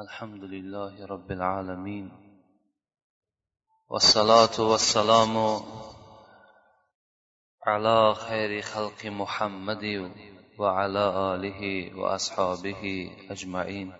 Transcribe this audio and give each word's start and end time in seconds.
الحمد 0.00 0.44
لله 0.44 1.06
رب 1.06 1.32
العالمين 1.32 2.10
والصلاة 3.88 4.60
والسلام 4.60 5.62
على 7.66 8.14
خير 8.14 8.62
خلق 8.62 9.06
محمد 9.06 10.12
وعلى 10.58 11.34
آله 11.34 11.90
وأصحابه 11.98 13.10
أجمعين. 13.30 13.92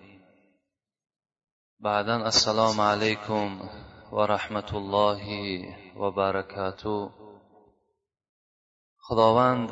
بعدا 1.81 2.27
السلام 2.27 2.81
عليكم 2.81 3.69
ورحمة 4.13 4.71
الله 4.73 5.27
وبركاته. 5.97 7.11
خداوند 8.99 9.71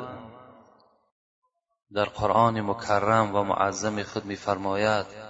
در 1.91 2.05
قرآن 2.05 2.61
مکرم 2.61 3.35
و 3.35 3.43
معظم 3.43 4.03
خود 4.03 4.25
میفرماید 4.25 5.26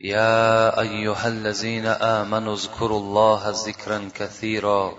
يا 0.00 0.80
أيها 0.80 1.28
الذين 1.28 1.86
آمنوا 1.86 2.54
اذكروا 2.54 3.00
الله 3.00 3.50
ذكرا 3.50 4.10
كثيرا 4.14 4.94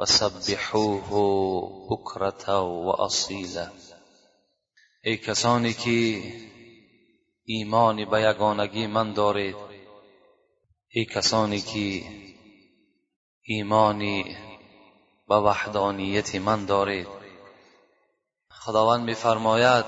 وسبحوه 0.00 1.10
بكرة 1.90 2.60
وأصيلا. 2.60 3.70
ای 5.04 5.16
کسانی 5.16 5.72
که 5.72 6.22
ایمانی 7.44 8.04
به 8.04 8.22
یگانگی 8.22 8.86
من 8.86 9.12
دارید 9.12 9.56
ای 10.88 11.04
کسانی 11.04 11.60
که 11.60 12.02
ایمانی 13.42 14.36
به 15.28 15.34
وحدانیت 15.34 16.34
من 16.34 16.66
دارید. 16.66 17.08
خداوند 18.50 19.04
میفرماید 19.04 19.84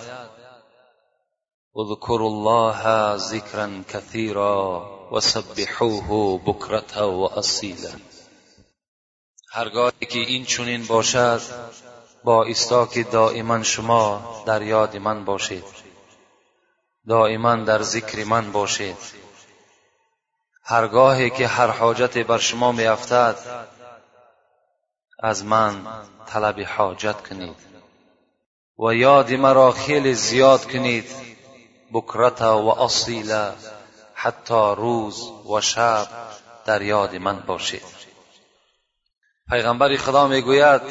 اذكروا 1.77 2.29
الله 2.29 3.17
ذكرا 3.17 3.83
كثيرا 3.89 4.83
وسبحوه 5.13 6.39
بكرة 6.39 7.07
واصيلا 7.07 7.91
هرگاهی 9.53 10.07
که 10.09 10.19
این 10.19 10.45
چنین 10.45 10.87
باشد 10.87 11.41
با 12.25 12.45
استا 12.45 12.87
که 12.87 13.03
دائما 13.03 13.63
شما 13.63 14.43
در 14.47 14.63
یاد 14.63 14.97
من 14.97 15.25
باشید. 15.25 15.65
دائما 17.09 17.57
در 17.57 17.83
ذکر 17.83 18.25
من 18.25 18.53
باشید. 18.53 18.97
هرگاهی 20.65 21.31
که 21.31 21.47
هر 21.47 21.67
حاجت 21.67 22.19
بر 22.19 22.39
شما 22.39 22.73
میافتد 22.73 23.37
از 25.19 25.45
من 25.45 25.87
طلب 26.27 26.61
حاجت 26.61 27.29
کنید. 27.29 27.57
و 28.79 28.95
یاد 28.95 29.33
مرا 29.33 29.73
خیلی 29.73 30.15
زیاد 30.15 30.73
کنید. 30.73 31.30
بکرت 31.93 32.43
و 32.43 32.69
اصیلا 32.69 33.55
حتی 34.15 34.75
روز 34.77 35.23
و 35.51 35.61
شب 35.61 36.07
در 36.67 36.83
یاد 36.83 37.17
من 37.17 37.41
باشید. 37.41 37.83
پیغمبر 39.51 39.97
خدا 39.97 40.27
می‌گوید 40.27 40.83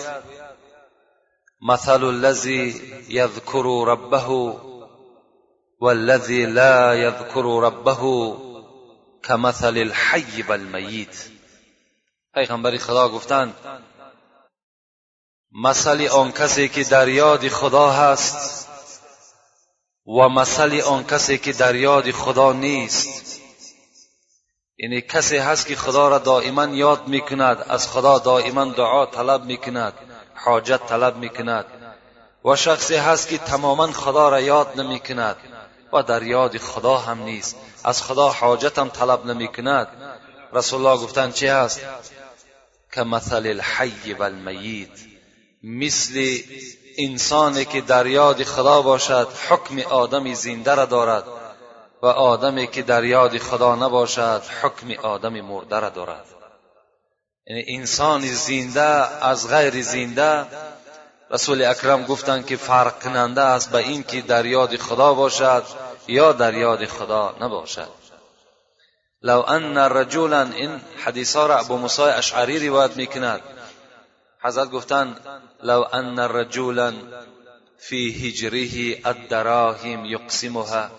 مثل 1.61 2.03
الذی 2.03 2.81
یذکر 3.09 3.83
ربه 3.87 4.55
والذی 5.81 6.45
لا 6.45 6.95
یذکر 6.95 7.43
ربه 7.61 8.33
کمثل 9.23 9.77
الحی 9.77 10.41
والمیت 10.41 11.25
پیغمبر 12.33 12.77
خدا 12.77 13.09
گفتند 13.09 13.55
مثل 15.63 16.07
آن 16.07 16.31
کسی 16.31 16.69
که 16.69 16.83
در 16.83 17.07
یاد 17.07 17.47
خدا 17.47 17.91
هست 17.91 18.68
و 20.09 20.29
مثل 20.29 20.81
آن 20.81 21.03
کسی 21.03 21.37
که 21.37 21.53
در 21.53 21.75
یاد 21.75 22.11
خدا 22.11 22.53
نیست. 22.53 23.41
یعنی 24.77 25.01
کسی 25.01 25.37
هست 25.37 25.67
که 25.67 25.75
خدا 25.75 26.09
را 26.09 26.17
دائما 26.17 26.65
یاد 26.65 27.07
می‌کند 27.07 27.65
از 27.69 27.87
خدا 27.87 28.19
دائما 28.19 28.65
دعا 28.65 29.05
طلب 29.05 29.43
می‌کند 29.45 29.93
حاجت 30.35 30.85
طلب 30.85 31.17
می‌کند. 31.17 31.65
و 32.45 32.55
شخصی 32.55 32.95
هست 32.95 33.27
که 33.27 33.37
تماما 33.37 33.91
خدا 33.91 34.29
را 34.29 34.41
یاد 34.41 34.79
نمی‌کند 34.81 35.35
و 35.93 36.03
در 36.03 36.23
یاد 36.23 36.57
خدا 36.57 36.97
هم 36.97 37.23
نیست 37.23 37.55
از 37.83 38.03
خدا 38.03 38.29
حاجت 38.29 38.79
هم 38.79 38.89
طلب 38.89 39.25
نمی‌کند. 39.25 39.87
رسول 40.53 40.85
الله 40.85 41.03
گفتند 41.03 41.33
چی 41.33 41.47
هست؟ 41.47 41.81
که 42.93 43.03
مثل 43.03 43.35
الحی 43.35 44.13
و 44.13 44.23
المیت 44.23 44.99
مثل 45.63 46.37
انسانی 46.99 47.65
که 47.65 47.81
در 47.81 48.07
یاد 48.07 48.43
خدا 48.43 48.81
باشد 48.81 49.27
حکم 49.49 49.79
آدم 49.79 50.33
زنده 50.33 50.75
را 50.75 50.85
دارد. 50.85 51.23
و 52.01 52.05
آدمی 52.05 52.67
که 52.67 52.81
در 52.81 53.03
یاد 53.03 53.37
خدا 53.37 53.75
نباشد 53.75 54.41
حکم 54.61 54.91
آدم 54.91 55.41
مرده 55.41 55.79
را 55.79 55.89
دارد. 55.89 56.25
یعنی 57.47 57.65
انسان 57.67 58.21
زنده 58.21 58.81
از 59.25 59.49
غیر 59.49 59.83
زنده. 59.83 60.45
رسول 61.31 61.65
اکرم 61.65 62.05
گفتند 62.05 62.45
که 62.45 62.57
فرق 62.57 63.03
کننده 63.03 63.41
است 63.41 63.71
به 63.71 63.77
این 63.77 64.03
که 64.03 64.21
در 64.21 64.45
یاد 64.45 64.77
خدا 64.77 65.13
باشد 65.13 65.63
یا 66.07 66.31
در 66.31 66.53
یاد 66.53 66.85
خدا 66.85 67.35
نباشد. 67.41 67.89
لو 69.21 69.43
ان 69.47 69.77
رجلا 69.77 70.41
این 70.41 70.81
حدیث 71.05 71.35
ها 71.35 71.45
را 71.45 71.59
ابو 71.59 71.77
موسی 71.77 72.01
اشعری 72.01 72.67
روایت 72.67 72.97
می‌کند. 72.97 73.41
حضرت 74.43 74.71
گفتند 74.71 75.19
لو 75.63 75.83
ان 75.83 76.19
رجولا 76.19 76.93
في 77.77 78.29
هجره 78.29 79.01
الدراهم 79.05 80.05
يقسمها. 80.05 80.91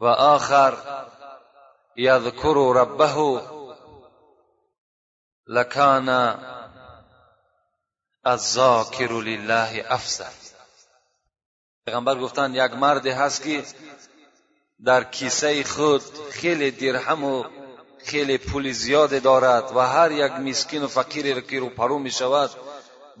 و 0.00 0.06
آخر 0.06 0.76
یذکر 1.96 2.72
ربه 2.76 3.42
لکان 5.46 6.08
الذاکر 8.26 9.12
لله 9.12 9.84
افضل 9.88 10.24
پیغمبر 11.86 12.18
گفتند 12.18 12.54
یک 12.54 12.72
مرد 12.72 13.06
هست 13.06 13.42
که 13.42 13.64
در 14.84 15.04
کیسه 15.04 15.64
خود 15.64 16.02
خیلی 16.30 16.70
درهم 16.70 17.24
و 17.24 17.44
خیلی 18.04 18.38
پول 18.38 18.72
زیاد 18.72 19.22
دارد 19.22 19.76
و 19.76 19.80
هر 19.80 20.12
یک 20.12 20.32
مسکین 20.32 20.82
و 20.82 20.88
فقیری 20.88 21.42
که 21.42 21.60
رو 21.60 21.68
پرو 21.68 21.98
می 21.98 22.10
شود 22.10 22.50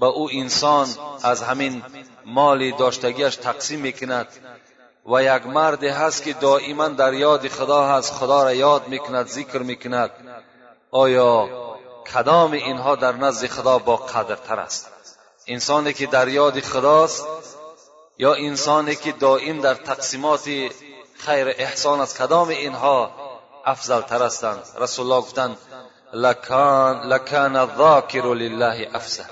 به 0.00 0.06
او 0.06 0.28
انسان 0.32 0.88
از 1.22 1.42
همین 1.42 1.82
مال 2.24 2.70
داشتگیش 2.70 3.36
تقسیم 3.36 3.80
می‌کند 3.80 4.28
و 5.06 5.22
یک 5.22 5.46
مرد 5.46 5.84
هست 5.84 6.22
که 6.22 6.32
دائما 6.32 6.88
در 6.88 7.14
یاد 7.14 7.48
خدا 7.48 7.88
هست 7.88 8.12
خدا 8.12 8.42
را 8.42 8.54
یاد 8.54 8.88
می‌کند 8.88 9.26
ذکر 9.26 9.58
می‌کند. 9.58 10.10
آیا 10.90 11.48
کدام 12.14 12.52
اینها 12.52 12.96
در 12.96 13.12
نزد 13.12 13.46
خدا 13.46 13.78
با 13.78 13.96
قدرتر 13.96 14.60
است؟ 14.60 14.90
انسانی 15.46 15.92
که 15.92 16.06
در 16.06 16.28
یاد 16.28 16.60
خداست 16.60 17.26
یا 18.18 18.34
انسانی 18.34 18.96
که 18.96 19.12
دائم 19.12 19.60
در 19.60 19.74
تقسیمات 19.74 20.44
خیر 21.18 21.48
احسان 21.48 22.00
است؟ 22.00 22.18
کدام 22.18 22.48
اینها 22.48 23.10
افضل 23.64 24.00
تر 24.00 24.22
هستند؟ 24.22 24.62
رسول 24.80 25.06
الله 25.06 25.20
گفتند 25.20 25.56
لکان 26.12 27.00
لکان 27.00 27.56
الذاکر 27.56 28.34
لله 28.34 28.88
افضل. 28.94 29.24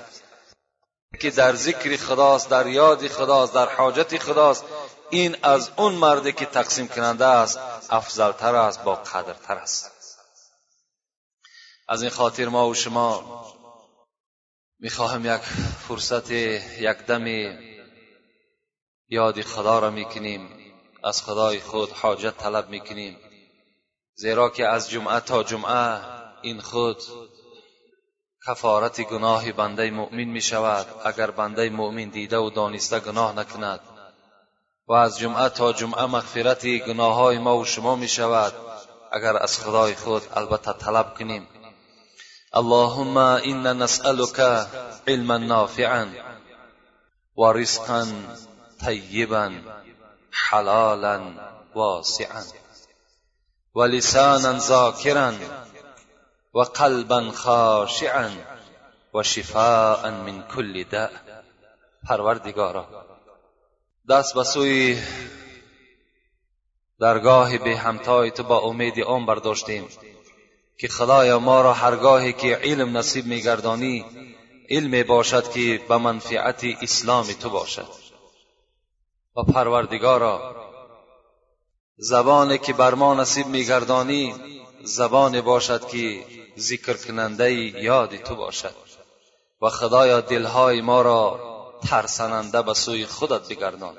که 1.15 1.31
در 1.31 1.55
ذکر 1.55 1.97
خداست 1.97 2.49
در 2.49 2.67
یاد 2.67 3.07
خداست 3.07 3.53
در 3.53 3.69
حاجت 3.69 4.17
خداست 4.17 4.65
این 5.09 5.37
از 5.41 5.71
اون 5.77 5.93
مردی 5.93 6.33
که 6.33 6.45
تقسیم 6.45 6.87
کننده 6.87 7.25
است 7.25 7.59
افضل 7.89 8.31
تر 8.31 8.55
است 8.55 8.83
با 8.83 8.95
قدر 8.95 9.33
تر 9.33 9.55
است. 9.55 9.91
از 11.87 12.01
این 12.01 12.11
خاطر 12.11 12.47
ما 12.47 12.69
و 12.69 12.73
شما 12.73 13.45
می‌خواهم 14.79 15.25
یک 15.25 15.41
فرصت 15.87 16.31
یک 16.31 16.97
دمی 17.07 17.57
یاد 19.09 19.41
خدا 19.41 19.79
را 19.79 19.89
می‌کنیم 19.89 20.49
از 21.03 21.21
خدای 21.23 21.59
خود 21.59 21.91
حاجت 21.91 22.37
طلب 22.37 22.69
می‌کنیم 22.69 23.17
زیرا 24.15 24.49
که 24.49 24.67
از 24.67 24.89
جمعه 24.89 25.19
تا 25.19 25.43
جمعه 25.43 26.01
این 26.41 26.61
خود 26.61 26.97
کفارت 28.47 29.01
گناه 29.01 29.51
بنده 29.51 29.91
مؤمن 29.91 30.23
می 30.23 30.41
شود 30.41 30.85
اگر 31.05 31.31
بنده 31.31 31.69
مؤمن 31.69 32.09
دیده 32.09 32.37
و 32.37 32.49
دانسته 32.49 32.99
گناه 32.99 33.35
نکند. 33.35 33.79
و 34.87 34.93
از 34.93 35.19
جمعه 35.19 35.49
تا 35.49 35.73
جمعه 35.73 36.05
مغفرت 36.05 36.65
گناه 36.65 37.15
های 37.15 37.37
ما 37.37 37.57
و 37.57 37.65
شما 37.65 37.95
می 37.95 38.07
شود 38.07 38.53
اگر 39.11 39.37
از 39.37 39.59
خدای 39.59 39.95
خود 39.95 40.21
البته 40.35 40.73
طلب 40.73 41.17
کنیم. 41.17 41.47
اللهم 42.53 43.17
انا 43.17 43.73
نسألك 43.73 44.67
علما 45.07 45.37
نافعا 45.37 46.07
و 47.37 47.43
رزقا 47.53 48.07
طیبا 48.85 49.51
حلالا 50.31 51.21
واسعا 51.75 52.43
و 53.75 53.83
لسانا 53.83 54.59
ذاکرا 54.59 55.33
و 56.55 56.59
قلبا 56.59 57.31
خاشعا 57.31 58.29
و 59.13 59.23
شفاء 59.23 60.11
من 60.11 60.43
کل 60.55 60.83
داء. 60.83 61.09
پروردگارا 62.07 62.87
دست 64.09 64.33
به 64.33 64.43
سوی 64.43 64.97
درگاه 66.99 67.57
به 67.57 67.77
همتای 67.77 68.31
تو 68.31 68.43
با 68.43 68.59
امید 68.59 68.99
آن 68.99 69.25
برداشتیم 69.25 69.87
که 70.77 70.87
خدایا 70.87 71.39
ما 71.39 71.61
را 71.61 71.73
هرگاهی 71.73 72.33
که 72.33 72.55
علم 72.55 72.97
نصیب 72.97 73.25
میگردانی 73.25 74.05
علم 74.69 75.07
باشد 75.07 75.51
که 75.51 75.81
به 75.89 75.97
منفعت 75.97 76.63
اسلام 76.81 77.25
تو 77.25 77.49
باشد. 77.49 77.87
و 79.35 79.43
پروردگارا 79.43 80.55
زبانی 81.97 82.57
که 82.57 82.73
بر 82.73 82.93
ما 82.93 83.13
نصیب 83.13 83.47
میگردانی 83.47 84.35
زبان 84.85 85.41
باشد 85.41 85.87
که 85.87 86.25
ذکر 86.57 86.93
کننده 86.93 87.53
یاد 87.53 88.15
تو 88.15 88.35
باشد 88.35 88.75
و 89.61 89.69
خدایا 89.69 90.21
دلهای 90.21 90.81
ما 90.81 91.01
را 91.01 91.39
ترسننده 91.89 92.61
به 92.61 92.73
سوی 92.73 93.05
خودت 93.05 93.47
بگردان 93.47 93.95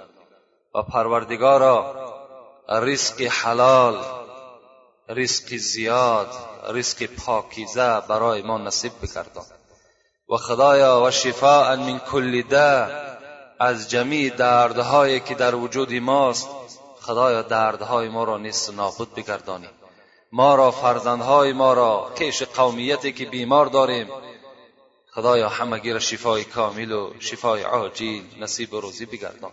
و 0.75 0.83
پروردگارا 0.83 1.95
رزق 2.69 3.21
حلال 3.21 4.05
رزق 5.09 5.57
زیاد 5.57 6.29
رزق 6.69 7.07
پاکیزه 7.07 8.01
برای 8.09 8.43
ما 8.43 8.59
نصیب 8.59 8.93
بگردان 9.03 9.45
و 10.29 10.37
خدایا 10.37 11.03
و 11.07 11.11
شفاء 11.11 11.77
من 11.77 11.99
کل 11.99 12.43
ده 12.43 13.07
از 13.61 13.91
جمیع 13.91 14.31
دردهایی 14.31 15.21
که 15.21 15.35
در 15.35 15.55
وجود 15.55 15.93
ماست 15.93 16.49
خدایا 17.01 17.43
دردهای 17.43 18.09
ما 18.09 18.25
را 18.25 18.39
نیست 18.39 18.75
نابود 18.75 19.15
بگردانی. 19.15 19.69
ما 20.33 20.55
را 20.55 20.71
فرزندهای 20.71 21.53
ما 21.53 21.73
را 21.73 22.13
کش 22.17 22.43
قومیتی 22.43 23.13
که 23.13 23.25
بیمار 23.25 23.67
داریم. 23.67 24.09
خدایا 25.15 25.49
همگی 25.49 25.93
را 25.93 25.99
شفای 25.99 26.45
کامل 26.45 26.93
و 26.93 27.13
شفای 27.21 27.63
عاجل 27.63 28.21
نصیب 28.41 28.75
و 28.75 28.81
روزی 28.81 29.07
بگردان. 29.07 29.53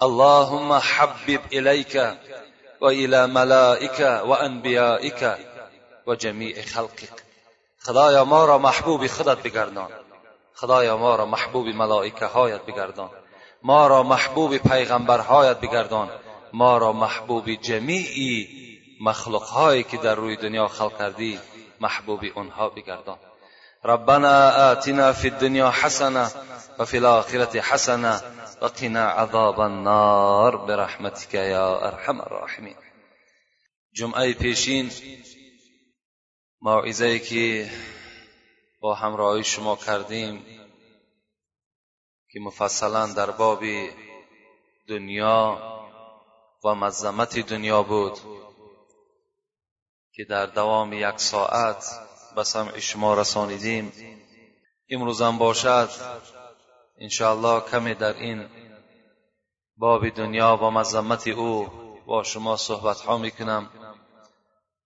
اللهم 0.00 0.72
حبب 0.72 1.40
الیک 1.52 1.98
و 2.80 2.84
الى 2.84 3.26
ملائک 3.26 4.00
و 4.00 4.30
انبیائک 4.30 5.24
و 6.06 6.14
جمیع 6.14 6.62
خلقک. 6.62 7.08
خدایا 7.80 8.24
ما 8.24 8.44
را 8.44 8.58
محبوب 8.58 9.06
خودت 9.06 9.42
بگردان. 9.42 9.90
خدایا 10.54 10.96
ما 10.96 11.16
را 11.16 11.26
محبوب 11.26 11.66
ملائکه 11.66 12.26
هایت 12.26 12.62
بگردان. 12.62 13.10
ما 13.62 13.86
را 13.86 14.02
محبوب 14.02 14.56
پیغمبرهایت 14.56 15.60
بگردان. 15.60 16.10
ما 16.52 16.78
را 16.78 16.92
محبوب 16.92 17.50
جمیعی 17.50 18.63
مخلوق 19.04 19.42
هایی 19.42 19.82
که 19.82 19.96
در 19.96 20.14
روی 20.14 20.36
دنیا 20.36 20.68
خلق 20.68 20.98
کردی 20.98 21.40
محبوب 21.80 22.20
اونها 22.34 22.68
بگردان. 22.68 23.18
ربنا 23.84 24.50
آتنا 24.72 25.12
في 25.12 25.28
الدنيا 25.28 25.70
حسنة 25.70 26.30
وفي 26.78 26.96
الآخرة 26.96 27.60
حسنة 27.60 28.20
وقنا 28.62 29.04
عذاب 29.10 29.60
النار 29.60 30.56
برحمتك 30.56 31.34
يا 31.34 31.88
أرحم 31.88 32.20
الراحمين 32.20 32.76
جمعه 33.94 34.32
پیشین 34.32 34.90
موعظه 36.60 37.18
که 37.18 37.70
با 38.80 38.94
همراهی 38.94 39.44
شما 39.44 39.76
کردیم 39.76 40.44
که 42.30 42.40
مفصلا 42.40 43.06
در 43.06 43.30
باب 43.30 43.64
دنیا 44.88 45.58
و 46.64 46.74
مزمت 46.74 47.38
دنیا 47.38 47.82
بود. 47.82 48.43
که 50.16 50.24
در 50.24 50.46
دوام 50.46 50.92
یک 50.92 51.20
ساعت 51.20 51.84
به 52.36 52.44
سمع 52.44 52.78
شما 52.78 53.14
رسانیدیم. 53.14 53.92
امروزم 54.90 55.38
باشد. 55.38 55.90
انشاءالله 56.98 57.60
کمی 57.70 57.94
در 57.94 58.12
این 58.12 58.46
باب 59.76 60.08
دنیا 60.08 60.56
و 60.56 60.70
مذمت 60.70 61.28
او 61.28 61.70
با 62.06 62.22
شما 62.22 62.56
صحبت 62.56 63.00
ها 63.00 63.18
می‌کنم. 63.18 63.70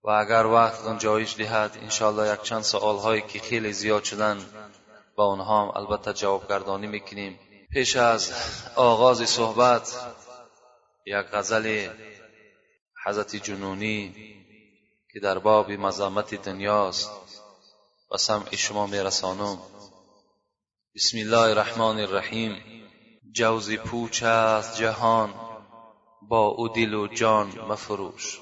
و 0.05 0.11
اگر 0.11 0.47
وقت 0.47 0.85
گنجایش 0.85 1.37
دهد 1.37 1.79
انشاءالله 1.83 2.33
یک 2.35 2.43
چند 2.43 2.63
سوال 2.63 2.97
هایی 2.97 3.23
که 3.23 3.39
خیلی 3.39 3.73
زیاد 3.73 4.05
شدن 4.05 4.45
با 5.17 5.25
اونها 5.25 5.63
هم 5.63 5.77
البته 5.77 6.13
جواب 6.13 6.49
گردانی 6.49 6.87
می‌کنیم. 6.87 7.39
پیش 7.73 7.97
از 7.97 8.33
آغاز 8.77 9.29
صحبت 9.29 10.15
یک 11.07 11.27
غزل 11.33 11.89
حضرت 13.07 13.37
جنونی 13.37 14.15
که 15.13 15.21
در 15.21 15.39
باب 15.39 15.71
مذمت 15.71 16.35
دنیاست. 16.35 17.11
و 18.11 18.17
سمع 18.17 18.57
شما 18.57 18.87
میرسانم. 18.87 19.59
بسم 20.95 21.19
الله 21.19 21.39
الرحمن 21.39 22.01
الرحیم. 22.01 22.63
جوزی 23.33 23.77
پوچ 23.77 24.23
است 24.23 24.77
جهان 24.77 25.35
با 26.29 26.47
او 26.47 26.69
دل 26.69 26.95
و 26.95 27.07
جان 27.07 27.61
مفروش. 27.61 28.39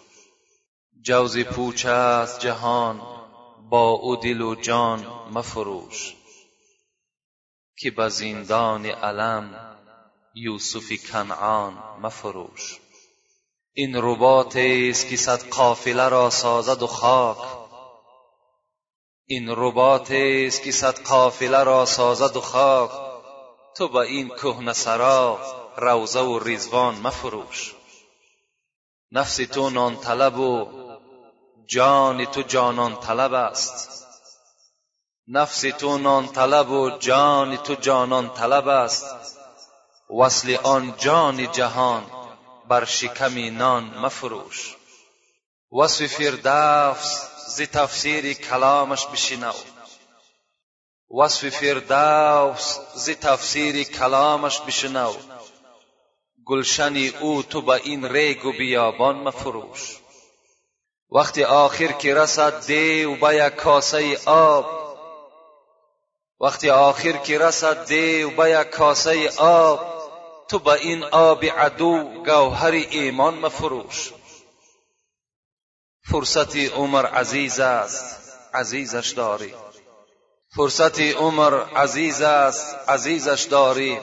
جوزی 1.03 1.45
پوچ 1.45 1.87
است 1.87 2.41
جهان 2.41 3.03
با 3.71 3.91
او 3.91 4.17
دل 4.17 4.41
و 4.41 4.55
جان 4.55 5.07
مفروش. 5.33 6.15
که 7.79 7.91
به 7.91 8.09
زندان 8.09 8.87
علم 8.87 9.77
یوسف 10.35 11.13
کنعان 11.13 11.75
مفروش. 12.03 12.81
این 13.79 13.97
رباط 13.97 14.57
است 14.57 15.09
که 15.09 15.17
صد 15.17 15.49
قافله 15.49 16.09
را 16.09 16.31
سازد 16.31 16.83
و 16.83 16.87
خاک. 16.87 17.37
این 19.27 19.49
رباط 19.57 20.11
است 20.11 20.63
که 20.63 20.73
صد 20.73 21.01
قافله 21.01 21.63
را 21.63 21.87
سازد 21.87 22.37
و 22.37 22.41
خاک. 22.41 22.91
تو 23.77 23.89
به 23.89 23.99
این 23.99 24.29
کهنه 24.29 24.73
سرا 24.73 25.39
روزه 25.77 26.21
و 26.21 26.39
ریزوان 26.39 26.95
مفروش. 26.95 27.75
نفس 29.13 29.37
تو 29.37 29.71
نان 29.71 29.97
طلب 29.97 30.39
و 30.39 30.69
جان 31.67 32.25
تو 32.25 32.43
جانان 32.43 32.97
طلب 32.97 33.33
است. 33.33 34.07
نفس 35.29 35.61
تو 35.61 35.99
نان 35.99 36.27
طلب 36.29 36.71
و 36.71 36.91
جان 36.91 37.57
تو 37.57 37.75
جانان 37.75 38.31
طلب 38.31 38.69
است. 38.69 39.07
وصل 40.21 40.57
آن 40.63 40.95
جان 40.99 41.53
جهان 41.53 42.16
بر 42.69 42.85
شکمی 42.85 43.51
نان 43.51 43.85
مفروش. 43.85 44.77
وصف 45.73 46.07
فردوس 46.07 47.37
ز 47.49 47.61
تفسیر 47.61 48.33
کلامش 48.33 49.07
بشنو 49.07 49.53
وصف 51.21 51.49
فردوس 51.49 52.79
ز 52.95 53.11
تفسیر 53.11 53.83
کلامش 53.83 54.61
بشنو 54.61 55.13
گلشن 56.47 56.97
او 57.21 57.43
تو 57.43 57.61
به 57.61 57.73
این 57.73 58.05
ریگ 58.05 58.45
و 58.45 58.53
بیابان 58.53 59.17
مفروش. 59.17 59.97
وقتی 61.13 61.45
آخر 61.45 61.93
که 61.93 62.15
رسد 62.15 62.67
دیو 62.67 63.15
به 63.17 63.37
یک 63.37 63.55
کاسه 63.55 64.19
آب. 64.27 64.67
وقتی 66.41 66.71
آخر 66.71 67.13
که 67.13 67.39
رسد 67.39 67.87
دیو 67.87 68.31
به 68.31 68.51
یک 68.51 68.71
کاسه 68.71 69.31
آب. 69.39 69.96
تو 70.49 70.59
به 70.59 70.73
این 70.73 71.05
آب 71.05 71.45
عدو 71.45 72.25
گوهر 72.25 72.73
ایمان 72.73 73.35
مفروش. 73.35 74.13
فرصت 76.11 76.57
عمر 76.57 77.07
عزیز 77.07 77.61
است 77.61 78.33
عزیزش 78.55 79.11
داری. 79.11 79.55
فرصت 80.57 81.01
عمر 81.01 81.65
عزیز 81.65 82.23
است 82.23 82.77
عزیزش 82.89 83.43
داری. 83.43 84.01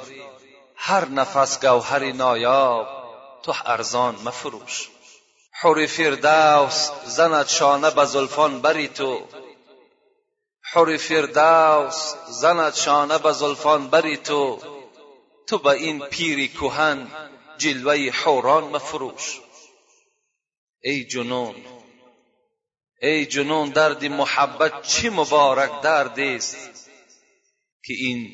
هر 0.76 1.06
نفس 1.06 1.66
گوهر 1.66 2.12
نایاب 2.12 2.88
تو 3.44 3.54
ارزان 3.66 4.16
مفروش. 4.16 4.90
حور 5.62 5.86
فردوس 5.86 6.90
زند 7.06 7.48
شانه 7.48 7.90
به 7.92 8.06
زلفان 8.06 8.62
بری 8.62 8.88
تو. 8.88 9.28
حور 10.74 10.98
فردوس 10.98 12.14
زند 12.28 12.74
شانه 12.74 13.18
به 13.18 13.32
زلفان 13.32 13.88
بری 13.88 14.18
تو. 14.18 14.73
تو 15.48 15.58
به 15.58 15.70
این 15.70 16.00
پیری 16.00 16.48
کهن 16.48 17.08
جلوه 17.58 18.10
حوران 18.10 18.64
مفروش. 18.64 19.40
ای 20.84 21.06
جنون 21.06 21.56
ای 23.02 23.26
جنون 23.26 23.70
درد 23.70 24.06
محبت 24.06 24.82
چه 24.82 25.10
مبارک 25.10 25.82
درد 25.82 26.20
است 26.20 26.90
که 27.86 27.94
این 27.94 28.32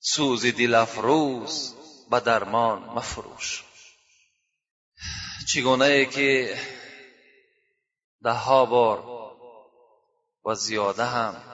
سوز 0.00 0.46
دل 0.46 0.74
افروز 0.74 1.74
به 2.10 2.20
درمان 2.20 2.78
مفروش. 2.78 3.64
چگونه 5.52 5.84
ای 5.84 6.06
که 6.06 6.58
ده 8.22 8.32
ها 8.32 8.66
بار 8.66 9.04
و 10.44 10.54
زیاده 10.54 11.04
هم 11.04 11.51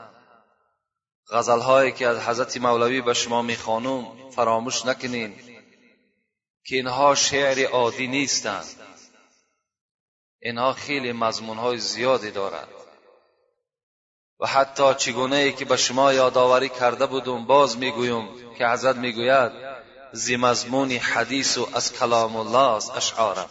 غزلهایی 1.30 1.92
که 1.92 2.06
از 2.06 2.18
حضرت 2.18 2.56
مولوی 2.56 3.00
به 3.00 3.14
شما 3.14 3.42
می‌خوانم 3.42 4.30
فراموش 4.30 4.87
نکنین 4.87 5.35
که 6.64 6.76
اینها 6.76 7.14
شعر 7.14 7.66
عادی 7.66 8.06
نیستند. 8.06 8.66
اینها 10.42 10.73
خیلی 10.73 11.12
مضمونهای 11.12 11.78
زیادی 11.78 12.30
دارند. 12.30 12.68
و 14.40 14.47
حتی 14.47 14.94
چگونه 14.94 15.37
ای 15.37 15.52
که 15.52 15.64
به 15.64 15.76
شما 15.76 16.12
یادآوری 16.12 16.68
کرده 16.68 17.06
بودم 17.06 17.47
باز 17.47 17.78
می‌گویم 17.78 18.28
که 18.58 18.66
حضرت 18.66 18.97
می‌گوید 18.97 19.52
زی 20.12 20.37
مضمون 20.37 20.90
حدیث 20.90 21.58
و 21.58 21.68
از 21.75 21.92
کلام 21.92 22.37
الله 22.37 22.75
است 22.76 22.97
اشعارم. 22.97 23.49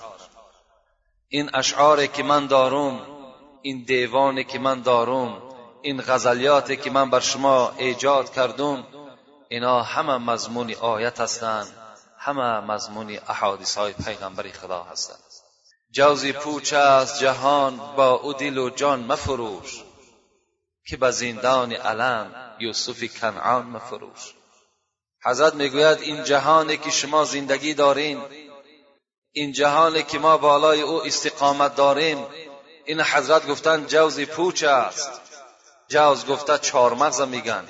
این 1.28 1.50
اشعاری 1.54 2.08
که 2.08 2.24
من 2.24 2.48
دارم 2.48 3.02
این 3.62 3.84
دیوانی 3.84 4.44
که 4.44 4.60
من 4.60 4.82
دارم 4.82 5.47
این 5.88 6.02
غزلیاتی 6.02 6.78
که 6.78 6.90
من 6.90 7.10
بر 7.10 7.20
شما 7.20 7.74
ایجاد 7.78 8.34
کردم 8.34 8.88
اینا 9.50 9.82
همه 9.82 10.18
مضمون 10.18 10.74
آیت 10.74 11.20
هستند 11.20 11.68
همه 12.18 12.60
مضمون 12.60 13.20
احادیث 13.30 13.78
های 13.78 13.94
پیغمبر 13.94 14.52
خدا 14.52 14.84
هستند. 14.84 15.20
جوزی 15.92 16.34
پوچ 16.34 16.74
از 16.74 17.20
جهان 17.20 17.78
با 17.78 18.12
او 18.12 18.34
دل 18.34 18.58
و 18.58 18.70
جان 18.70 19.00
مفروش 19.00 19.84
که 20.88 20.98
به 20.98 21.12
زندان 21.12 21.74
علم 21.74 22.56
یوسف 22.60 23.20
کنعان 23.20 23.66
مفروش. 23.66 24.34
حضرت 25.26 25.54
می‌گوید 25.54 26.02
این 26.02 26.24
جهانی 26.24 26.78
که 26.78 26.90
شما 26.90 27.24
زندگی 27.24 27.74
دارین 27.74 28.22
این 29.32 29.52
جهانی 29.52 30.04
که 30.04 30.20
ما 30.20 30.38
بالای 30.38 30.82
او 30.82 31.06
استقامت 31.06 31.76
داریم 31.76 32.26
این 32.86 33.02
حضرت 33.02 33.48
گفتن 33.48 33.86
جوزی 33.86 34.26
پوچ 34.26 34.64
است. 34.64 35.27
جوز 35.90 36.26
گفته 36.26 36.58
چهارمغز 36.58 37.22
میگن. 37.22 37.68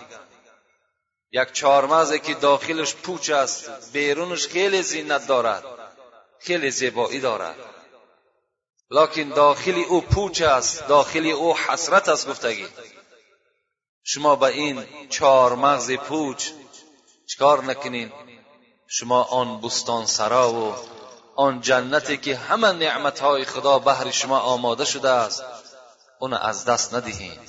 یک 1.31 1.51
چهارمغزی 1.51 2.19
که 2.19 2.33
داخلش 2.33 2.95
پوچ 2.95 3.29
است 3.29 3.91
بیرونش 3.93 4.47
خیلی 4.47 4.81
زینت 4.81 5.27
دارد 5.27 5.63
خیلی 6.39 6.71
زیبایی 6.71 7.19
دارد. 7.19 7.55
لکن 8.91 9.29
داخلی 9.29 9.83
او 9.83 10.01
پوچ 10.01 10.41
است 10.41 10.87
داخلی 10.87 11.31
او 11.31 11.57
حسرت 11.57 12.09
است 12.09 12.29
گفتگی 12.29 12.67
شما 14.03 14.35
به 14.35 14.45
این 14.45 14.85
چهار 15.09 15.55
مغز 15.55 15.91
پوچ 15.91 16.49
چکار 17.27 17.63
نکنین؟ 17.63 18.11
شما 18.87 19.23
آن 19.23 19.61
بستان 19.61 20.05
سرا 20.05 20.53
و 20.53 20.75
آن 21.35 21.61
جنتی 21.61 22.17
که 22.17 22.37
همه 22.37 22.71
نعمتهای 22.71 23.45
خدا 23.45 23.79
بهر 23.79 24.11
شما 24.11 24.39
آماده 24.39 24.85
شده 24.85 25.09
است 25.09 25.43
اون 26.19 26.33
از 26.33 26.65
دست 26.65 26.93
ندهین. 26.93 27.39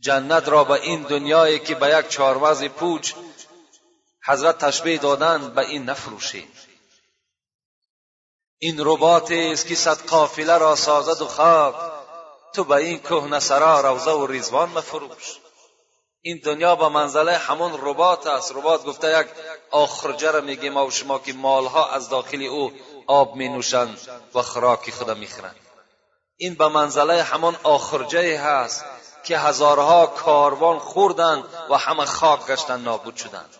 جنت 0.00 0.48
را 0.48 0.64
به 0.64 0.74
این 0.74 1.02
دنیایی 1.02 1.58
که 1.58 1.74
به 1.74 1.98
یک 1.98 2.08
چهارمغز 2.08 2.64
پوچ 2.64 3.12
حضرت 4.26 4.58
تشبیه 4.58 4.98
دادن 4.98 5.54
به 5.54 5.68
این 5.68 5.84
نفروشید. 5.84 6.48
این 8.58 8.76
رباطی 8.78 9.52
است 9.52 9.66
که 9.66 9.74
صد 9.74 10.06
قافله 10.06 10.58
را 10.58 10.76
سازد 10.76 11.22
و 11.22 11.26
خاک 11.26 11.74
تو 12.54 12.64
به 12.64 12.74
این 12.74 12.98
کهنه 12.98 13.40
سرا 13.40 13.80
روزه 13.80 14.10
و 14.10 14.26
ریزوان 14.26 14.68
مفروش. 14.68 15.38
این 16.20 16.40
دنیا 16.44 16.76
به 16.76 16.88
منزله 16.88 17.36
همون 17.36 17.72
رباط 17.82 18.26
است. 18.26 18.52
رباط 18.52 18.84
گفته 18.84 19.20
یک 19.20 19.26
آخرجه 19.70 20.30
را 20.30 20.40
میگیم 20.40 20.76
و 20.76 20.90
شما 20.90 21.18
که 21.18 21.32
مالها 21.32 21.90
از 21.90 22.08
داخل 22.08 22.42
او 22.42 22.72
آب 23.06 23.34
می 23.34 23.48
نوشند 23.48 23.98
و 24.34 24.42
خوراک 24.42 24.90
خدا 24.90 25.14
می‌خورند. 25.14 25.56
این 26.36 26.54
به 26.54 26.68
منزله 26.68 27.22
همون 27.22 27.56
آخرجه 27.62 28.40
هست. 28.40 28.84
که 29.24 29.38
هزارها 29.38 30.06
کاروان 30.06 30.78
خوردند 30.78 31.44
و 31.70 31.74
همه 31.74 32.04
خاک 32.04 32.46
گشتن 32.46 32.80
نابود 32.80 33.16
شدند. 33.16 33.54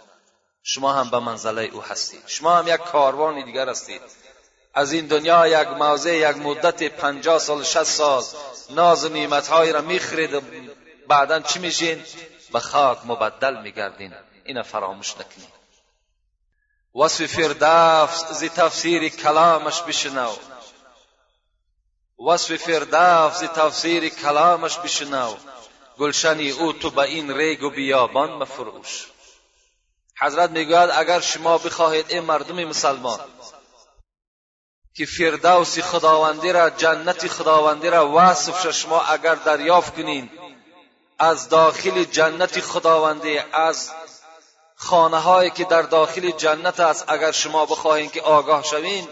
شما 0.63 0.93
هم 0.93 1.11
به 1.11 1.19
منزله 1.19 1.63
او 1.63 1.83
هستید. 1.83 2.23
شما 2.27 2.57
هم 2.57 2.69
یک 2.69 2.81
کاروان 2.81 3.45
دیگر 3.45 3.69
هستید. 3.69 4.03
از 4.75 4.93
این 4.93 5.07
دنیا 5.07 5.47
یک 5.47 5.69
موضع 5.69 6.17
یک 6.17 6.37
مدت 6.37 6.83
پنجاه 6.83 7.39
سال 7.39 7.63
شست 7.63 7.85
سال 7.85 8.25
ناز 8.71 9.05
و 9.05 9.09
نعمتهایی 9.09 9.73
را 9.73 9.81
می‌خرید 9.81 10.43
بعدا 11.09 11.41
چی 11.41 11.59
میشین؟ 11.59 12.05
به 12.53 12.61
خاک 12.61 12.99
مبدل 13.05 13.63
میگردین. 13.63 14.15
این 14.45 14.63
فراموش 14.63 15.15
نکنید. 15.15 15.59
وصف 16.95 17.27
فردوس 17.27 18.25
زی 18.33 18.49
تفسیر 18.49 19.09
کلامش 19.09 19.83
بشنو. 19.83 20.33
وصف 22.29 22.57
فردوس 22.57 23.39
زی 23.39 23.49
تفسیر 23.49 24.09
کلامش 24.09 24.79
بشنو. 24.79 25.35
گلشنی 25.99 26.51
او 26.51 26.73
تو 26.73 26.91
به 26.91 27.03
این 27.03 27.35
ریگ 27.35 27.63
و 27.63 27.71
بیابان 27.71 28.33
مفروش. 28.33 29.07
حضرت 30.21 30.51
می‌گوید 30.51 30.91
اگر 30.91 31.21
شما 31.21 31.59
بخواهید 31.59 32.07
این 32.09 32.21
مردم 32.21 32.65
مسلمان 32.65 33.21
که 34.97 35.07
فردوس 35.07 35.79
خداوندی 35.79 36.53
را 36.53 36.71
جنت 36.71 37.29
خداوندی 37.29 37.91
را 37.91 38.13
وصف 38.15 38.71
شما 38.71 39.01
اگر 39.01 39.35
دریافت 39.35 39.97
کنین 39.97 40.31
از 41.19 41.49
داخل 41.49 42.05
جنت 42.05 42.61
خداوندی 42.61 43.39
از 43.39 43.91
خانه 44.77 45.19
هایی 45.19 45.51
که 45.51 45.65
در 45.65 45.83
داخل 45.83 46.31
جنت 46.31 46.81
است 46.81 47.05
اگر 47.09 47.33
شما 47.33 47.67
بخواهید 47.67 48.13
که 48.13 48.23
آگاه 48.23 48.63
شوین 48.63 49.09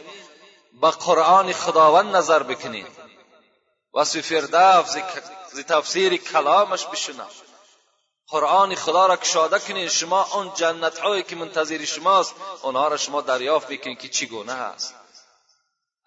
به 0.81 0.91
قرآن 0.91 1.53
خداوند 1.53 2.17
نظر 2.17 2.43
بکنین. 2.43 2.87
وصف 3.97 4.21
فردوس 4.21 4.97
ز 5.53 5.61
تفسیر 5.61 6.17
کلامش 6.17 6.87
بشنو. 6.87 7.25
قرآن 8.29 8.75
خدا 8.75 9.07
را 9.07 9.17
کشاده 9.17 9.59
کنین 9.59 9.89
شما 9.89 10.23
آن 10.23 10.53
جنت 10.55 10.99
هایی 10.99 11.23
که 11.23 11.37
منتظر 11.37 11.85
شماست 11.85 12.35
آنها 12.63 12.89
را 12.89 12.97
شما 12.97 13.21
دریافت 13.21 13.69
بکنین 13.69 13.97
که 13.97 14.09
چگونه 14.09 14.53
هست 14.53 14.95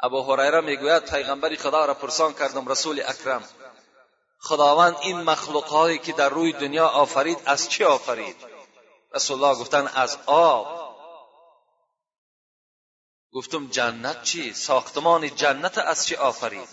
ابو 0.04 0.24
هریره 0.24 0.62
می‌گوید 0.62 1.06
پیغمبری 1.06 1.58
خدا 1.58 1.86
را 1.86 1.94
پرسان 1.94 2.34
کردم 2.34 2.68
رسول 2.68 3.04
اکرم 3.08 3.44
خداوند 4.42 4.96
این 5.02 5.22
مخلوقهایی 5.22 5.98
که 5.98 6.12
در 6.12 6.30
روی 6.30 6.54
دنیا 6.54 6.88
آفرید 6.88 7.42
از 7.46 7.70
چه 7.70 7.86
آفرید؟ 7.86 8.36
رسول 9.16 9.44
الله 9.44 9.60
گفتن 9.60 9.88
از 9.88 10.18
آب. 10.26 10.80
گفتم 13.34 13.68
جنت 13.68 14.24
چی؟ 14.24 14.54
ساختمان 14.54 15.36
جنت 15.36 15.78
از 15.78 16.08
چه 16.08 16.18
آفرید؟ 16.18 16.70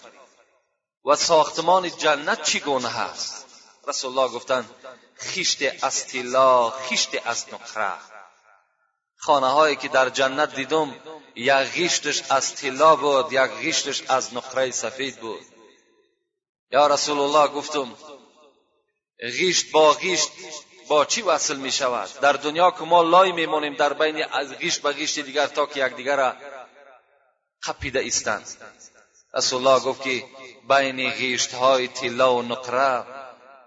و 1.06 1.16
ساختمان 1.16 1.90
جنت 1.96 2.42
چی 2.42 2.60
گونه 2.60 2.88
هست؟ 2.88 3.46
رسول 3.88 4.18
الله 4.18 4.32
گفتن 4.34 4.70
خیشت 5.14 5.84
از 5.84 6.06
طلا 6.06 6.70
خیشت 6.70 7.26
از 7.26 7.46
نقره. 7.52 7.92
خانه 9.16 9.46
هایی 9.46 9.76
که 9.76 9.88
در 9.88 10.08
جنت 10.08 10.54
دیدم 10.54 10.94
یک 11.34 11.52
غیشتش 11.52 12.22
از 12.30 12.54
طلا 12.54 12.96
بود 12.96 13.32
یک 13.32 13.38
غیشتش 13.40 14.02
از 14.08 14.34
نقره 14.34 14.70
سفید 14.70 15.16
بود. 15.16 15.46
یا 16.70 16.86
رسول 16.86 17.18
الله 17.18 17.48
گفتم 17.48 17.96
غیشت 19.20 19.70
با 19.70 19.92
غیشت 19.92 20.30
با 20.88 21.04
چی 21.04 21.22
وصل 21.22 21.56
می 21.56 21.72
شود؟ 21.72 22.20
در 22.20 22.32
دنیا 22.32 22.70
که 22.70 22.84
ما 22.84 23.02
لای 23.02 23.32
میمونیم 23.32 23.74
در 23.74 23.92
بین 23.92 24.24
از 24.24 24.52
غیشت 24.52 24.82
به 24.82 24.92
غیشت 24.92 25.20
دیگر 25.20 25.46
تا 25.46 25.66
که 25.66 25.86
یکدیگر 25.86 26.16
را 26.16 26.36
خپیده 27.60 28.00
ایستند. 28.00 28.46
رسول 29.36 29.66
الله 29.66 29.84
گفت 29.84 30.02
که 30.02 30.24
بین 30.68 31.10
غیشت 31.10 31.54
های 31.54 31.88
طلا 31.88 32.34
و 32.34 32.42
نقره 32.42 33.04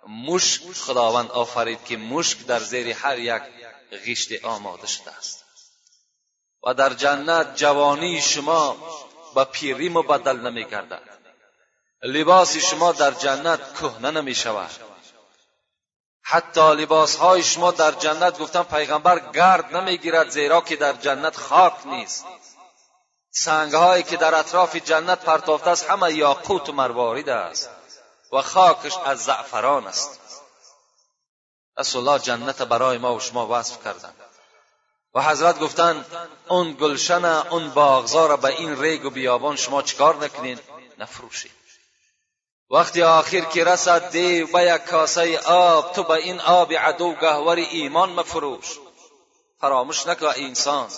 مشک 0.07 0.71
خداوند 0.71 1.31
آفرید 1.31 1.83
که 1.83 1.97
مشک 1.97 2.45
در 2.45 2.59
زیر 2.59 2.95
هر 2.95 3.19
یک 3.19 3.41
غیشت 4.05 4.45
آماده 4.45 4.87
شده 4.87 5.11
است. 5.17 5.45
و 6.67 6.73
در 6.73 6.93
جنت 6.93 7.55
جوانی 7.55 8.21
شما 8.21 8.77
به 9.35 9.43
پیری 9.43 9.89
مبدل 9.89 10.37
نمی 10.39 10.65
گردد. 10.65 11.01
لباس 12.03 12.57
شما 12.57 12.91
در 12.91 13.11
جنت 13.11 13.73
کهنه 13.73 14.11
نمی 14.11 14.35
شود. 14.35 14.69
حتی 16.21 16.75
لباس 16.75 17.15
های 17.15 17.43
شما 17.43 17.71
در 17.71 17.91
جنت 17.91 18.39
گفتم 18.39 18.63
پیغمبر 18.63 19.31
گرد 19.31 19.75
نمی 19.75 19.97
گیرد 19.97 20.29
زیرا 20.29 20.61
که 20.61 20.75
در 20.75 20.93
جنت 20.93 21.35
خاک 21.35 21.87
نیست. 21.87 22.25
سنگ 23.31 23.73
هایی 23.73 24.03
که 24.03 24.17
در 24.17 24.35
اطراف 24.35 24.75
جنت 24.75 25.19
پرتافته 25.19 25.69
است 25.69 25.89
همه 25.89 26.13
یاقوت 26.13 26.69
و 26.69 26.73
مروارید 26.73 27.29
است 27.29 27.69
و 28.33 28.41
خاکش 28.41 28.97
از 29.05 29.23
زعفران 29.23 29.87
است. 29.87 30.19
رسول 31.77 32.07
الله 32.07 32.23
جنت 32.23 32.61
برای 32.61 32.97
ما 32.97 33.15
و 33.15 33.19
شما 33.19 33.47
وصف 33.47 33.83
کردند. 33.83 34.15
و 35.13 35.21
حضرت 35.21 35.59
گفتند 35.59 36.05
اون 36.47 36.73
گلشن 36.73 37.25
اون 37.25 37.69
باغزا 37.69 38.27
را 38.27 38.37
به 38.37 38.47
این 38.47 38.81
ریگ 38.81 39.05
و 39.05 39.09
بیابان 39.09 39.55
شما 39.55 39.81
چکار 39.81 40.15
نکنین؟ 40.15 40.59
نفروشید. 40.97 41.51
وقتی 42.71 43.03
آخر 43.03 43.39
که 43.39 43.63
رسد 43.63 44.11
دیو 44.11 44.47
به 44.47 44.63
یک 44.63 44.81
کاسه 44.81 45.39
آب 45.39 45.91
تو 45.91 46.03
به 46.03 46.13
این 46.13 46.41
آب 46.41 46.73
عدو 46.73 47.13
گهور 47.13 47.55
ایمان 47.55 48.09
مفروش. 48.09 48.79
فراموش 49.61 50.07
نکن 50.07 50.31
انسان. 50.35 50.89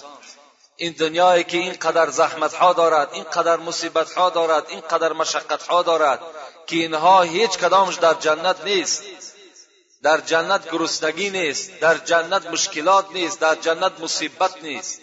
این 0.82 0.92
دنیایی 0.92 1.44
که 1.44 1.58
اینقدر 1.58 2.10
زحمت 2.10 2.54
ها 2.54 2.74
دارد 2.74 3.10
اینقدر 3.14 3.58
مصیبت 3.58 4.14
ها 4.14 4.30
دارد 4.30 4.66
اینقدر 4.70 5.14
مشقت 5.14 5.64
ها 5.64 5.84
دارد 5.84 6.20
که 6.68 6.76
اینها 6.76 7.22
هیچ 7.22 7.52
کدامش 7.52 7.96
در 7.96 8.14
جنت 8.14 8.66
نیست. 8.66 9.04
در 10.04 10.22
جنت 10.22 10.72
گرسنگی 10.72 11.30
نیست 11.30 11.80
در 11.80 11.98
جنت 11.98 12.46
مشکلات 12.46 13.12
نیست 13.12 13.40
در 13.40 13.56
جنت 13.56 14.00
مصیبت 14.00 14.64
نیست. 14.64 15.02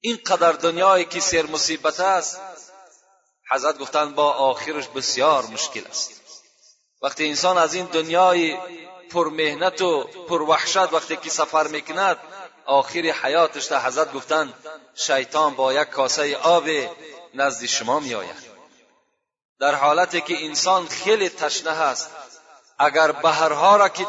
اینقدر 0.00 0.52
دنیایی 0.52 1.04
که 1.04 1.20
سیر 1.20 1.46
مصیبت 1.46 2.00
است 2.00 2.40
حضرت 3.50 3.78
گفتند 3.78 4.14
با 4.14 4.32
آخرش 4.32 4.88
بسیار 4.88 5.44
مشکل 5.44 5.84
است. 5.90 6.10
وقتی 7.02 7.28
انسان 7.28 7.58
از 7.58 7.74
این 7.74 7.86
دنیای 7.86 8.56
پر 9.10 9.28
مهنت 9.28 9.82
و 9.82 10.04
پر 10.04 10.42
وحشت 10.42 10.92
وقتی 10.92 11.16
که 11.16 11.30
سفر 11.30 11.66
می‌کند 11.66 12.16
آخر 12.66 13.00
حیاتش 13.00 13.66
تا 13.66 13.80
حضرت 13.80 14.12
گفتند 14.12 14.54
شیطان 14.94 15.54
با 15.54 15.72
یک 15.72 15.88
کاسه 15.88 16.36
آب 16.36 16.64
نزد 17.34 17.66
شما 17.66 18.00
می 18.00 18.14
آید 18.14 18.54
در 19.60 19.74
حالتی 19.74 20.20
که 20.20 20.44
انسان 20.44 20.86
خیلی 20.86 21.28
تشنه 21.28 21.70
هست 21.70 22.10
اگر 22.78 23.12
بهرها 23.12 23.76
را 23.76 23.88
که 23.88 24.06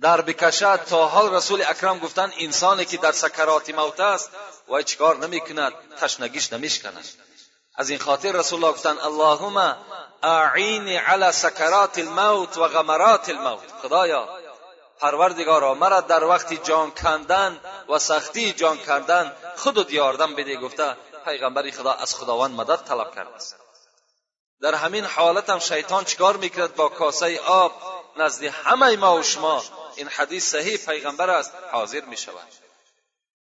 در 0.00 0.20
بکشد 0.20 0.80
تا 0.90 1.08
حال 1.08 1.34
رسول 1.34 1.62
اکرم 1.62 1.98
گفتن 1.98 2.32
انسانی 2.38 2.84
که 2.84 2.96
در 2.96 3.12
سکرات 3.12 3.70
موت 3.70 4.00
است 4.00 4.30
وای 4.68 4.84
چیکار 4.84 5.16
نمی‌کند 5.16 5.72
تشنگیش 6.00 6.52
نمیشکند. 6.52 7.04
از 7.76 7.90
این 7.90 7.98
خاطر 7.98 8.32
رسول 8.32 8.64
الله 8.64 8.74
گفتن 8.74 8.98
اللهم 8.98 9.76
اعینی 10.22 10.96
علی 10.96 11.32
سکرات 11.32 11.98
الموت 11.98 12.56
و 12.56 12.68
غمرات 12.68 13.28
الموت. 13.28 13.72
خدایا 13.82 14.41
پروردگارا 15.02 15.74
مرا 15.74 16.00
در 16.00 16.24
وقت 16.24 16.64
جان 16.64 16.90
کندن 16.90 17.60
و 17.88 17.98
سختی 17.98 18.52
جان 18.52 18.78
کردن 18.78 19.36
خودت 19.56 19.92
یاردم 19.92 20.34
بده 20.34 20.56
گفته 20.56 20.96
پیغمبر 21.24 21.70
خدا 21.70 21.92
از 21.92 22.14
خداوند 22.14 22.54
مدد 22.54 22.76
طلب 22.76 23.14
کرده 23.14 23.34
است. 23.34 23.56
در 24.60 24.74
همین 24.74 25.04
حالت 25.04 25.50
هم 25.50 25.58
شیطان 25.58 26.04
چیکار 26.04 26.36
می‌کرد؟ 26.36 26.74
با 26.74 26.88
کاسه 26.88 27.40
آب 27.40 27.72
نزد 28.16 28.44
همه 28.44 28.96
ما 28.96 29.16
و 29.16 29.22
شما. 29.22 29.62
این 29.96 30.08
حدیث 30.08 30.50
صحیح 30.50 30.76
پیغمبر 30.76 31.30
است 31.30 31.52
حاضر 31.72 32.00
می 32.00 32.16
شود 32.16 32.48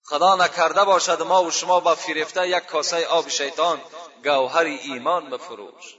خدا 0.04 0.36
نکرده 0.36 0.84
باشد 0.84 1.22
ما 1.22 1.44
و 1.44 1.52
شما 1.52 1.80
با 1.80 1.96
فریفته 1.96 2.48
یک 2.48 2.66
کاسه 2.66 3.08
آب 3.08 3.30
شیطان 3.30 3.82
گوهر 4.24 4.66
ایمان 4.66 5.30
بفروش. 5.30 5.96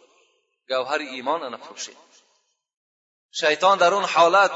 گوهر 0.68 0.98
ایمان 0.98 1.54
نفروشید. 1.54 2.11
شیطان 3.32 3.78
در 3.78 3.94
اون 3.94 4.04
حالت 4.04 4.50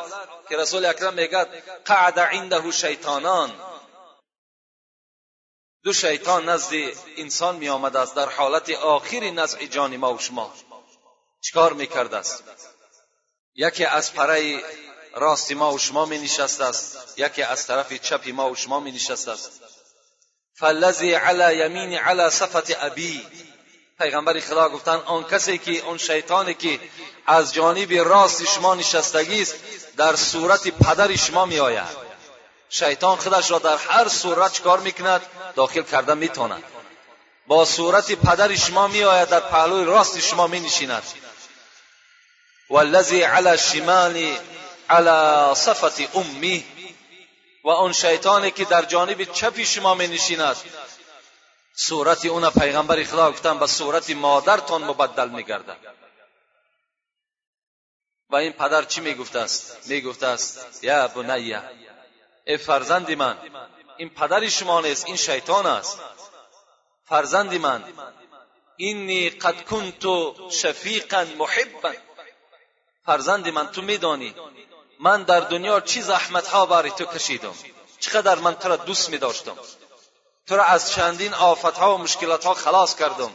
که 0.49 0.57
رسول 0.57 0.85
اکرم 0.85 1.15
میگد 1.15 1.49
قعد 1.85 2.19
عنده 2.19 2.71
شیطانان. 2.71 3.61
دو 5.83 5.93
شیطان 5.93 6.49
نزد 6.49 6.73
انسان 7.17 7.57
می 7.57 7.69
آمده 7.69 7.99
است. 7.99 8.15
در 8.15 8.29
حالت 8.29 8.71
آخری 8.71 9.31
نزع 9.31 9.67
جان 9.67 9.97
ما 9.97 10.15
و 10.15 10.19
شما. 10.19 10.55
چیکار 11.41 11.73
می‌کرده 11.73 12.17
است؟ 12.17 12.45
یکی 13.55 13.85
از 13.85 14.15
پره 14.15 14.65
راست 15.15 15.53
ما 15.53 15.73
و 15.73 15.79
شما 15.79 16.05
می 16.05 16.19
نشست 16.19 16.61
است. 16.61 17.19
یکی 17.19 17.43
از 17.43 17.67
طرف 17.67 17.93
چپ 17.93 18.29
ما 18.29 18.51
و 18.51 18.57
شما 18.57 18.81
می 18.81 18.93
نشست 18.93 19.29
است. 19.29 19.51
فالذی 20.59 21.13
علی 21.15 21.57
یمین 21.57 21.99
علی 21.99 22.31
صفت 22.31 22.85
ابی. 22.85 23.27
پیغمبر 23.99 24.41
خدا 24.41 24.69
گفتن 24.69 24.97
آن 25.07 25.25
کسی 25.25 25.59
که 25.59 25.87
اون 25.87 25.99
شیطانی 25.99 26.55
که 26.55 26.81
از 27.27 27.55
جانب 27.55 27.93
راست 27.93 28.45
شما 28.45 28.75
نشستگی 28.75 29.43
است 29.43 29.55
در 29.97 30.17
صورت 30.17 30.69
پدر 30.69 31.17
شما 31.17 31.45
می 31.45 31.59
آید 31.59 32.07
شیطان 32.69 33.17
خودش 33.17 33.51
را 33.51 33.59
در 33.59 33.77
هر 33.77 34.09
صورت 34.09 34.63
کار 34.63 34.81
می‌کند؟ 34.81 35.23
داخل 35.55 35.83
کرده 35.83 36.15
می‌تواند. 36.15 36.63
با 37.47 37.65
صورت 37.65 38.13
پدر 38.13 38.57
شما 38.57 38.89
می 38.89 39.05
آید 39.05 39.29
در 39.29 39.41
پهلوی 39.41 39.85
راست 39.85 40.21
شما 40.21 40.47
می 40.47 40.61
نشیند 40.61 41.03
والذی 42.71 43.23
علی 43.23 43.49
الشمال 43.49 44.37
علی 44.91 45.55
صفت 45.55 46.17
امی 46.17 46.65
و 47.65 47.69
آن 47.69 47.93
شیطانی 47.93 48.51
که 48.51 48.65
در 48.65 48.83
جانب 48.83 49.25
چپ 49.25 49.63
شما 49.63 49.95
می 49.95 50.09
نشیند 50.09 50.57
صورت 51.79 52.27
اون 52.27 52.51
پیغمبر 52.51 53.05
خدا 53.05 53.33
گفتن 53.33 53.59
به 53.59 53.67
صورت 53.67 54.11
مادرتان 54.11 54.85
مبدل 54.85 55.29
می 55.29 55.45
گردد 55.45 55.77
و 58.31 58.37
این 58.37 58.53
پدر 58.53 58.83
چی 58.83 59.01
می 59.01 59.15
گفته 59.15 59.39
است؟ 59.39 59.91
می 59.91 60.01
گفته 60.01 60.27
است 60.27 60.85
یا 60.85 61.09
بنیه 61.09 61.63
ای 62.47 62.57
فرزند 62.57 63.13
من 63.13 63.39
این 63.97 64.11
پدر 64.11 64.49
شما 64.49 64.81
نیست 64.81 65.07
این 65.07 65.17
شیطان 65.17 65.67
است. 65.67 66.01
فرزند 67.05 67.55
من 67.55 67.85
اینی 68.77 69.31
قد 69.31 69.65
کنت 69.65 70.05
شفیقا 70.51 71.27
محبا. 71.39 71.93
فرزند 73.07 73.49
من 73.49 73.67
تو 73.67 73.83
میدانی 73.83 74.35
من 75.01 75.23
در 75.23 75.41
دنیا 75.41 75.81
چی 75.81 76.03
زحمت 76.03 76.47
ها 76.47 76.67
برای 76.67 76.91
تو 76.91 77.05
کشیدم 77.05 77.55
چقدر 78.01 78.35
من 78.35 78.55
تو 78.55 78.69
را 78.69 78.77
دوست 78.77 79.11
می 79.11 79.19
داشتم 79.19 79.57
تو 80.47 80.57
را 80.57 80.65
از 80.65 80.93
چندین 80.93 81.35
آفت 81.35 81.79
ها 81.79 81.95
و 81.95 81.99
مشکلات 81.99 82.45
ها 82.45 82.55
خلاص 82.55 82.97
کردم. 82.97 83.33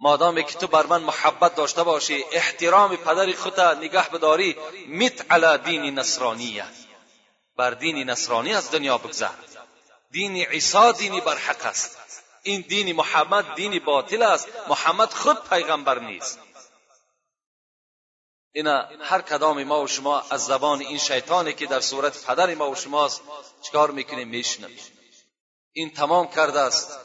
مادامی 0.00 0.44
که 0.44 0.58
تو 0.58 0.66
بر 0.66 0.86
من 0.86 1.02
محبت 1.02 1.54
داشته 1.54 1.82
باشی 1.82 2.24
احترام 2.32 2.96
پدر 2.96 3.32
خودت 3.32 3.58
نگه 3.58 4.08
بداری 4.08 4.56
مت 4.88 5.30
علی 5.30 5.58
دین 5.58 5.98
نصرانیه. 5.98 6.64
بر 7.56 7.70
دین 7.70 8.10
نصرانی 8.10 8.54
از 8.54 8.70
دنیا 8.70 8.98
بگذر. 8.98 9.28
دین 10.10 10.36
عیسی 10.36 10.92
دینی 10.92 11.20
بر 11.20 11.36
حق 11.36 11.66
است. 11.66 11.98
این 12.42 12.60
دین 12.60 12.96
محمد 12.96 13.54
دینی 13.54 13.78
باطل 13.78 14.22
است. 14.22 14.48
محمد 14.68 15.12
خود 15.12 15.48
پیغمبر 15.48 15.98
نیست. 15.98 16.38
اینا 18.52 18.88
هر 19.02 19.20
کدام 19.20 19.64
ما 19.64 19.82
و 19.82 19.86
شما 19.86 20.20
از 20.30 20.46
زبان 20.46 20.80
این 20.80 20.98
شیطانی 20.98 21.52
که 21.52 21.66
در 21.66 21.80
صورت 21.80 22.24
پدر 22.24 22.54
ما 22.54 22.70
و 22.70 22.74
شماست 22.74 23.22
چکار 23.62 23.90
می‌کنیم؟ 23.90 24.28
میشنویم. 24.28 24.95
این 25.78 25.90
تمام 25.90 26.28
کرده 26.28 26.60
است. 26.60 26.98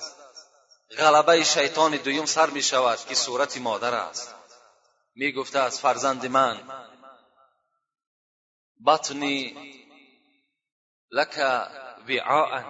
غلبه 0.98 1.44
شیطان 1.44 1.98
دویم 1.98 2.26
سر 2.26 2.50
می 2.50 2.64
شود 2.64 3.00
که 3.10 3.16
صورت 3.16 3.58
مادر 3.58 3.94
است. 3.94 4.36
می 5.16 5.32
گفته 5.32 5.60
از 5.60 5.80
فرزند 5.80 6.26
من 6.26 6.58
بطنی 8.88 9.56
لک 11.12 11.38
وعاء 12.10 12.64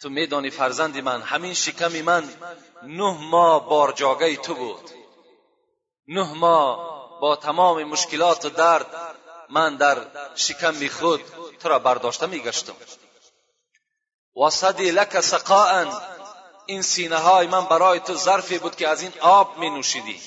تو 0.00 0.08
میدانی 0.08 0.50
فرزند 0.50 0.98
من 0.98 1.22
همین 1.22 1.54
شکم 1.54 1.92
من 2.02 2.34
نه 2.82 3.18
ماه 3.30 3.68
بارجاگه 3.68 4.36
تو 4.36 4.54
بود. 4.54 4.90
نه 6.08 6.32
ماه 6.32 7.20
با 7.20 7.36
تمام 7.36 7.84
مشکلات 7.84 8.44
و 8.44 8.48
درد 8.50 8.86
من 9.50 9.76
در 9.76 10.06
شکم 10.34 10.88
خود 10.88 11.20
تو 11.60 11.68
را 11.68 11.78
برداشته 11.78 12.26
میگشتم 12.26 12.76
و 14.36 14.50
صدی 14.50 14.90
لک 14.90 15.20
سقاء 15.20 15.84
این 16.66 16.82
سینه 16.82 17.16
های 17.16 17.46
من 17.46 17.64
برای 17.64 18.00
تو 18.00 18.14
ظرفی 18.14 18.58
بود 18.58 18.76
که 18.76 18.88
از 18.88 19.02
این 19.02 19.12
آب 19.20 19.58
می 19.58 19.70
نوشیدی 19.70 20.20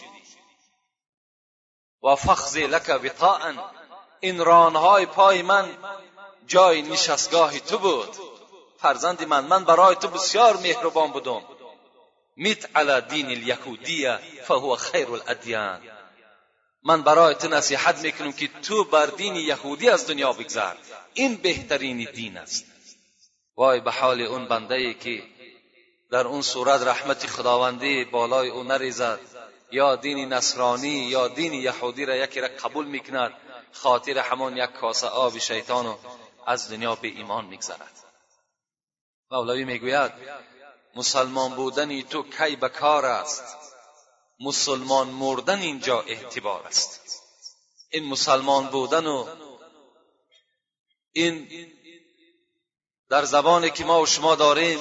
و 2.03 2.15
فخذ 2.15 2.57
لک 2.57 2.99
وطاء 3.03 3.53
این 4.19 4.45
رانهای 4.45 5.05
پای 5.05 5.41
من 5.41 5.77
جای 6.47 6.81
نشستگاه 6.81 7.59
تو 7.59 7.77
بود. 7.77 8.15
فرزند 8.77 9.23
من 9.23 9.45
من 9.45 9.63
برای 9.63 9.95
تو 9.95 10.07
بسیار 10.07 10.57
مهربان 10.57 11.11
بودم. 11.11 11.41
میت 12.35 12.77
علی 12.77 13.01
دین 13.01 13.25
الیهودیه 13.25 14.19
فهو 14.47 14.75
خیر 14.75 15.11
الادیان. 15.11 15.81
من 16.83 17.01
برای 17.01 17.35
تو 17.35 17.47
نصیحت 17.47 17.97
می‌کنم 17.97 18.31
که 18.31 18.47
تو 18.47 18.83
بر 18.83 19.05
دین 19.05 19.35
یهودی 19.35 19.89
از 19.89 20.07
دنیا 20.07 20.33
بگذر. 20.33 20.73
این 21.13 21.35
بهترین 21.35 22.07
دین 22.13 22.37
است. 22.37 22.65
وای 23.59 23.79
به 23.79 23.91
حال 23.91 24.21
اون 24.21 24.47
بنده 24.47 24.75
ای 24.75 24.93
که 24.93 25.23
در 26.11 26.27
اون 26.27 26.41
صورت 26.41 26.81
رحمت 26.81 27.27
خداوندی 27.27 28.05
بالای 28.05 28.49
او 28.49 28.63
نریزد 28.63 29.19
یا 29.71 29.95
دین 29.95 30.33
نصرانی 30.33 30.87
یا 30.87 31.27
دین 31.27 31.53
یهودی 31.53 32.05
را 32.05 32.15
یکی 32.15 32.41
را 32.41 32.47
قبول 32.47 32.85
می‌کند 32.85 33.33
خاطر 33.71 34.17
همان 34.17 34.57
یک 34.57 34.69
کاسه 34.69 35.07
آب 35.07 35.37
شیطان 35.37 35.97
از 36.45 36.71
دنیا 36.71 36.95
به 36.95 37.07
ایمان 37.07 37.45
میگذرد 37.45 38.03
مولوی 39.31 39.63
می‌گوید 39.63 40.11
مسلمان 40.95 41.55
بودنی 41.55 42.03
تو 42.03 42.23
کی 42.23 42.55
به 42.55 42.69
کار 42.69 43.05
است؟ 43.05 43.43
مسلمان 44.39 45.07
مردن 45.07 45.59
اینجا 45.59 46.01
اعتبار 46.01 46.67
است. 46.67 47.21
این 47.91 48.05
مسلمان 48.05 48.67
بودن 48.67 49.05
و 49.05 49.27
این 51.13 51.47
در 53.09 53.25
زبانی 53.25 53.69
که 53.69 53.85
ما 53.85 54.01
و 54.01 54.05
شما 54.05 54.35
داریم 54.35 54.79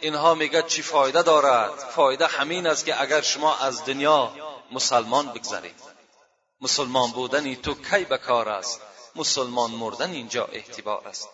اینها 0.00 0.34
میگه 0.34 0.62
چی 0.62 0.82
فایده 0.82 1.22
دارد؟ 1.22 1.70
فایده 1.70 2.26
همین 2.26 2.66
است 2.66 2.84
که 2.84 3.00
اگر 3.00 3.20
شما 3.20 3.56
از 3.56 3.84
دنیا 3.84 4.32
مسلمان 4.72 5.26
بگذرید. 5.28 5.80
مسلمان 6.60 7.10
بودنی 7.10 7.56
تو 7.56 7.74
کی 7.74 8.04
به 8.04 8.18
کار 8.18 8.48
است؟ 8.48 8.80
مسلمان 9.16 9.70
مردن 9.70 10.10
اینجا 10.10 10.44
اعتبار 10.44 11.08
است. 11.08 11.28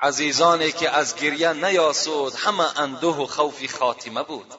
عزیزانی 0.00 0.72
که 0.72 0.90
از 0.90 1.16
گریه 1.16 1.52
نیاسود 1.52 2.34
همه 2.34 2.80
اندوه 2.80 3.16
و 3.16 3.26
خوفی 3.26 3.68
خاتمه 3.68 4.22
بود. 4.22 4.54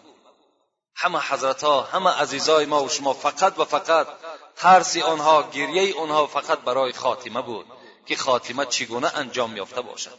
همه 0.96 1.20
حضرت 1.20 1.64
ها 1.64 1.82
همه 1.82 2.10
عزیزای 2.10 2.66
ما 2.66 2.84
و 2.84 2.90
شما 2.90 3.14
فقط 3.14 3.60
و 3.60 3.66
فقط 3.66 4.08
ترس 4.56 4.98
آنها 4.98 5.50
گریه 5.54 6.00
آنها 6.00 6.28
فقط 6.28 6.60
برای 6.60 6.94
خاتمه 6.94 7.42
بود. 7.42 7.66
که 8.06 8.16
خاتمه 8.16 8.66
چگونه 8.66 9.18
انجام 9.18 9.58
یافته 9.58 9.82
باشد؟ 9.82 10.18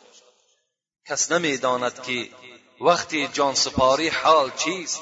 کس 1.08 1.32
نمی‌داند 1.32 2.02
که 2.02 2.28
وقتی 2.80 3.28
جان 3.28 3.54
سپاری 3.54 4.08
حال 4.08 4.50
چیست. 4.56 5.00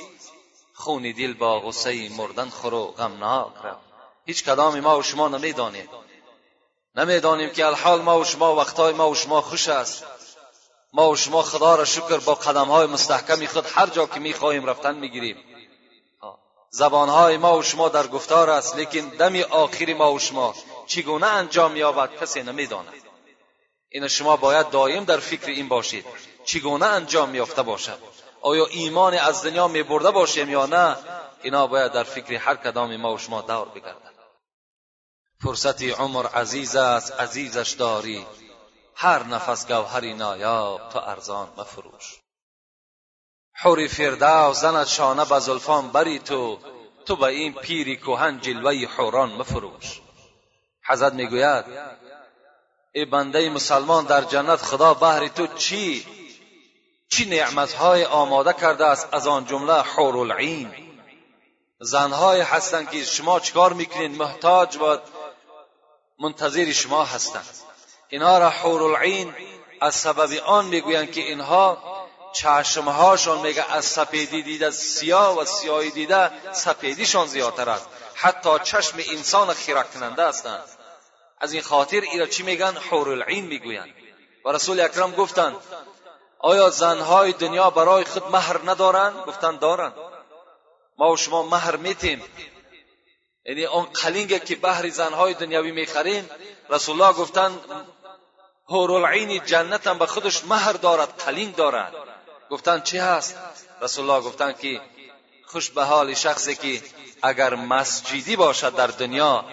خون 0.75 1.03
دل 1.03 1.35
با 1.35 1.61
غصه 1.61 2.09
مردن 2.09 2.49
خورو 2.49 2.85
غمناک 2.85 3.53
رفت. 3.65 3.81
هیچ 4.27 4.45
کدام 4.45 4.81
ما 4.81 4.99
و 4.99 5.03
شما 5.03 5.29
نمی‌دانیم. 5.29 5.89
نمی‌دانیم 6.97 7.51
که 7.51 7.67
الحال 7.67 8.03
ما 8.03 8.21
و 8.21 8.25
شما 8.25 8.55
وقتای 8.55 8.95
ما 8.95 9.11
و 9.11 9.15
شما 9.15 9.41
خوش 9.41 9.69
است. 9.69 10.05
ما 10.93 11.11
و 11.11 11.17
شما 11.17 11.43
خدا 11.43 11.75
را 11.75 11.85
شکر 11.85 12.17
با 12.17 12.35
قدم 12.35 12.67
های 12.67 12.87
مستحکمی 12.87 13.47
خود 13.47 13.67
هر 13.75 13.87
جا 13.87 14.07
که 14.07 14.21
می‌خواهیم 14.21 14.67
رفتن 14.67 14.95
می‌گیریم. 14.95 15.37
زبان 16.71 17.09
های 17.09 17.37
ما 17.37 17.59
و 17.59 17.63
شما 17.63 17.89
در 17.89 18.07
گفتار 18.07 18.51
است 18.51 18.77
لیکن 18.77 19.09
دمی 19.09 19.43
آخری 19.43 19.95
ما 19.95 20.13
و 20.13 20.19
شما 20.19 20.55
چگونه 20.87 21.27
انجام 21.27 21.77
یابد 21.77 22.21
کسی 22.21 22.43
نمی‌داند. 22.43 23.06
این 23.97 24.09
شما 24.09 24.37
باید 24.37 24.71
دایم 24.71 25.05
در 25.05 25.17
فکر 25.17 25.47
این 25.51 25.69
باشید. 25.69 26.07
چگونه 26.45 26.87
انجام 26.87 27.35
یافته 27.35 27.63
باشد؟ 27.63 27.99
آیا 28.41 28.67
ایمان 28.67 29.15
از 29.15 29.43
دنیا 29.45 29.69
می 29.69 29.83
برده 29.83 30.11
باشیم 30.11 30.51
یا 30.51 30.67
نه؟ 30.67 30.97
اینا 31.43 31.67
باید 31.67 31.93
در 31.93 32.03
فکر 32.03 32.35
هر 32.35 32.57
کدام 32.57 32.97
ما 32.97 33.15
و 33.15 33.19
شما 33.19 33.41
دور 33.41 33.69
بگردد 33.69 34.17
فرصتی 35.43 35.91
عمر 35.91 36.27
عزیز 36.27 36.77
است 36.77 37.13
عزیزش 37.13 37.71
داری. 37.71 38.27
هر 38.95 39.23
نفس 39.23 39.67
گوهری 39.67 40.15
نایاب 40.15 40.89
تو 40.89 40.99
ارزان 40.99 41.49
مفروش. 41.57 42.21
حوری 43.55 43.91
و 44.21 44.53
زند 44.53 44.87
شانه 44.87 45.25
به 45.25 45.39
زلفان 45.39 45.89
بری 45.89 46.19
تو. 46.19 46.59
تو 47.07 47.17
به 47.17 47.27
این 47.27 47.53
پیری 47.53 47.97
کهن 47.97 48.41
جلوه 48.41 48.87
حوران 48.87 49.33
مفروش. 49.33 50.01
حضرت 50.89 51.13
می‌گوید 51.13 51.65
ای 52.97 53.05
بنده 53.05 53.51
مسلمان 53.51 54.05
در 54.05 54.21
جنت 54.21 54.63
خدا 54.63 54.95
بهر 54.95 55.29
تو 55.29 55.47
چی؟ 55.47 56.07
چی 57.09 57.25
نعمتهای 57.25 58.05
آماده 58.05 58.53
کرده 58.53 58.87
است؟ 58.87 59.09
از 59.13 59.27
آن 59.27 59.47
جمله 59.47 59.83
حور 59.83 60.17
العین 60.17 60.71
زنهای 61.81 62.41
هستند 62.41 62.91
که 62.91 63.05
شما 63.05 63.41
چکار 63.41 63.73
می‌کنید 63.73 64.23
محتاج 64.23 64.77
و 64.77 64.99
منتظر 66.19 66.73
شما 66.73 67.05
هستند 67.05 67.49
اینها 68.09 68.39
را 68.39 68.51
حور 68.51 68.83
العین 68.83 69.35
از 69.81 69.95
سبب 69.95 70.43
آن 70.45 70.65
می‌گویند 70.65 71.13
که 71.13 71.21
اینها 71.21 71.79
چشمهاشان 72.33 73.41
میگه 73.47 73.73
از 73.73 73.85
سپیدی 73.85 74.43
دیده 74.43 74.71
سیاه 74.71 75.39
و 75.39 75.45
سیاهی 75.45 75.91
دیده 75.91 76.53
سپیدیشان 76.53 77.27
زیادتر 77.27 77.71
است 77.71 77.89
حتی 78.15 78.51
چشم 78.63 78.99
انسان 79.13 79.53
خیره 79.55 79.85
کننده 79.95 80.29
هستند 80.29 80.76
از 81.41 81.53
این 81.53 81.63
خاطر 81.63 82.01
ایرا 82.01 82.27
چی 82.27 82.43
میگن؟ 82.43 82.77
حور 82.77 83.09
العین 83.09 83.47
می‌گویند. 83.47 83.95
و 84.45 84.53
رسول 84.53 84.81
اکرم 84.81 85.13
گفتند 85.13 85.57
آیا 86.39 86.71
زنهای 86.71 87.33
دنیا 87.33 87.71
برای 87.71 88.05
خود 88.05 88.23
مهر 88.33 88.71
ندارند؟ 88.71 89.17
گفتند 89.27 89.59
دارند. 89.59 89.95
ما 90.99 91.13
و 91.13 91.17
شما 91.17 91.43
مهر 91.43 91.77
میتیم. 91.77 92.23
یعنی 93.45 93.65
اون 93.65 93.85
قلینگه 93.85 94.39
که 94.39 94.57
بهر 94.57 94.89
زنهای 94.91 95.35
دنیاوی 95.35 95.73
می‌خریم 95.73 96.31
رسول 96.71 97.01
الله 97.01 97.17
گفتند 97.17 97.61
حور 98.65 98.93
العین 98.93 99.45
جنت 99.45 99.87
هم 99.87 99.99
به 99.99 100.07
خودش 100.07 100.45
مهر 100.45 100.73
دارد 100.73 101.09
قلینگ 101.09 101.55
دارد. 101.55 101.95
گفتند 102.51 102.83
چی 102.83 102.99
هست؟ 102.99 103.37
رسول 103.83 104.11
الله 104.11 104.25
گفتند 104.25 104.59
که 104.59 104.81
خوش 105.47 105.71
به 105.71 105.85
حال 105.85 106.15
شخصی 106.15 106.55
که 106.55 106.83
اگر 107.23 107.55
مسجدی 107.55 108.37
باشد 108.37 108.77
در 108.77 108.87
دنیا 108.87 109.45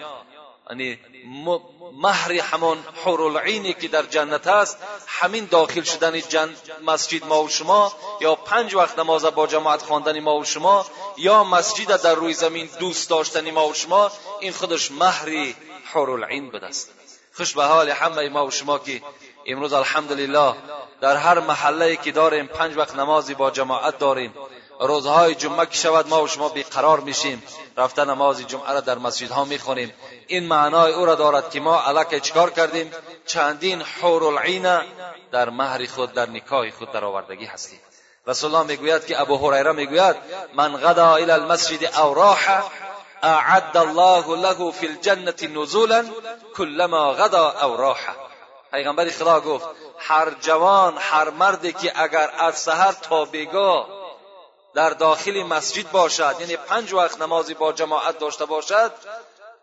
یعنی 0.70 0.98
مهر 1.92 2.32
همون 2.32 2.78
حور 3.04 3.22
العینی 3.22 3.74
که 3.74 3.88
در 3.88 4.02
جنت 4.02 4.46
است 4.46 4.78
همین 5.06 5.48
داخل 5.50 5.82
شدن 5.82 6.20
جن 6.20 6.54
مسجد 6.86 7.24
ما 7.24 7.44
و 7.44 7.48
شما 7.48 7.92
یا 8.20 8.34
پنج 8.34 8.74
وقت 8.74 8.98
نماز 8.98 9.24
با 9.24 9.46
جماعت 9.46 9.82
خواندن 9.82 10.20
ما 10.20 10.36
و 10.36 10.44
شما 10.44 10.86
یا 11.16 11.44
مسجد 11.44 12.02
در 12.02 12.14
روی 12.14 12.34
زمین 12.34 12.68
دوست 12.78 13.10
داشتن 13.10 13.50
ما 13.50 13.68
و 13.68 13.74
شما 13.74 14.10
این 14.40 14.52
خودش 14.52 14.90
مهری 14.90 15.56
حور 15.92 16.10
العین 16.10 16.50
بدست 16.50 16.90
خوش 17.36 17.54
به 17.54 17.64
حال 17.64 17.90
همه 17.90 18.28
ما 18.28 18.46
و 18.46 18.50
شما 18.50 18.78
که 18.78 19.02
امروز 19.46 19.72
الحمدلله 19.72 20.54
در 21.00 21.16
هر 21.16 21.40
محله 21.40 21.96
که 21.96 22.12
داریم 22.12 22.46
پنج 22.46 22.76
وقت 22.76 22.96
نمازی 22.96 23.34
با 23.34 23.50
جماعت 23.50 23.98
داریم. 23.98 24.34
روزهای 24.86 25.34
جمعه 25.34 25.66
که 25.66 25.76
شود 25.76 26.08
ما 26.08 26.22
و 26.22 26.28
شما 26.28 26.48
بیقرار 26.48 27.00
میشیم. 27.00 27.42
رفته 27.76 28.04
نماز 28.04 28.46
جمعه 28.46 28.72
را 28.72 28.80
در 28.80 28.98
مسجدها 28.98 29.44
می‌خونیم. 29.44 29.94
این 30.26 30.46
معنای 30.46 30.92
او 30.92 31.06
را 31.06 31.14
دارد 31.14 31.50
که 31.50 31.60
ما 31.60 31.80
علک 31.80 32.22
چکار 32.22 32.50
کردیم؟ 32.50 32.92
چندین 33.26 33.82
حور 33.82 34.24
العین 34.24 34.80
در 35.32 35.50
مهر 35.50 35.86
خود 35.86 36.12
در 36.12 36.30
نکاح 36.30 36.70
خود 36.70 36.92
در 36.92 37.04
آوردگی 37.04 37.44
هستیم. 37.44 37.80
رسول 38.26 38.54
الله 38.54 38.66
می‌گوید 38.66 39.06
که 39.06 39.20
ابو 39.20 39.50
هریره 39.50 39.72
می‌گوید 39.72 40.16
من 40.54 40.76
غدا 40.76 41.14
الى 41.14 41.30
المسجد 41.30 41.98
او 41.98 42.14
راح 42.14 42.62
اعد 43.22 43.76
الله 43.76 44.36
له 44.36 44.70
فی 44.70 44.86
الجنه 44.86 45.60
نزولا 45.62 46.04
كلما 46.56 47.12
غدا 47.12 47.50
او 47.62 47.76
راح 47.76 47.98
پیغمبر 48.72 49.10
خدا 49.10 49.40
گفت 49.40 49.66
هر 49.98 50.30
جوان 50.40 50.94
هر 50.98 51.30
مردی 51.30 51.72
که 51.72 52.02
اگر 52.02 52.30
از 52.38 52.58
سحر 52.58 52.92
تا 52.92 53.24
بیگاه 53.24 54.03
در 54.74 54.90
داخل 54.90 55.42
مسجد 55.42 55.90
باشد. 55.90 56.36
یعنی 56.40 56.56
پنج 56.56 56.92
وقت 56.92 57.20
نمازی 57.20 57.54
با 57.54 57.72
جماعت 57.72 58.18
داشته 58.18 58.44
باشد 58.44 58.92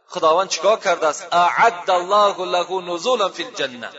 خداوند 0.08 0.50
چیکار 0.50 0.80
کرده 0.80 1.08
است؟ 1.08 1.28
اعد 1.32 1.89
الله 1.89 2.45
له 2.45 2.93
نزولا 2.93 3.30
فی 3.30 3.43
الجنه. 3.43 3.89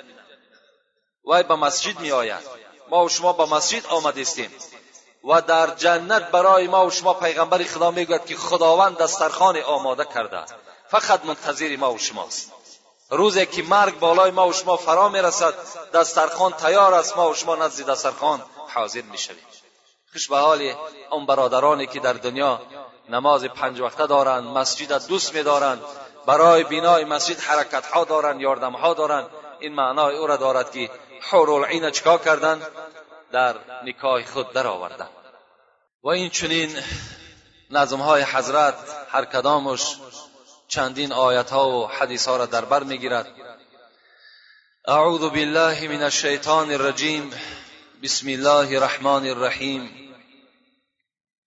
وای 1.24 1.42
به 1.42 1.54
مسجد 1.54 2.00
می 2.00 2.12
آید. 2.12 2.62
ما 2.90 3.04
و 3.04 3.08
شما 3.08 3.32
به 3.32 3.44
مسجد 3.44 3.86
آمدستیم 3.86 4.50
و 5.24 5.40
در 5.40 5.66
جنت 5.66 6.30
برای 6.30 6.68
ما 6.68 6.86
و 6.86 6.90
شما 6.90 7.14
پیغمبر 7.14 7.64
خدا 7.64 7.90
می‌گوید 7.90 8.26
که 8.26 8.36
خداوند 8.36 8.96
دسترخوان 8.96 9.56
آماده 9.56 10.04
کرده. 10.04 10.44
فقط 10.88 11.24
منتظر 11.24 11.76
ما 11.76 11.92
و 11.92 11.98
شماست. 11.98 12.52
روزی 13.10 13.46
که 13.46 13.62
مرگ 13.62 13.98
بالای 13.98 14.30
ما 14.30 14.48
و 14.48 14.52
شما 14.52 14.76
فرا 14.76 15.08
می‌رسد 15.08 15.54
دسترخوان 15.94 16.52
تیار 16.52 16.94
است 16.94 17.16
ما 17.16 17.30
و 17.30 17.34
شما 17.34 17.56
نزد 17.56 17.90
دسترخوان 17.90 18.42
حاضر 18.74 19.02
می‌شویم 19.02 19.46
خوش 20.12 20.28
به 20.28 20.36
حال 20.36 20.74
اون 21.10 21.26
برادرانی 21.26 21.86
که 21.86 22.00
در 22.00 22.12
دنیا 22.12 22.60
نماز 23.08 23.44
پنج 23.44 23.80
وقته 23.80 24.06
دارند 24.06 24.44
مسجد 24.44 25.06
دوست 25.08 25.34
میدارند 25.34 25.82
برای 26.26 26.64
بینای 26.64 27.04
مسجد 27.04 27.40
حرکت 27.40 27.86
ها 27.86 28.04
دارند 28.04 28.40
یاردم 28.40 28.72
ها 28.72 28.94
دارند. 28.94 29.26
این 29.60 29.74
معنای 29.74 30.16
او 30.16 30.26
را 30.26 30.36
دارد 30.36 30.72
که 30.72 30.90
حور 31.30 31.50
العین 31.50 31.90
چکا 31.90 32.18
کردند؟ 32.18 32.66
در 33.32 33.54
نکاح 33.84 34.24
خود 34.24 34.52
در 34.52 34.66
آوردند 34.66 35.10
و 36.04 36.08
این 36.08 36.30
چنین 36.30 36.76
نظم 37.70 37.98
های 37.98 38.22
حضرت 38.22 38.74
هر 39.10 39.24
کدامش 39.24 39.96
چندین 40.68 41.12
آیت 41.12 41.50
ها 41.50 41.68
و 41.68 41.86
حدیث 41.86 42.28
ها 42.28 42.36
را 42.36 42.46
در 42.46 42.64
بر 42.64 42.82
می‌گیرد. 42.82 43.26
اعوذ 44.88 45.20
بالله 45.20 45.88
من 45.88 46.02
الشیطان 46.02 46.70
الرجیم. 46.70 47.30
بسم 48.02 48.28
الله 48.28 48.76
الرحمن 48.76 49.26
الرحیم. 49.26 50.01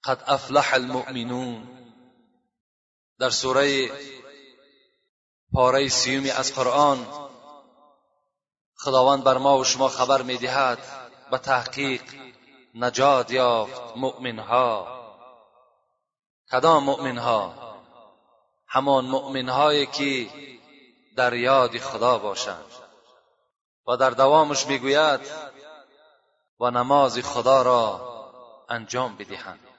قد 0.06 0.24
افلح 0.28 0.74
المؤمنون. 0.74 1.68
در 3.20 3.30
سوره 3.30 3.92
پاره 5.54 5.88
سیومی 5.88 6.30
از 6.30 6.56
قرآن 6.56 7.08
خداوند 8.78 9.24
بر 9.24 9.38
ما 9.38 9.58
و 9.58 9.64
شما 9.64 9.88
خبر 9.88 10.22
می‌دهد 10.22 10.78
به 11.32 11.38
تحقیق 11.38 12.02
نجات 12.76 13.32
یافت 13.32 13.98
مؤمنها. 13.98 14.88
کدام 16.52 16.84
مؤمنها؟ 16.84 17.54
همان 18.68 19.06
مؤمنهایی 19.06 19.86
که 19.86 20.30
در 21.18 21.34
یاد 21.34 21.78
خدا 21.78 22.18
باشند. 22.18 22.72
و 23.88 23.98
در 23.98 24.10
دوامش 24.10 24.68
می‌گوید 24.68 25.20
و 26.60 26.72
نماز 26.72 27.20
خدا 27.20 27.62
را 27.62 28.16
انجام 28.70 29.18
بدهند. 29.18 29.75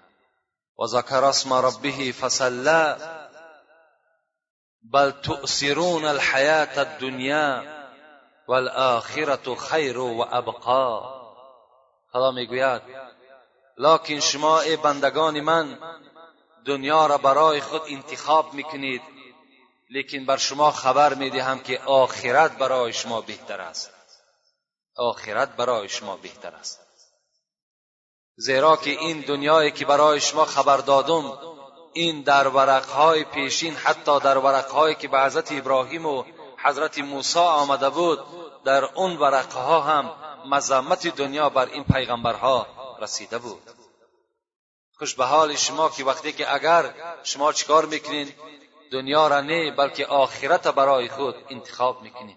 و 0.79 0.87
ذکر 0.87 1.25
اسم 1.25 1.53
ربه 1.53 2.13
فصلا 2.13 2.97
بل 4.93 5.11
تؤثرون 5.11 6.05
الحیات 6.05 6.79
الدنیا 6.79 7.63
والآخرة 8.49 9.55
خیر 9.55 9.99
و 9.99 10.27
ابقا 10.31 11.17
می‌گوید 12.35 12.83
لکن 13.79 14.21
شما 14.21 14.61
ای 14.61 14.77
بندگان 14.77 15.41
من 15.41 15.79
دنیا 16.67 17.07
را 17.07 17.19
برای 17.19 17.61
خود 17.61 17.83
انتخاب 17.89 18.55
می‌کنید 18.55 19.03
لیکن 19.91 20.25
بر 20.25 20.37
شما 20.37 20.71
خبر 20.71 21.15
می‌دهم 21.15 21.59
که 21.59 21.81
آخرت 21.81 22.59
برای 22.59 22.93
شما 22.93 23.21
بهتر 23.21 23.61
است. 23.61 23.91
آخرت 24.97 25.57
برای 25.57 25.89
شما 25.89 26.17
بهتر 26.17 26.55
است. 26.55 26.86
زیرا 28.39 28.77
که 28.77 28.91
این 28.91 29.21
دنیایی 29.21 29.71
که 29.71 29.85
برای 29.87 30.21
شما 30.21 30.45
خبر 30.45 30.77
دادم 30.77 31.39
این 31.93 32.23
در 32.23 32.49
ورقهای 32.49 33.25
پیشین 33.25 33.75
حتی 33.75 34.21
در 34.21 34.39
ورقهایی 34.39 34.95
که 34.95 35.09
به 35.09 35.21
حضرت 35.21 35.53
ابراهیم 35.53 36.07
و 36.07 36.25
حضرت 36.65 36.99
موسی 36.99 37.39
آمده 37.39 37.91
بود 37.91 38.19
در 38.65 38.85
اون 38.85 39.17
ورقها 39.17 39.81
هم 39.81 40.11
مذمت 40.51 41.07
دنیا 41.07 41.49
بر 41.49 41.67
این 41.67 41.85
پیغمبرها 41.85 42.67
رسیده 43.01 43.39
بود. 43.39 43.63
خوش 44.99 45.15
به 45.15 45.25
حال 45.25 45.55
شما 45.55 45.89
که 45.89 46.05
وقتی 46.05 46.33
که 46.33 46.55
اگر 46.55 46.95
شما 47.23 47.53
چیکار 47.53 47.85
می‌کنین 47.85 48.33
دنیا 48.93 49.29
را 49.29 49.41
نه 49.41 49.71
بلکه 49.71 50.07
آخرت 50.07 50.69
برای 50.69 51.09
خود 51.09 51.35
انتخاب 51.51 52.03
می‌کنین. 52.03 52.37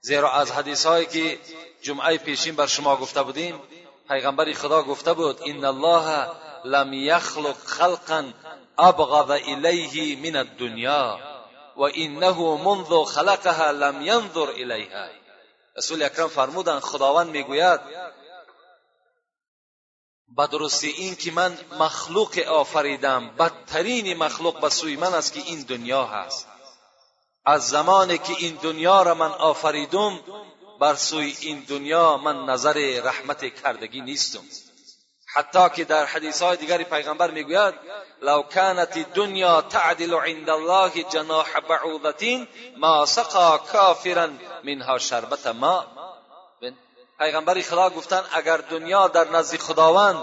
زیرا 0.00 0.30
از 0.30 0.52
حدیث 0.52 0.86
هایی 0.86 1.06
که 1.06 1.38
جمعه 1.82 2.18
پیشین 2.18 2.54
بر 2.54 2.66
شما 2.66 2.96
گفته 2.96 3.22
بودیم 3.22 3.60
پیغمبر 4.09 4.53
خدا 4.53 4.83
گفته 4.83 5.13
بود 5.13 5.41
ان 5.45 5.65
الله 5.65 6.27
لم 6.65 6.93
یخلق 6.93 7.57
خلقا 7.57 8.33
ابغض 8.77 9.29
الیه 9.29 10.31
من 10.31 10.35
الدنیا 10.35 11.19
و 11.77 11.81
انه 11.81 12.63
منذ 12.63 13.05
خلقها 13.05 13.71
لم 13.71 14.01
ینظر 14.01 14.49
الیها 14.49 15.07
رسول 15.77 16.03
اکرم 16.03 16.27
فرمودند 16.27 16.81
خداوند 16.81 17.29
میگوید 17.29 17.79
به 20.37 20.47
درستی 20.47 20.87
این 20.87 21.15
که 21.15 21.31
من 21.31 21.57
مخلوق 21.79 22.39
آفریدم 22.39 23.35
بدترین 23.39 24.17
مخلوق 24.17 24.61
به 24.61 24.69
سوی 24.69 24.95
من 24.95 25.13
است 25.13 25.33
که 25.33 25.39
این 25.39 25.61
دنیا 25.61 26.05
هست 26.05 26.47
از 27.45 27.69
زمانی 27.69 28.17
که 28.17 28.33
این 28.37 28.55
دنیا 28.55 29.01
را 29.01 29.13
من 29.13 29.31
آفریدم 29.31 30.19
بر 30.80 30.94
سوی 30.94 31.36
این 31.40 31.64
دنیا 31.68 32.16
من 32.16 32.44
نظر 32.44 33.00
رحمت 33.04 33.62
کردگی 33.62 34.00
نیستم. 34.00 34.44
حتی 35.34 35.68
که 35.76 35.84
در 35.84 36.04
حدیث 36.04 36.42
های 36.42 36.56
دیگری 36.56 36.84
پیغمبر 36.84 37.30
می‌گوید 37.30 37.74
لو 38.22 38.42
كانت 38.42 39.12
دنیا 39.14 39.62
تعدل 39.62 40.14
عند 40.14 40.50
الله 40.50 41.02
جناح 41.02 41.60
بعوضة 41.60 42.46
ما 42.76 43.06
سقا 43.06 43.58
کافرا 43.58 44.28
منها 44.64 44.98
شربت 44.98 45.46
ما. 45.46 45.86
پیغمبر 47.18 47.60
خدا 47.60 47.90
گفتن 47.90 48.22
اگر 48.32 48.56
دنیا 48.56 49.08
در 49.08 49.30
نزد 49.30 49.56
خداوند 49.56 50.16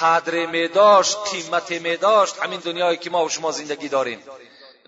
قدر 0.00 0.46
می 0.46 0.68
داشت 0.68 1.18
قیمت 1.32 1.70
می 1.70 1.96
داشت 1.96 2.38
همین 2.38 2.60
دنیایی 2.60 2.96
که 2.96 3.10
ما 3.10 3.24
و 3.24 3.28
شما 3.28 3.50
زندگی 3.50 3.88
داریم. 3.88 4.22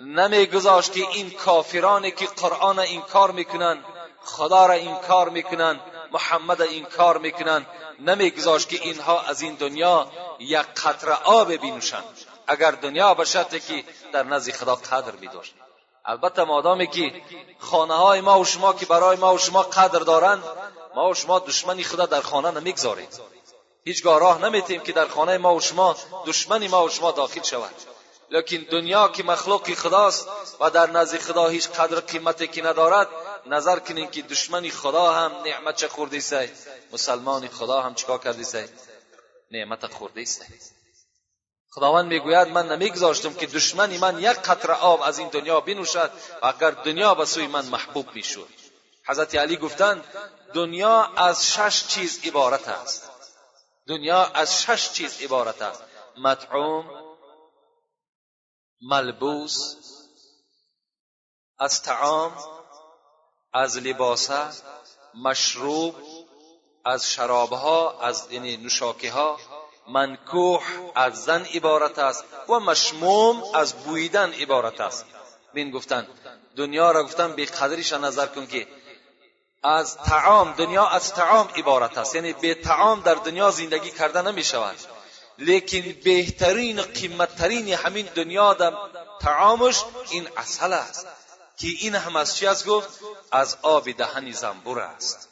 نمیگذاشت 0.01 0.93
که 0.93 1.01
این 1.01 1.31
کافرانی 1.31 2.11
که 2.11 2.27
قرآن 2.27 2.79
این 2.79 3.01
کار 3.01 3.31
می‌کنن 3.31 3.85
خدا 4.25 4.67
را 4.67 4.75
این 4.75 4.97
کار 4.97 5.29
می‌کنن 5.29 5.81
محمد 6.13 6.63
این 6.63 6.85
کار 6.85 7.19
می‌کنن. 7.19 7.67
نمیگذاشت 8.01 8.69
که 8.69 8.77
اینها 8.83 9.21
از 9.21 9.43
این 9.43 9.55
دنیا 9.55 10.11
یک 10.39 10.59
قطره 10.59 11.15
آب 11.25 11.53
بینوشند 11.53 12.05
اگر 12.47 12.71
دنیا 12.71 13.15
باشد 13.15 13.49
که 13.49 13.85
در 14.13 14.23
نزد 14.23 14.53
خدا 14.53 14.75
قدر 14.75 15.13
میداشت. 15.13 15.55
البته 16.05 16.45
مادامی 16.45 16.87
که 16.87 17.23
خانه 17.59 17.95
های 17.95 18.21
ما 18.21 18.41
و 18.41 18.45
شما 18.45 18.73
که 18.73 18.87
برای 18.87 19.17
ما 19.17 19.35
و 19.35 19.39
شما 19.39 19.63
قدر 19.63 19.99
دارند 19.99 20.43
ما 20.95 21.09
و 21.11 21.15
شما 21.15 21.39
دشمنی 21.39 21.85
خدا 21.85 22.07
در 22.07 22.21
خانه 22.21 22.51
نمی‌گذاریم. 22.51 23.09
هیچگاه 23.85 24.21
راه 24.21 24.45
نمیتیم 24.45 24.81
که 24.81 24.93
در 24.93 25.09
خانه 25.09 25.39
ما 25.39 25.55
و 25.55 25.61
شما 25.61 25.97
دشمنی 26.27 26.69
ما 26.69 26.85
و 26.85 26.89
شما 26.89 27.11
داخل 27.11 27.43
شود. 27.43 27.75
لیکن 28.31 28.57
دنیا 28.57 29.09
که 29.09 29.23
مخلوق 29.23 29.75
خداست 29.75 30.29
و 30.61 30.71
در 30.71 30.91
نزد 30.91 31.19
خدا 31.19 31.49
هیچ 31.49 31.69
قدر 31.69 32.01
قیمتی 32.01 32.47
که 32.47 32.63
ندارد 32.63 33.09
نظر 33.47 33.79
کنین 33.79 34.11
که 34.11 34.23
دشمنی 34.23 34.71
خدا 34.71 35.13
هم 35.13 35.33
نعمت 35.45 35.77
چه 35.77 35.89
خورده 35.89 36.21
سی 36.21 36.51
مسلمان 36.93 37.49
خدا 37.49 37.81
هم 37.81 37.95
چیکار 37.95 38.19
کرده 38.19 38.43
سی 38.43 38.65
نعمت 39.51 39.87
خورده 39.87 40.25
سی 40.25 40.45
خداوند 41.71 42.07
می‌گوید 42.07 42.49
من 42.49 42.69
نمیگذاشتم 42.69 43.35
که 43.35 43.47
دشمنی 43.47 43.99
من 43.99 44.19
یک 44.19 44.37
قطره 44.37 44.75
آب 44.75 45.03
از 45.03 45.19
این 45.19 45.29
دنیا 45.29 45.61
بنوشد 45.61 46.11
و 46.43 46.47
اگر 46.47 46.71
دنیا 46.71 47.15
به 47.15 47.25
سوی 47.25 47.47
من 47.47 47.65
محبوب 47.65 48.07
می‌شد 48.15 48.49
حضرت 49.09 49.35
علی 49.35 49.57
گفتند 49.57 50.05
دنیا 50.55 51.05
از 51.17 51.53
شش 51.53 51.87
چیز 51.87 52.21
عبارت 52.25 52.69
است 52.69 53.11
دنیا 53.89 54.25
از 54.25 54.63
شش 54.63 54.93
چیز 54.93 55.23
عبارت 55.23 55.63
است 55.63 55.83
مطعوم 56.17 57.08
ملبوس 58.83 59.77
از 61.59 61.83
تعام 61.83 62.33
از 63.53 63.79
لباسه 63.79 64.49
مشروب 65.15 65.95
از 66.85 67.11
شرابها 67.13 68.01
از 68.01 68.29
یعنی 68.31 68.57
نوشاکه 68.57 69.13
ها 69.13 69.39
منکوح 69.89 70.63
از 70.95 71.25
زن 71.25 71.45
عبارت 71.45 71.99
است 71.99 72.25
و 72.49 72.61
مشموم 72.61 73.43
از 73.55 73.75
بویدن 73.75 74.33
عبارت 74.33 74.81
است. 74.81 75.05
بین 75.55 75.71
گفتن 75.71 76.09
دنیا 76.57 76.91
را 76.91 77.05
گفتن 77.05 77.33
به 77.33 77.45
قدرش 77.45 77.93
نظر 77.93 78.27
کن 78.27 78.47
که 78.47 78.67
از 79.63 79.97
تعام 79.97 80.53
دنیا 80.53 80.87
از 80.87 81.15
تعام 81.15 81.49
عبارت 81.57 81.99
است. 81.99 82.15
یعنی 82.15 82.33
به 82.33 82.55
تعام 82.55 83.01
در 83.01 83.15
دنیا 83.15 83.51
زندگی 83.51 83.91
کرده 83.91 84.23
نمی 84.23 84.45
شود 84.45 84.77
لیکن 85.39 85.95
بهترین 86.05 86.83
قیمتترین 86.83 87.69
همین 87.69 88.07
دنیا 88.15 88.55
در 88.55 88.73
تعامش 89.21 89.85
این 90.11 90.29
اصل 90.37 90.73
است 90.73 91.07
که 91.59 91.69
این 91.81 91.95
هم 91.95 92.17
از 92.17 92.37
چی 92.37 92.47
است 92.47 92.67
گفت؟ 92.67 93.01
از 93.33 93.57
آب 93.63 93.91
دهن 93.91 94.33
زنبور 94.33 94.81
است. 94.81 95.29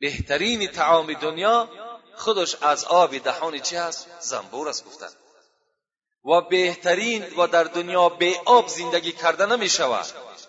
بهترین 0.00 0.66
تعام 0.66 1.12
دنیا 1.12 1.68
خودش 2.16 2.56
از 2.60 2.84
آب 2.84 3.18
دهان 3.18 3.58
چی 3.58 3.76
است؟ 3.76 4.06
زنبور 4.20 4.68
است 4.68 4.84
گفتن. 4.84 5.08
و 6.24 6.40
بهترین 6.40 7.34
و 7.36 7.46
در 7.46 7.64
دنیا 7.64 8.08
به 8.08 8.40
آب 8.44 8.68
زندگی 8.68 9.12
کرده 9.12 9.46
نمی 9.46 9.68
شود. 9.68 10.06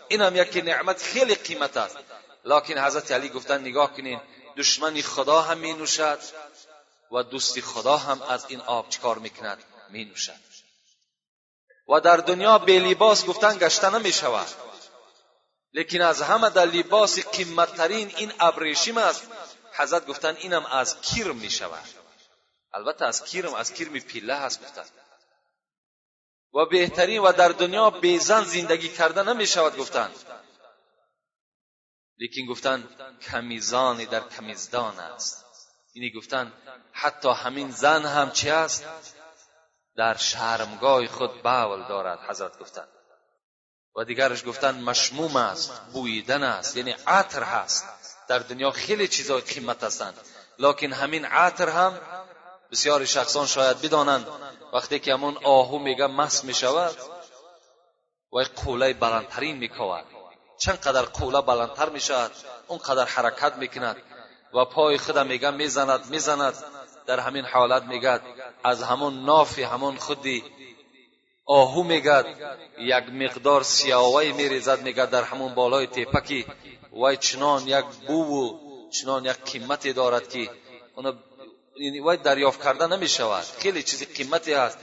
این 0.08 0.22
هم 0.22 0.36
یک 0.36 0.62
نعمت 0.66 1.02
خیلی 1.02 1.36
قیمت 1.36 1.78
است. 1.78 1.98
لکن 2.46 2.78
حضرت 2.78 3.12
علی 3.12 3.30
گفتن 3.30 3.62
نگاه 3.62 3.94
کنین 3.94 4.22
دشمنی 4.58 5.02
خدا 5.02 5.42
هم 5.42 5.58
می 5.58 5.74
نوشد. 5.74 6.20
و 7.14 7.24
دوستی 7.24 7.62
خدا 7.62 7.98
هم 7.98 8.22
از 8.22 8.46
این 8.48 8.62
آب 8.62 8.90
چکار 8.90 9.18
می‌کند؟ 9.18 9.64
می 9.90 10.06
نوشد 10.06 10.54
و 11.90 12.00
در 12.00 12.18
دنیا 12.18 12.58
به 12.58 12.80
لباس 12.80 13.26
گفتن 13.26 13.58
گشته 13.58 13.90
نمی 13.90 14.12
شود 14.12 14.48
لیکن 15.74 16.02
از 16.02 16.22
همه 16.22 16.50
در 16.50 16.66
لباس 16.66 17.28
قیمتترین 17.28 18.14
این 18.18 18.34
ابریشم 18.40 18.98
است. 18.98 19.28
حضرت 19.74 20.08
گفتن 20.08 20.36
اینم 20.36 20.66
از 20.66 21.02
کیرم 21.02 21.36
می 21.36 21.50
شود 21.50 21.90
البته 22.74 23.06
از 23.06 23.26
کیرم 23.26 23.54
از 23.54 23.74
کیرم 23.74 24.00
پیله 24.00 24.36
هست 24.36 24.62
گفتن. 24.62 24.86
و 26.54 26.66
بهترین 26.66 27.20
و 27.20 27.32
در 27.32 27.50
دنیا 27.50 27.90
بیزن 27.90 28.44
زندگی 28.44 28.90
کرده 28.90 29.24
نمی 29.24 29.48
شود 29.48 29.78
گفتن. 29.78 30.12
لیکن 32.18 32.52
گفتن 32.52 32.90
کمیزانی 33.32 34.06
در 34.06 34.30
کمیزدان 34.30 35.00
است. 35.00 35.43
اینی 35.94 36.12
گفتن 36.12 36.54
حتی 36.92 37.30
همین 37.30 37.72
زن 37.72 38.06
هم 38.06 38.32
چی 38.32 38.50
است؟ 38.50 38.86
در 39.98 40.18
شرمگاه 40.18 41.08
خود 41.08 41.42
باول 41.42 41.88
دارد 41.88 42.20
حضرت 42.30 42.60
گفتن. 42.60 42.88
و 43.96 44.04
دیگرش 44.04 44.46
گفتن 44.46 44.82
مشموم 44.82 45.36
است 45.36 45.82
بویدن 45.94 46.44
است 46.44 46.78
یعنی 46.78 46.96
عطر 47.08 47.44
هست. 47.44 47.86
در 48.28 48.40
دنیا 48.40 48.72
خیلی 48.72 49.08
چیزای 49.08 49.42
قیمت 49.42 49.84
هستند. 49.84 50.20
لکن 50.60 50.94
همین 50.94 51.26
عطر 51.26 51.70
هم 51.70 52.00
بسیاری 52.72 53.08
شخصان 53.08 53.48
شاید 53.48 53.82
بدانند. 53.82 54.28
وقتی 54.74 55.00
که 55.00 55.14
همون 55.14 55.38
آهو 55.44 55.80
میگه 55.80 56.08
مست 56.08 56.46
می‌شود 56.46 56.96
و 58.34 58.44
قوله 58.56 58.94
بلندترین 58.94 59.58
میکود 59.58 60.06
چندقدر 60.60 61.02
قوله 61.02 61.42
بلندتر 61.42 61.90
می‌شود 61.90 62.32
اونقدر 62.68 63.06
حرکت 63.06 63.56
می‌کند. 63.56 63.98
و 64.54 64.66
پای 64.66 64.98
خود 64.98 65.20
میگه 65.20 65.52
می‌زند 65.52 66.10
می‌زند. 66.10 66.54
در 67.06 67.20
همین 67.20 67.46
حالت 67.46 67.84
میگد 67.84 68.22
از 68.64 68.84
همون 68.84 69.26
ناف 69.26 69.60
همون 69.60 69.98
خودی 69.98 70.44
آهو 71.46 71.84
میگد 71.84 72.26
یک 72.80 73.04
مقدار 73.10 73.64
سیاوی 73.64 74.32
میریزد 74.32 74.82
میگد 74.82 75.10
در 75.10 75.24
همون 75.24 75.56
بالای 75.56 75.88
تیپکی. 75.88 76.46
وای 76.92 77.18
چنان 77.18 77.68
یک 77.68 77.86
بو 77.86 78.24
و 78.24 78.60
چنان 78.90 79.26
یک 79.26 79.38
قیمتی 79.52 79.94
دارد 79.94 80.30
که 80.30 80.50
اون 80.96 81.20
یعنی 81.80 82.00
وای 82.00 82.18
دریافت 82.18 82.64
کرده 82.64 82.88
نمی 82.88 83.10
شود 83.10 83.44
خیلی 83.60 83.84
چیزی 83.84 84.06
قیمتی 84.06 84.54
هست. 84.54 84.78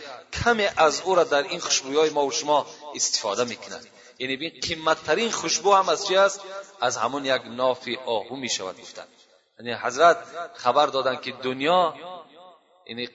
کمی 0.45 0.67
از 0.77 1.01
او 1.01 1.15
را 1.15 1.25
در 1.25 1.43
این 1.43 1.61
خوشبوی 1.61 2.11
ما 2.11 2.27
و 2.27 2.31
شما 2.31 2.67
استفاده 2.95 3.45
می‌کند 3.45 3.87
یعنی 4.19 4.37
بین 4.37 4.53
قیمتترین 4.63 5.31
خوشبو 5.31 5.75
هم 5.75 5.89
از 5.89 6.07
چی 6.07 6.17
است 6.17 6.41
از 6.81 6.97
همون 6.97 7.25
یک 7.25 7.43
ناف 7.45 7.89
آهو 8.07 8.37
می 8.37 8.49
شود 8.49 8.81
گفتن. 8.81 9.05
یعنی 9.61 9.73
حضرت 9.73 10.19
خبر 10.55 10.87
دادن 10.87 11.17
که 11.17 11.33
دنیا 11.33 11.95
یعنی 12.87 13.09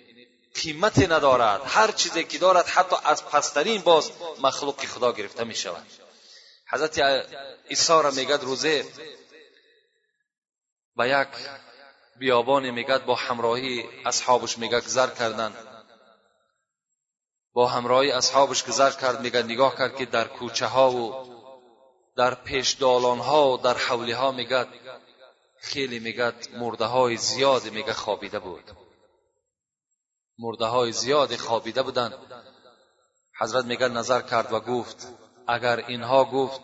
قیمتی 0.56 1.08
ندارد. 1.08 1.62
هر 1.66 1.92
چیزی 1.92 2.24
که 2.24 2.38
دارد 2.38 2.68
حتی 2.68 2.96
از 3.04 3.26
پسترین 3.26 3.82
باز 3.82 4.12
مخلوق 4.42 4.86
خدا 4.86 5.12
گرفته 5.12 5.44
می 5.44 5.56
شود. 5.56 5.86
حضرت 6.72 7.00
عیسی 7.70 7.94
را 7.94 8.12
میگد 8.12 8.44
روزه 8.44 8.86
به 10.96 11.10
یک 11.10 11.28
بیابانی 12.20 12.72
میگد 12.72 13.06
با 13.06 13.16
همراهی 13.16 13.84
اصحابش 14.06 14.58
میگه 14.58 14.82
گذر 14.82 15.08
کردن. 15.08 15.54
با 17.54 17.68
همراهی 17.68 18.12
اصحابش 18.12 18.64
گذر 18.64 18.92
کرد 18.92 19.22
میگه 19.22 19.44
نگاه 19.44 19.78
کرد 19.78 19.96
که 19.96 20.06
در 20.06 20.28
کوچه 20.28 20.66
ها 20.66 20.92
و 20.92 21.36
در 22.18 22.36
پیش 22.36 22.72
دالان 22.72 23.20
ها 23.20 23.52
و 23.52 23.58
در 23.58 23.78
حولی 23.78 24.12
ها 24.12 24.32
میگد 24.32 24.68
خیلی 25.66 26.00
میگد 26.00 26.48
مرده 26.54 26.86
های 26.86 27.18
زیاد 27.18 27.70
میگه 27.72 27.94
خوابیده 27.94 28.40
بود. 28.40 28.64
مرده 30.40 30.66
های 30.66 30.92
زیاد 30.92 31.36
خوابیده 31.36 31.84
بودن. 31.84 32.14
حضرت 33.40 33.66
میگه 33.66 33.88
نظر 33.88 34.22
کرد 34.22 34.54
و 34.54 34.60
گفت 34.60 35.08
اگر 35.48 35.86
اینها 35.88 36.26
گفت 36.26 36.62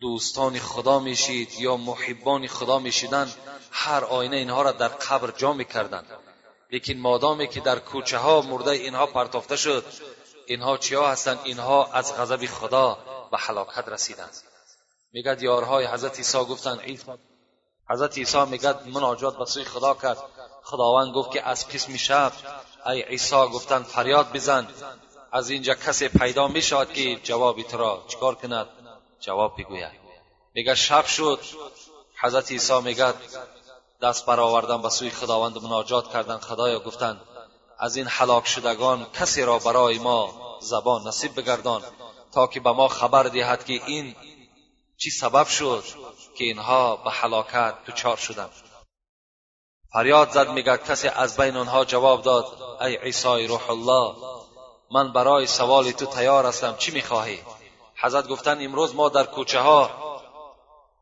دوستان 0.00 0.58
خدا 0.58 0.98
میشید 0.98 1.60
یا 1.60 1.76
محبان 1.76 2.46
خدا 2.46 2.78
میشیدند 2.78 3.34
هر 3.70 4.04
آینه 4.04 4.36
اینها 4.36 4.62
را 4.62 4.72
در 4.72 4.88
قبر 4.88 5.30
جا 5.30 5.52
می‌کردند 5.52 6.06
لیکن 6.70 6.94
مادامی 6.94 7.48
که 7.48 7.60
در 7.60 7.78
کوچه 7.78 8.18
ها 8.18 8.40
مرده 8.40 8.70
اینها 8.70 9.06
پرتافته 9.06 9.56
شد 9.56 9.84
اینها 10.46 10.78
چیا 10.78 11.08
هستند 11.08 11.38
اینها 11.44 11.92
از 11.92 12.16
غضب 12.16 12.46
خدا 12.46 12.98
به 13.30 13.38
حلاکت 13.38 13.88
رسیدند 13.88 14.36
میگد 15.12 15.42
یارهای 15.42 15.86
حضرت 15.86 16.16
عیسی 16.16 16.38
گفتند 16.38 16.80
حضرت 17.90 18.18
عیسی 18.18 18.44
میگد 18.44 18.88
مناجات 18.88 19.38
به 19.38 19.44
سوی 19.44 19.64
خدا 19.64 19.94
کرد. 19.94 20.18
خداوند 20.62 21.14
گفت 21.14 21.30
که 21.30 21.48
از 21.48 21.68
قسم 21.68 21.96
شب 21.96 22.32
ای 22.86 23.02
عیسی 23.02 23.36
گفتند 23.36 23.84
فریاد 23.84 24.32
بزن. 24.32 24.68
از 25.32 25.50
اینجا 25.50 25.74
کسی 25.74 26.08
پیدا 26.08 26.48
می‌شود 26.48 26.92
که 26.92 27.16
جوابی 27.16 27.64
تو 27.64 27.76
را 27.76 28.04
چیکار 28.08 28.34
کند؟ 28.34 28.66
جواب 29.20 29.54
بگوید. 29.58 29.92
میگه 30.54 30.74
شب 30.74 31.06
شد. 31.06 31.40
حضرت 32.20 32.50
عیسی 32.50 32.80
میگد 32.80 33.14
دست 34.02 34.26
برآوردن 34.26 34.82
به 34.82 34.88
سوی 34.88 35.10
خداوند 35.10 35.62
مناجات 35.62 36.12
کردن 36.12 36.38
خدایا 36.38 36.80
گفتند 36.80 37.20
از 37.78 37.96
این 37.96 38.06
حلاک 38.06 38.46
شدگان 38.46 39.06
کسی 39.14 39.42
را 39.42 39.58
برای 39.58 39.98
ما 39.98 40.34
زبان 40.60 41.08
نصیب 41.08 41.40
بگردان 41.40 41.82
تا 42.32 42.46
که 42.46 42.60
به 42.60 42.72
ما 42.72 42.88
خبر 42.88 43.22
دهد 43.22 43.64
که 43.64 43.72
این 43.86 44.16
چی 44.98 45.10
سبب 45.10 45.46
شد. 45.46 45.84
که 46.38 46.44
اینها 46.44 46.96
به 46.96 47.10
حلاکت 47.10 47.74
دچار 47.84 48.16
شدند. 48.16 48.50
فریاد 49.92 50.30
زد 50.30 50.48
میگه 50.50 50.76
کسی 50.76 51.08
از 51.08 51.36
بین 51.36 51.56
آنها 51.56 51.84
جواب 51.84 52.22
داد 52.22 52.46
ای 52.80 52.96
عیسی 52.96 53.46
روح 53.46 53.70
الله 53.70 54.14
من 54.90 55.12
برای 55.12 55.46
سوال 55.46 55.90
تو 55.90 56.06
تیار 56.06 56.46
هستم 56.46 56.76
چی 56.76 56.90
می‌خواهی؟ 56.90 57.38
حضرت 57.96 58.28
گفتن 58.28 58.64
امروز 58.64 58.94
ما 58.94 59.08
در 59.08 59.24
کوچه 59.24 59.60
ها 59.60 59.90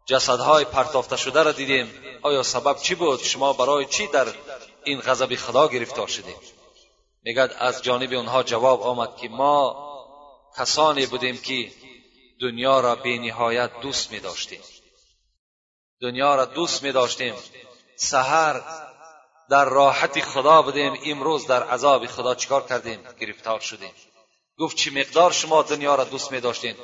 جسدهای 0.06 0.64
پرتافته 0.64 1.16
شده 1.16 1.42
را 1.42 1.52
دیدیم. 1.52 1.92
آیا 2.22 2.42
سبب 2.42 2.76
چی 2.78 2.94
بود؟ 2.94 3.20
شما 3.20 3.52
برای 3.52 3.84
چی 3.86 4.06
در 4.06 4.26
این 4.84 5.00
غضب 5.00 5.34
خدا 5.34 5.68
گرفتار 5.68 6.06
شدیم 6.06 6.36
میگد 7.22 7.56
از 7.58 7.82
جانب 7.82 8.12
اونها 8.12 8.42
جواب 8.42 8.82
آمد 8.82 9.16
که 9.16 9.28
ما 9.28 9.86
کسانی 10.58 11.06
بودیم 11.06 11.36
که 11.36 11.72
دنیا 12.40 12.80
را 12.80 12.94
به 12.94 13.18
نهایت 13.18 13.70
دوست 13.80 14.12
می 14.12 14.20
داشتیم 14.20 14.60
دنیا 16.00 16.34
را 16.34 16.44
دوست 16.44 16.82
می 16.82 16.92
داشتیم. 16.92 17.34
سهر 17.96 18.62
در 19.50 19.64
راحت 19.64 20.20
خدا 20.20 20.62
بودیم. 20.62 20.94
امروز 21.04 21.46
در 21.46 21.62
عذاب 21.62 22.06
خدا 22.06 22.34
چیکار 22.34 22.66
کردیم؟ 22.66 23.00
گرفتار 23.20 23.60
شدیم. 23.60 23.92
گفت 24.58 24.76
چی 24.76 24.90
مقدار 24.90 25.32
شما 25.32 25.62
دنیا 25.62 25.94
را 25.94 26.04
دوست 26.04 26.32
می 26.32 26.40
داشتین؟ 26.40 26.74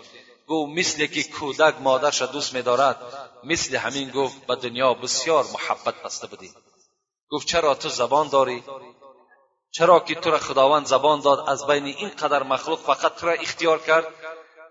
گفت 0.48 0.78
مثل 0.78 1.06
که 1.06 1.22
کودک 1.22 1.74
مادرش 1.80 2.20
را 2.20 2.26
دوست 2.26 2.54
می 2.54 2.62
دارد 2.62 2.96
مثل 3.44 3.76
همین 3.76 4.10
گفت 4.10 4.46
به 4.46 4.56
دنیا 4.56 4.94
بسیار 4.94 5.44
محبت 5.44 6.02
بسته 6.02 6.26
بودیم 6.26 6.54
گفت 7.30 7.46
چرا 7.46 7.74
تو 7.74 7.88
زبان 7.88 8.28
داری؟ 8.28 8.64
چرا 9.70 10.00
که 10.00 10.14
تو 10.14 10.30
را 10.30 10.38
خداوند 10.38 10.86
زبان 10.86 11.20
داد 11.20 11.48
از 11.48 11.66
بین 11.66 11.84
این 11.84 12.08
قدر 12.08 12.42
مخلوق 12.42 12.78
فقط 12.78 13.14
تو 13.14 13.26
را 13.26 13.32
اختیار 13.32 13.78
کرد؟ 13.78 14.06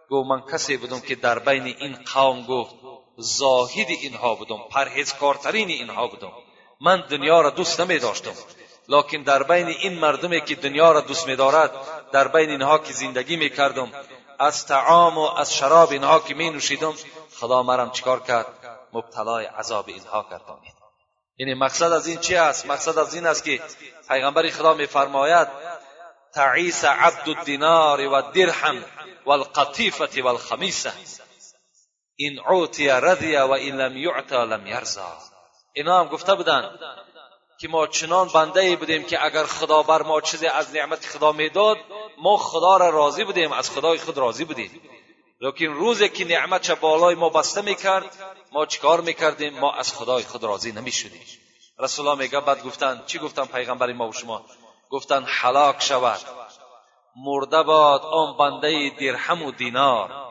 گفت 0.10 0.30
من 0.30 0.42
کسی 0.52 0.78
بودم 0.78 1.00
که 1.00 1.16
در 1.16 1.40
بین 1.40 1.64
این 1.64 1.98
قوم 2.14 2.46
گفت 2.46 2.76
زاهد 3.22 3.88
اینها 3.90 4.36
بودم 4.36 4.60
پرهیزکارترین 4.70 5.70
اینها 5.70 6.08
بودم. 6.08 6.32
من 6.82 7.04
دنیا 7.10 7.42
را 7.42 7.50
دوست 7.50 7.80
نمی 7.80 8.00
داشتم 8.00 8.34
لکن 8.88 9.18
در 9.18 9.44
بین 9.44 9.68
این 9.68 10.00
مردمی 10.00 10.42
که 10.42 10.56
دنیا 10.56 10.92
را 10.92 11.02
دوست 11.02 11.28
می 11.28 11.36
دارد 11.36 11.72
در 12.12 12.28
بین 12.28 12.50
اینها 12.50 12.78
که 12.78 12.94
زندگی 12.94 13.36
می 13.36 13.50
کردم 13.50 13.92
از 14.40 14.66
تعام 14.66 15.18
و 15.18 15.22
از 15.22 15.56
شراب 15.56 15.92
اینها 15.92 16.20
که 16.20 16.34
می 16.34 16.50
نوشیدم 16.50 16.94
خدا 17.40 17.64
مرم 17.64 17.92
چیکار 17.92 18.20
کرد؟ 18.20 18.48
مبتلای 18.94 19.46
عذاب 19.46 19.86
اینها 19.88 20.26
گردانید 20.32 20.74
یعنی 21.38 21.54
مقصد 21.54 21.92
از 21.92 22.08
این 22.08 22.20
چی 22.20 22.36
است؟ 22.36 22.66
مقصد 22.66 22.98
از 22.98 23.16
این 23.16 23.26
است 23.26 23.44
که 23.44 23.62
پیغمبر 24.10 24.50
خدا 24.50 24.74
میفرماید 24.74 25.48
تعیس 26.34 26.86
عبد 26.86 27.30
الدینار 27.30 28.08
و 28.08 28.14
الدرهم 28.14 28.84
والقطیفه 29.26 30.24
والخمیسه 30.24 30.94
این 32.24 32.40
عوتی 32.40 32.88
رضی 32.88 33.36
و 33.36 33.52
این 33.52 33.76
لم 33.76 33.98
یعطا 33.98 34.44
لم 34.44 34.68
یرزا 34.68 35.18
اینا 35.74 36.00
هم 36.00 36.08
گفته 36.08 36.36
بودن 36.36 36.80
که 37.62 37.68
ما 37.68 37.88
چنان 37.88 38.28
بنده 38.28 38.60
ای 38.60 38.76
بودیم 38.76 39.04
که 39.04 39.26
اگر 39.26 39.44
خدا 39.44 39.84
بر 39.84 40.02
ما 40.02 40.22
چیزی 40.22 40.48
از 40.48 40.76
نعمت 40.76 41.06
خدا 41.06 41.32
می‌داد 41.32 41.78
ما 42.18 42.38
خدا 42.38 42.78
را 42.78 42.90
راضی 42.90 43.24
بودیم 43.24 43.52
از 43.52 43.72
خدای 43.72 43.98
خود 43.98 44.18
راضی 44.18 44.46
بودیم. 44.46 44.82
لیکن 45.42 45.66
روزی 45.66 46.10
که 46.10 46.26
نعمت 46.26 46.72
بالای 46.72 47.16
ما 47.16 47.30
بسته 47.30 47.62
می‌کرد 47.62 48.16
ما 48.52 48.66
چیکار 48.66 49.02
می‌کردیم؟ 49.02 49.60
ما 49.60 49.74
از 49.74 49.94
خدای 49.94 50.24
خود 50.24 50.44
راضی 50.44 50.72
نمی‌شدیم. 50.72 51.26
رسول 51.80 52.08
الله 52.08 52.20
میگه 52.24 52.40
بعد 52.40 52.64
گفتن 52.64 53.04
چی 53.08 53.20
گفتن 53.20 53.46
پیغمبر 53.46 53.94
ما 53.94 54.08
و 54.08 54.14
شما؟ 54.14 54.46
گفتن 54.90 55.24
حلاک 55.24 55.82
شود. 55.82 56.20
مرده 57.16 57.64
باد 57.64 58.02
آن 58.02 58.38
بنده 58.38 58.92
درهم 59.00 59.42
و 59.44 59.52
دینار. 59.52 60.31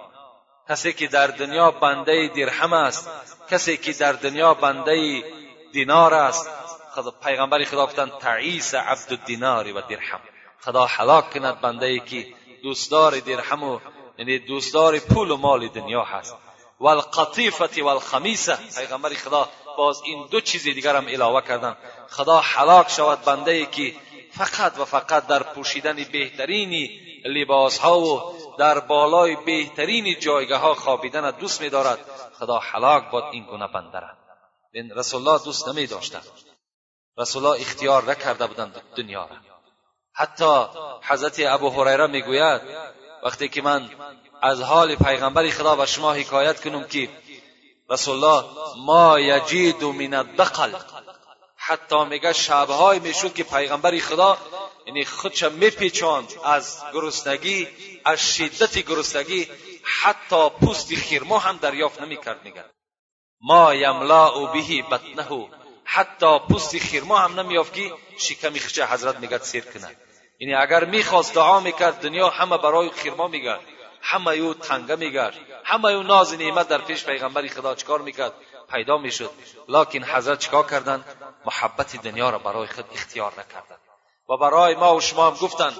کسی 0.70 0.92
که 0.92 1.06
در 1.06 1.26
دنیا 1.26 1.70
بنده 1.70 2.30
درهم 2.37 2.72
است 2.72 3.11
کسی 3.50 3.76
که 3.76 3.92
در 3.92 4.12
دنیا 4.12 4.54
بنده 4.54 5.24
دینار 5.72 6.14
است. 6.14 6.50
خدا 6.94 7.11
پیغمبر 7.11 7.64
خدا 7.64 7.87
گفتن 7.87 8.11
تعیس 8.20 8.74
عبد 8.74 9.06
الدینار 9.11 9.76
و 9.76 9.80
درهم. 9.80 10.20
خدا 10.61 10.87
حلاک 10.87 11.30
کند 11.30 11.61
بنده 11.61 11.87
ای 11.87 12.00
که 12.00 12.26
دوستدار 12.62 13.20
درهم 13.20 13.62
و 13.62 13.80
یعنی 14.18 14.38
دوستدار 14.38 14.98
پول 14.98 15.30
و 15.30 15.37
مال 15.37 15.68
دنیا 15.68 16.04
هست. 16.04 16.37
و 16.80 16.87
القطیفه 16.87 17.83
و 17.83 17.87
الخمیسه 17.87 18.59
پیغمبر 18.78 19.14
خدا 19.14 19.48
باز 19.76 20.02
این 20.04 20.26
دو 20.30 20.40
چیز 20.40 20.64
دیگر 20.64 20.96
هم 20.96 21.09
علاوه 21.09 21.40
کردن. 21.40 21.76
خدا 22.09 22.40
حلاک 22.40 22.90
شود 22.90 23.24
بنده 23.24 23.50
ای 23.50 23.66
که 23.66 23.94
فقط 24.30 24.78
و 24.78 24.85
فقط 24.85 25.26
در 25.26 25.42
پوشیدن 25.42 26.04
بهترین 26.12 26.90
لباس 27.24 27.78
ها 27.78 28.00
و 28.00 28.39
در 28.61 28.81
بالای 28.81 29.37
بهترین 29.37 30.20
جایگاه 30.20 30.61
ها 30.61 30.75
خوابیدن 30.75 31.31
دوست 31.31 31.61
می 31.61 31.68
دارد 31.68 31.99
خدا 32.38 32.59
حلاک 32.59 33.11
باد 33.11 33.25
این 33.33 33.44
گونه 33.44 33.66
بنده 33.66 34.01
را 34.01 34.09
رسول 34.96 35.29
الله 35.29 35.44
دوست 35.44 35.68
نمی 35.68 35.88
رسول 37.18 37.46
الله 37.46 37.61
اختیار 37.61 38.11
نکرده 38.11 38.46
بودند 38.46 38.83
دنیا 38.96 39.20
را. 39.25 39.37
حتی 40.14 40.64
حضرت 41.03 41.40
ابو 41.40 41.70
هریره 41.70 42.07
می‌گوید 42.07 42.61
وقتی 43.23 43.49
که 43.49 43.62
من 43.62 43.90
از 44.42 44.62
حال 44.62 44.96
پیغمبر 44.96 45.51
خدا 45.51 45.77
به 45.77 45.87
شما 45.87 46.12
حکایت 46.12 46.61
کنم 46.61 46.85
که 46.85 47.09
رسول 47.90 48.25
الله 48.25 48.44
ما 48.77 49.20
یجید 49.20 49.85
من 49.85 50.14
الدقل. 50.14 50.73
حتی 51.57 52.05
میگه 52.05 52.33
شبهای 52.33 52.99
می‌شد 52.99 53.35
که 53.35 53.44
پیغمبر 53.44 53.99
خدا 53.99 54.38
یعنی 54.90 55.05
خودش 55.05 55.42
میپیچاند 55.42 56.33
از 56.44 56.83
گرسنگی 56.94 57.68
از 58.05 58.35
شدت 58.37 58.79
گرسنگی 58.79 59.48
حتی 59.85 60.50
پوست 60.50 60.94
خیرما 60.94 61.38
هم 61.38 61.57
دریافت 61.57 62.00
نمی‌کرد 62.03 62.44
میگه 62.44 62.64
ما 63.40 63.74
یملا 63.74 64.46
بهی 64.46 64.83
بطنه 64.83 65.48
حتی 65.85 66.38
پوست 66.38 66.79
خیرما 66.79 67.18
هم 67.18 67.40
نمیافت 67.40 67.74
که 67.74 67.92
شکم 68.18 68.55
خچه 68.55 68.87
حضرت 68.87 69.16
میگد 69.16 69.42
سیر 69.42 69.64
کنه. 69.64 69.96
یعنی 70.40 70.55
اگر 70.55 70.85
می‌خواست 70.85 71.35
دعا 71.35 71.61
می‌کرد 71.61 72.00
دنیا 72.00 72.29
همه 72.29 72.59
برای 72.59 72.90
خیرما 72.90 73.29
میگرد. 73.29 73.61
همه 74.03 74.37
یو 74.37 74.55
تنگه 74.55 74.96
میگرد. 74.96 75.35
همه 75.64 75.92
یو 75.92 76.03
ناز 76.03 76.35
نعمت 76.35 76.68
در 76.68 76.79
پیش 76.79 77.05
پیغمبر 77.05 77.46
خدا 77.46 77.74
چکار 77.74 78.00
می‌کرد؟ 78.03 78.33
پیدا 78.72 78.98
می‌شد. 78.98 79.31
لکن 79.68 80.05
حضرت 80.05 80.38
چکار 80.38 80.66
کردند؟ 80.66 81.05
محبت 81.44 81.96
دنیا 81.96 82.31
را 82.31 82.38
برای 82.38 82.66
خود 82.66 82.85
اختیار 82.92 83.33
نکردند. 83.33 83.89
و 84.30 84.36
برای 84.36 84.74
ما 84.74 84.96
و 84.96 85.00
شما 85.00 85.30
هم 85.30 85.36
گفتند 85.36 85.76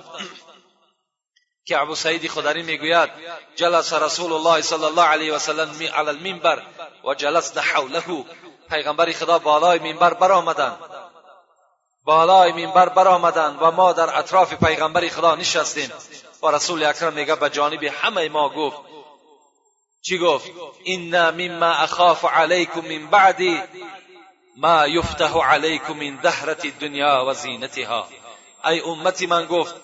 که 1.65 1.79
ابو 1.79 1.95
سعید 1.95 2.31
خدری 2.31 2.63
می‌گوید 2.63 3.11
جلس 3.57 3.93
رسول 3.93 4.33
الله 4.33 4.63
صلی 4.63 4.85
الله 4.85 5.03
علیه 5.03 5.35
و 5.35 5.39
سلم 5.39 5.69
علی 5.69 6.09
المنبر 6.09 6.63
و 7.05 7.15
جلسنا 7.15 7.63
حوله. 7.63 8.25
پیغمبر 8.71 9.13
خدا 9.13 9.39
بالای 9.39 9.79
منبر 9.79 10.15
برآمدند. 10.15 10.79
بالای 12.05 12.67
منبر 12.67 12.89
برآمدند 12.89 13.63
و 13.63 13.71
ما 13.71 13.93
در 13.93 14.19
اطراف 14.19 14.55
پیغمبر 14.55 15.09
خدا 15.09 15.35
نشستیم. 15.35 15.93
و 16.43 16.47
رسول 16.47 16.85
اکرم 16.85 17.13
میگه 17.13 17.35
به 17.35 17.51
جانب 17.51 17.83
همه 17.85 18.29
ما 18.29 18.49
گفت 18.49 18.77
چی 20.03 20.19
گفت؟ 20.19 20.51
این 20.85 21.31
مما 21.31 21.67
اخاف 21.67 22.25
علیکم 22.25 22.81
من 22.81 23.07
بعدی 23.07 23.63
ما 24.57 24.87
یفتح 24.87 25.39
علیکم 25.39 25.93
من 25.93 26.19
زهرت 26.23 26.65
الدنیا 26.65 27.25
و 27.29 27.35
زینتها 27.35 28.09
ای 28.65 28.81
امتی 28.81 29.27
من 29.27 29.47
گفت 29.47 29.75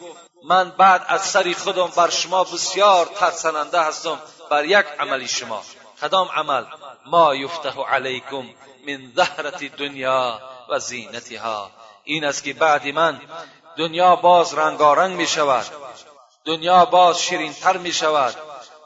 من 0.45 0.71
بعد 0.71 1.05
از 1.09 1.23
سری 1.23 1.55
خودم 1.55 1.87
بر 1.97 2.11
شما 2.11 2.45
بسیار 2.45 3.07
ترسننده 3.07 3.81
هستم 3.81 4.19
بر 4.51 4.65
یک 4.65 4.87
عملی 4.99 5.29
شما. 5.29 5.63
کدام 6.03 6.29
عمل؟ 6.29 6.65
ما 7.07 7.35
یفتح 7.35 7.81
علیکم 7.81 8.45
من 8.89 9.13
زهرت 9.17 9.63
الدنیا 9.63 10.41
و 10.69 10.79
زینتها. 10.79 11.71
این 12.05 12.25
است 12.25 12.45
که 12.45 12.53
بعد 12.53 12.87
من 12.87 13.21
دنیا 13.77 14.17
باز 14.17 14.55
رنگارنگ 14.55 15.17
می 15.17 15.27
شود. 15.27 15.67
دنیا 16.45 16.85
باز 16.85 17.23
شیرینتر 17.23 17.77
می 17.77 17.93
شود. 17.93 18.35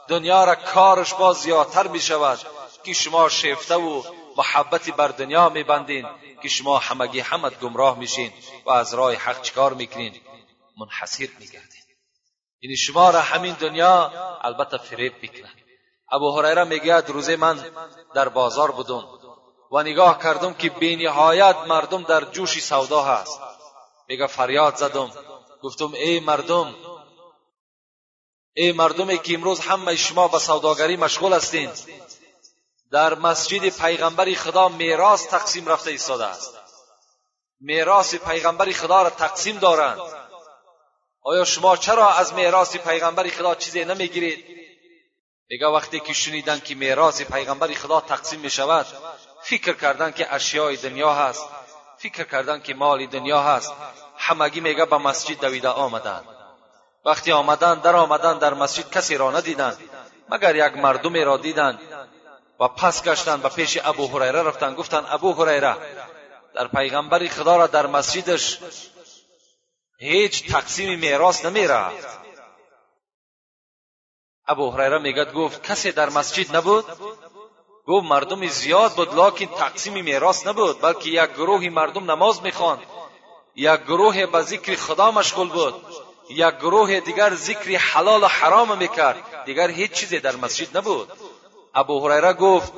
دنیا 0.07 0.43
را 0.43 0.55
کارش 0.55 1.13
باز 1.13 1.37
زیادتر 1.37 1.87
می 1.87 1.99
شود. 1.99 2.39
که 2.83 2.93
شما 2.93 3.29
شیفته 3.29 3.75
و 3.75 4.03
محبتی 4.37 4.91
بر 4.91 5.07
دنیا 5.07 5.49
میبندین 5.49 6.07
که 6.41 6.49
شما 6.49 6.77
همگی 6.77 7.19
همت 7.19 7.59
گمراه 7.59 7.99
میشین 7.99 8.33
و 8.65 8.71
از 8.71 8.93
راه 8.93 9.13
حق 9.13 9.41
چکار 9.41 9.73
می‌کنین؟ 9.73 10.21
منحصر 10.77 11.27
میگردین. 11.39 11.81
یعنی 12.61 12.77
شما 12.77 13.09
را 13.09 13.21
همین 13.21 13.53
دنیا 13.53 14.11
البته 14.41 14.77
فریب 14.77 15.13
می‌کنن. 15.21 15.53
ابو 16.11 16.31
هریره 16.31 16.63
می‌گوید 16.63 17.09
روزه 17.09 17.35
من 17.35 17.65
در 18.13 18.29
بازار 18.29 18.71
بودم 18.71 19.03
و 19.71 19.83
نگاه 19.83 20.23
کردم 20.23 20.53
که 20.53 20.69
بینهایت 20.69 21.55
مردم 21.67 22.03
در 22.03 22.25
جوش 22.25 22.59
سودا 22.63 23.03
هست. 23.03 23.39
میگه 24.07 24.27
فریاد 24.27 24.75
زدم. 24.75 25.11
گفتم 25.61 25.93
ای 25.93 26.19
مردم 26.19 26.75
ای 28.55 28.71
مردمی 28.71 29.17
که 29.17 29.33
امروز 29.33 29.59
همه 29.59 29.95
شما 29.95 30.27
به 30.27 30.39
سوداگری 30.39 30.95
مشغول 30.97 31.33
هستین 31.33 31.69
در 32.91 33.13
مسجد 33.13 33.69
پیغمبر 33.69 34.33
خدا 34.33 34.69
میراث 34.69 35.27
تقسیم 35.27 35.67
رفته 35.67 35.91
ایستاده 35.91 36.25
است. 36.25 36.57
میراث 37.59 38.15
پیغمبر 38.15 38.71
خدا 38.71 39.01
را 39.01 39.09
تقسیم 39.09 39.57
دارند. 39.57 39.99
آیا 41.23 41.45
شما 41.45 41.77
چرا 41.77 42.13
از 42.13 42.33
میراث 42.33 42.77
پیغمبر 42.77 43.27
خدا 43.27 43.55
چیزی 43.55 43.85
نمی‌گیرید؟ 43.85 44.45
میگه 45.49 45.67
وقتی 45.67 45.99
که 45.99 46.13
شنیدن 46.13 46.59
که 46.59 46.75
میراث 46.75 47.21
پیغمبر 47.21 47.73
خدا 47.73 48.01
تقسیم 48.01 48.39
می 48.39 48.49
شود 48.49 48.85
فکر 49.43 49.73
کردن 49.73 50.11
که 50.11 50.33
اشیای 50.33 50.77
دنیا 50.77 51.13
هست 51.13 51.45
فکر 51.97 52.23
کردن 52.23 52.61
که 52.61 52.73
مال 52.73 53.05
دنیا 53.05 53.41
هست 53.41 53.73
همگی 54.17 54.59
میگه 54.59 54.85
به 54.85 54.97
مسجد 54.97 55.41
دویده 55.41 55.69
آمدند 55.69 56.25
وقتی 57.05 57.31
آمدن 57.31 57.79
در 57.79 57.95
آمدن 57.95 58.37
در 58.37 58.53
مسجد 58.53 58.89
کسی 58.89 59.17
را 59.17 59.31
ندیدند 59.31 59.77
مگر 60.29 60.55
یک 60.55 60.77
مردمی 60.77 61.23
را 61.23 61.37
دیدند 61.37 61.79
و 62.61 62.67
پس 62.67 63.03
گشتند 63.03 63.43
به 63.43 63.49
پیش 63.49 63.77
ابو 63.83 64.07
هریره 64.07 64.43
رفتند 64.43 64.75
گفتند 64.75 65.05
ابو 65.09 65.33
هریره 65.33 65.75
در 66.55 66.67
پیغمبر 66.67 67.27
خدا 67.27 67.57
را 67.57 67.67
در 67.67 67.87
مسجدش 67.87 68.59
هیچ 69.99 70.51
تقسیم 70.51 70.99
میراث 70.99 71.45
نمی‌رفت. 71.45 72.07
ابو 74.47 74.71
هریره 74.71 74.99
میگد 74.99 75.33
گفت 75.33 75.63
کسی 75.63 75.91
در 75.91 76.09
مسجد 76.09 76.55
نبود؟ 76.55 76.85
گفت 77.87 78.05
مردم 78.05 78.47
زیاد 78.47 78.95
بود 78.95 79.15
لکن 79.15 79.45
تقسیم 79.45 80.03
میراث 80.03 80.47
نبود 80.47 80.81
بلکه 80.81 81.09
یک 81.09 81.29
گروهی 81.29 81.69
مردم 81.69 82.11
نماز 82.11 82.41
می‌خواند. 82.43 82.81
یک 83.55 83.81
گروه 83.81 84.25
به 84.25 84.41
ذکر 84.41 84.75
خدا 84.75 85.11
مشغول 85.11 85.49
بود. 85.49 85.85
یک 86.29 86.55
گروه 86.55 86.99
دیگر 86.99 87.35
ذکر 87.35 87.77
حلال 87.77 88.23
و 88.23 88.27
حرام 88.27 88.77
می‌کرد. 88.77 89.43
دیگر 89.45 89.69
هیچ 89.69 89.91
چیزی 89.91 90.19
در 90.19 90.35
مسجد 90.35 90.77
نبود. 90.77 91.11
ابو 91.75 92.07
هریره 92.07 92.33
گفت 92.33 92.73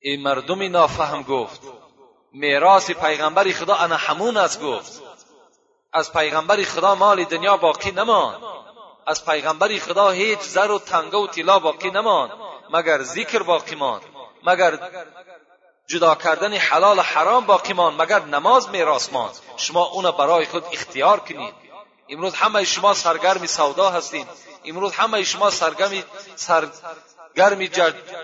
این 0.00 0.22
مردمی 0.22 0.68
نافهم 0.68 1.22
گفت 1.22 1.60
میراث 2.32 2.90
پیغمبر 2.90 3.52
خدا 3.52 3.74
انا 3.74 3.96
همون 3.96 4.36
است 4.36 4.62
گفت. 4.62 5.02
از 5.92 6.12
پیغمبر 6.12 6.62
خدا 6.62 6.94
مال 6.94 7.24
دنیا 7.24 7.56
باقی 7.56 7.90
نمان 7.90 8.34
از 9.06 9.24
پیغمبر 9.24 9.78
خدا 9.78 10.10
هیچ 10.10 10.38
زر 10.38 10.70
و 10.70 10.78
تنگه 10.78 11.16
و 11.16 11.26
طلا 11.26 11.58
باقی 11.58 11.90
نمان 11.90 12.30
مگر 12.70 13.02
ذکر 13.02 13.42
باقی 13.42 13.74
ماند. 13.74 14.02
مگر 14.44 14.78
جدا 15.86 16.14
کردن 16.14 16.52
حلال 16.52 16.98
و 16.98 17.02
حرام 17.02 17.46
باقی 17.46 17.72
ماند. 17.72 18.02
مگر 18.02 18.24
نماز 18.24 18.68
میراث 18.68 19.12
ماند. 19.12 19.34
شما 19.56 19.84
اون 19.84 20.10
برای 20.10 20.46
خود 20.46 20.64
اختیار 20.72 21.20
کنید. 21.20 21.54
امروز 22.08 22.34
همه 22.34 22.64
شما 22.64 22.94
سرگرم 22.94 23.46
سودا 23.46 23.90
هستید 23.90 24.26
امروز 24.64 24.92
همه 24.92 25.22
شما 25.22 25.50
سرگرم 25.50 26.02
سرگرم 27.36 27.66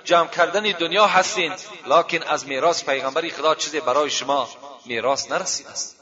جمع 0.04 0.28
کردن 0.28 0.62
دنیا 0.62 1.06
هستین 1.06 1.52
لکن 1.86 2.22
از 2.22 2.46
میراث 2.46 2.84
پیغمبر 2.84 3.28
خدا 3.28 3.54
چیزی 3.54 3.80
برای 3.80 4.10
شما 4.10 4.48
میراث 4.86 5.30
نرسیده 5.30 5.70
است 5.70 5.96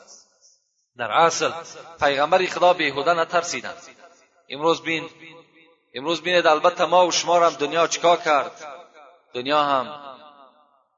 در 0.97 1.13
اصل 1.13 1.53
پیغمبر 2.01 2.47
خدا 2.47 2.73
بیهوده 2.73 3.15
نترسیدند. 3.15 3.83
امروز 4.49 4.83
بین 4.83 5.11
امروز 5.95 6.23
بینید 6.23 6.47
البته 6.47 6.85
ما 6.85 7.07
و 7.07 7.11
شما 7.11 7.47
هم 7.47 7.55
دنیا 7.55 7.87
چکا 7.87 8.17
کرد؟ 8.17 8.65
دنیا 9.35 9.63
هم 9.63 10.17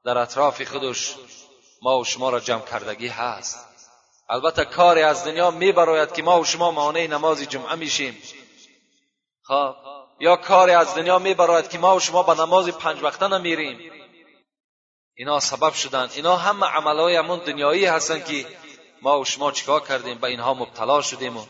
در 0.05 0.17
اطراف 0.17 0.63
خودش 0.63 1.15
ما 1.81 1.99
و 1.99 2.05
شما 2.05 2.29
را 2.29 2.39
جمع 2.39 2.65
کردگی 2.65 3.07
هست. 3.07 3.67
البته 4.29 4.65
کاری 4.65 5.01
از 5.01 5.25
دنیا 5.25 5.51
میبراید 5.51 6.11
که 6.11 6.23
ما 6.23 6.41
و 6.41 6.45
شما 6.45 6.71
مانع 6.71 7.07
نماز 7.07 7.41
جمعه 7.41 7.75
میشیم. 7.75 8.21
خب 9.43 9.75
یا 10.19 10.35
کاری 10.35 10.71
از 10.71 10.95
دنیا 10.95 11.19
میبراید 11.19 11.69
که 11.69 11.77
ما 11.77 11.95
و 11.95 11.99
شما 11.99 12.23
به 12.23 12.41
نماز 12.41 12.67
پنج 12.67 13.03
وقته 13.03 13.27
نمیریم. 13.27 13.91
اینا 15.15 15.39
سبب 15.39 15.73
شدن. 15.73 16.09
اینا 16.15 16.35
همه 16.35 16.65
عملهای 16.65 17.15
همون 17.15 17.39
دنیایی 17.39 17.85
هستند 17.85 18.25
که 18.25 18.45
ما 19.01 19.19
و 19.19 19.25
شما 19.25 19.51
چیکار 19.51 19.87
کردیم؟ 19.87 20.17
به 20.17 20.27
اینها 20.27 20.53
مبتلا 20.53 21.01
شدیم 21.01 21.37
و 21.37 21.45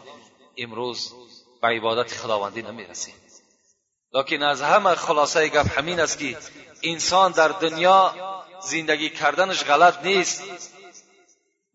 امروز 0.57 1.13
به 1.61 1.67
عبادت 1.67 2.13
خداوندی 2.13 2.61
نمی‌رسیم. 2.61 3.13
لکن 4.13 4.43
از 4.43 4.61
همه 4.61 4.95
خلاصه 4.95 5.47
گپ 5.47 5.77
همین 5.79 5.99
است 5.99 6.19
که 6.19 6.37
انسان 6.83 7.31
در 7.31 7.47
دنیا 7.47 8.15
زندگی 8.61 9.09
کردنش 9.09 9.63
غلط 9.63 10.05
نیست. 10.05 10.43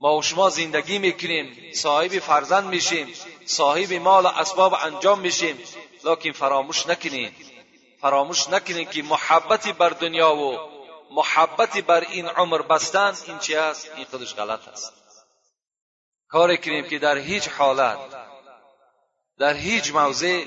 ما 0.01 0.16
و 0.16 0.22
شما 0.22 0.51
زندگی 0.51 0.99
می‌کنیم 0.99 1.72
صاحب 1.74 2.18
فرزند 2.18 2.64
میشیم 2.64 3.14
صاحب 3.47 3.92
مال 3.92 4.24
و 4.24 4.28
اسباب 4.28 4.74
انجام 4.82 5.20
میشیم. 5.20 5.59
لکن 6.05 6.33
فراموش 6.33 6.87
نکنیم 6.87 7.37
فراموش 8.01 8.49
نکنیم 8.49 8.89
که 8.89 9.03
محبتی 9.03 9.73
بر 9.73 9.89
دنیا 9.89 10.37
و 10.37 10.59
محبتی 11.11 11.83
بر 11.83 12.01
این 12.01 12.27
عمر 12.29 12.63
بستن 12.63 13.15
این 13.27 13.39
چی 13.39 13.55
است 13.57 13.91
این 13.97 14.05
خودش 14.05 14.35
غلط 14.35 14.69
است. 14.69 14.93
کاری 16.29 16.59
کنیم 16.59 16.89
که 16.89 16.99
در 16.99 17.19
هیچ 17.19 17.49
حالت 17.49 17.99
در 19.39 19.55
هیچ 19.55 19.93
موضع 19.93 20.45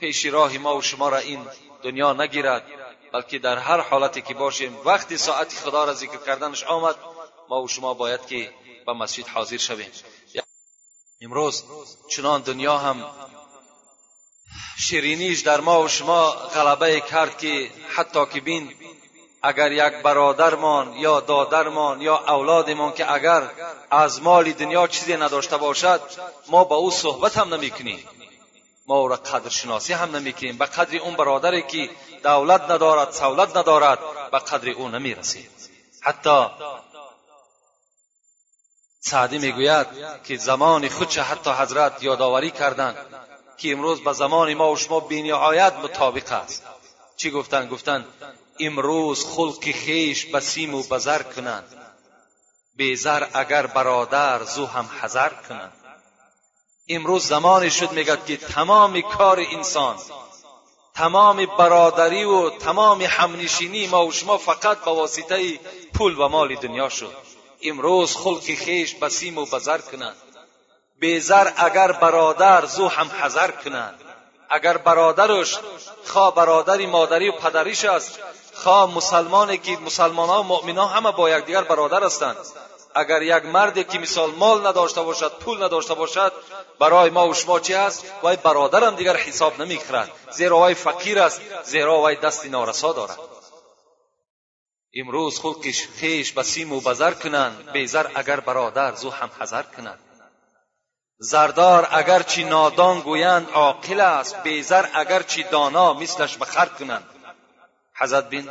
پیش 0.00 0.26
راه 0.26 0.58
ما 0.58 0.76
و 0.76 0.82
شما 0.82 1.08
را 1.08 1.18
این 1.18 1.46
دنیا 1.82 2.12
نگیرد 2.12 2.62
بلکه 3.12 3.38
در 3.38 3.58
هر 3.58 3.80
حالتی 3.80 4.22
که 4.22 4.34
باشیم 4.34 4.76
وقتی 4.84 5.16
ساعت 5.16 5.54
خدا 5.54 5.84
را 5.84 5.94
ذکر 5.94 6.16
کردنش 6.26 6.64
آمد 6.64 6.96
ما 7.48 7.62
و 7.62 7.68
شما 7.68 7.94
باید 7.94 8.26
که 8.26 8.54
به 8.86 8.92
مسجد 8.92 9.28
حاضر 9.28 9.56
شویم. 9.56 9.90
امروز 11.20 11.64
چنان 12.10 12.40
دنیا 12.42 12.78
هم 12.78 13.04
شیرینیش 14.78 15.40
در 15.40 15.60
ما 15.60 15.82
و 15.82 15.88
شما 15.88 16.30
غلبه 16.30 17.00
کرد 17.00 17.38
که 17.38 17.70
حتی 17.88 18.26
که 18.34 18.40
بین 18.40 18.74
اگر 19.42 19.72
یک 19.72 20.02
برادرمان 20.02 20.92
یا 20.92 21.20
دادرمان 21.20 22.00
یا 22.00 22.16
اولادمان 22.16 22.92
که 22.92 23.12
اگر 23.12 23.50
از 23.90 24.22
مال 24.22 24.52
دنیا 24.52 24.86
چیزی 24.86 25.16
نداشته 25.16 25.56
باشد 25.56 26.00
ما 26.48 26.64
با 26.64 26.76
او 26.76 26.90
صحبت 26.90 27.38
هم 27.38 27.54
نمی‌کنیم. 27.54 28.08
ما 28.86 28.96
او 28.96 29.08
را 29.08 29.16
قدر 29.16 29.48
شناسی 29.48 29.92
هم 29.92 30.16
نمی‌کنیم. 30.16 30.58
به 30.58 30.66
قدر 30.66 30.98
اون 30.98 31.16
برادری 31.16 31.62
که 31.62 31.90
دولت 32.22 32.70
ندارد 32.70 33.10
سولت 33.10 33.56
ندارد 33.56 33.98
به 34.32 34.38
قدر 34.38 34.70
او 34.70 34.88
نمی‌رسیم 34.88 35.50
حتی 36.02 36.46
سعدی 39.00 39.38
می‌گوید 39.38 39.86
که 40.24 40.36
زمان 40.36 40.88
خودش 40.88 41.18
حتی 41.18 41.50
حضرت 41.50 42.02
یادآوری 42.02 42.50
کردند. 42.50 42.96
که 43.58 43.72
امروز 43.72 44.04
به 44.04 44.12
زمان 44.12 44.54
ما 44.54 44.72
و 44.72 44.76
شما 44.76 45.00
بینهایت 45.00 45.72
مطابق 45.72 46.32
است. 46.32 46.62
چی 47.16 47.30
گفتن؟ 47.30 47.68
گفتن 47.68 48.04
امروز 48.60 49.26
خلق 49.26 49.64
خیش 49.72 50.26
بسیم 50.26 50.74
و 50.74 50.82
بزر 50.82 51.22
کنند 51.22 51.76
بیزر 52.76 53.26
اگر 53.34 53.66
برادر 53.66 54.44
زو 54.44 54.66
هم 54.66 54.90
حذر 55.02 55.28
کنند 55.28 55.72
امروز 56.88 57.26
زمانی 57.26 57.70
شد 57.70 57.92
میگد 57.92 58.26
که 58.26 58.36
تمام 58.36 59.00
کار 59.00 59.40
انسان 59.40 59.96
تمام 60.94 61.46
برادری 61.58 62.24
و 62.24 62.50
تمام 62.50 63.02
همنشینی 63.02 63.86
ما 63.86 64.06
و 64.06 64.12
شما 64.12 64.38
فقط 64.38 64.78
به 64.84 64.90
واسطه 64.90 65.60
پول 65.94 66.18
و 66.18 66.28
مال 66.28 66.54
دنیا 66.54 66.88
شد. 66.88 67.16
امروز 67.62 68.16
خلق 68.16 68.42
خیش 68.42 68.94
بسیم 68.94 69.38
و 69.38 69.46
بزر 69.46 69.78
کنند 69.78 70.16
بیزر 71.00 71.52
اگر 71.56 71.92
برادر 71.92 72.66
زو 72.66 72.88
هم 72.88 73.10
حذر 73.20 73.50
کنند. 73.50 74.00
اگر 74.50 74.76
برادرش 74.76 75.58
خواه 76.04 76.34
برادری 76.34 76.86
مادری 76.86 77.28
و 77.28 77.32
پدریش 77.32 77.84
است 77.84 78.18
خواه 78.54 78.94
مسلمانی 78.94 79.58
که 79.58 79.76
مسلمان 79.76 80.28
و 80.28 80.42
مؤمن 80.42 80.78
همه 80.78 81.12
با 81.12 81.30
یکدیگر 81.30 81.62
برادر 81.62 82.04
هستند. 82.04 82.36
اگر 82.94 83.22
یک 83.22 83.44
مردی 83.44 83.84
که 83.84 83.98
مثال 83.98 84.30
مال 84.30 84.66
نداشته 84.66 85.02
باشد 85.02 85.32
پول 85.38 85.62
نداشته 85.62 85.94
باشد 85.94 86.32
برای 86.80 87.10
ما 87.10 87.28
و 87.28 87.34
شما 87.34 87.60
چی 87.60 87.74
است؟ 87.74 88.04
وای 88.22 88.36
برادرم 88.36 88.96
دیگر 88.96 89.16
حساب 89.16 89.62
نمی‌خورد 89.62 90.10
زیرا 90.30 90.58
وای 90.58 90.74
فقیر 90.74 91.18
است 91.18 91.40
زیرا 91.64 91.98
وای 91.98 92.16
دستی 92.16 92.48
نارسا 92.48 92.92
دارد. 92.92 93.18
امروز 94.94 95.40
خلقش 95.40 95.86
خیش 96.00 96.32
به 96.32 96.42
سیم 96.42 96.72
و 96.72 96.80
بزر 96.80 97.10
کنند. 97.10 97.72
بیزر 97.72 98.06
اگر 98.14 98.40
برادر 98.40 98.94
زو 98.94 99.10
هم 99.10 99.30
حذر 99.40 99.62
کنند. 99.62 99.98
زردار 101.18 101.88
اگرچی 101.90 102.44
نادان 102.44 103.00
گویند 103.00 103.50
عاقل 103.50 104.00
است. 104.00 104.42
بیزر 104.42 104.86
اگرچی 104.94 105.42
دانا 105.42 105.92
مثلش 105.92 106.36
به 106.36 106.46
کنند. 106.78 107.04
حضرت 107.98 108.28
بین 108.28 108.50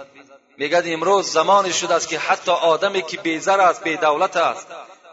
میگد 0.58 0.84
امروز 0.86 1.32
زمانی 1.32 1.74
شده 1.74 1.94
است 1.94 2.08
که 2.08 2.20
حتی 2.20 2.52
آدمی 2.52 3.02
که 3.02 3.18
بیزر 3.18 3.62
است 3.62 3.84
بیدولت 3.84 4.38
است. 4.38 4.68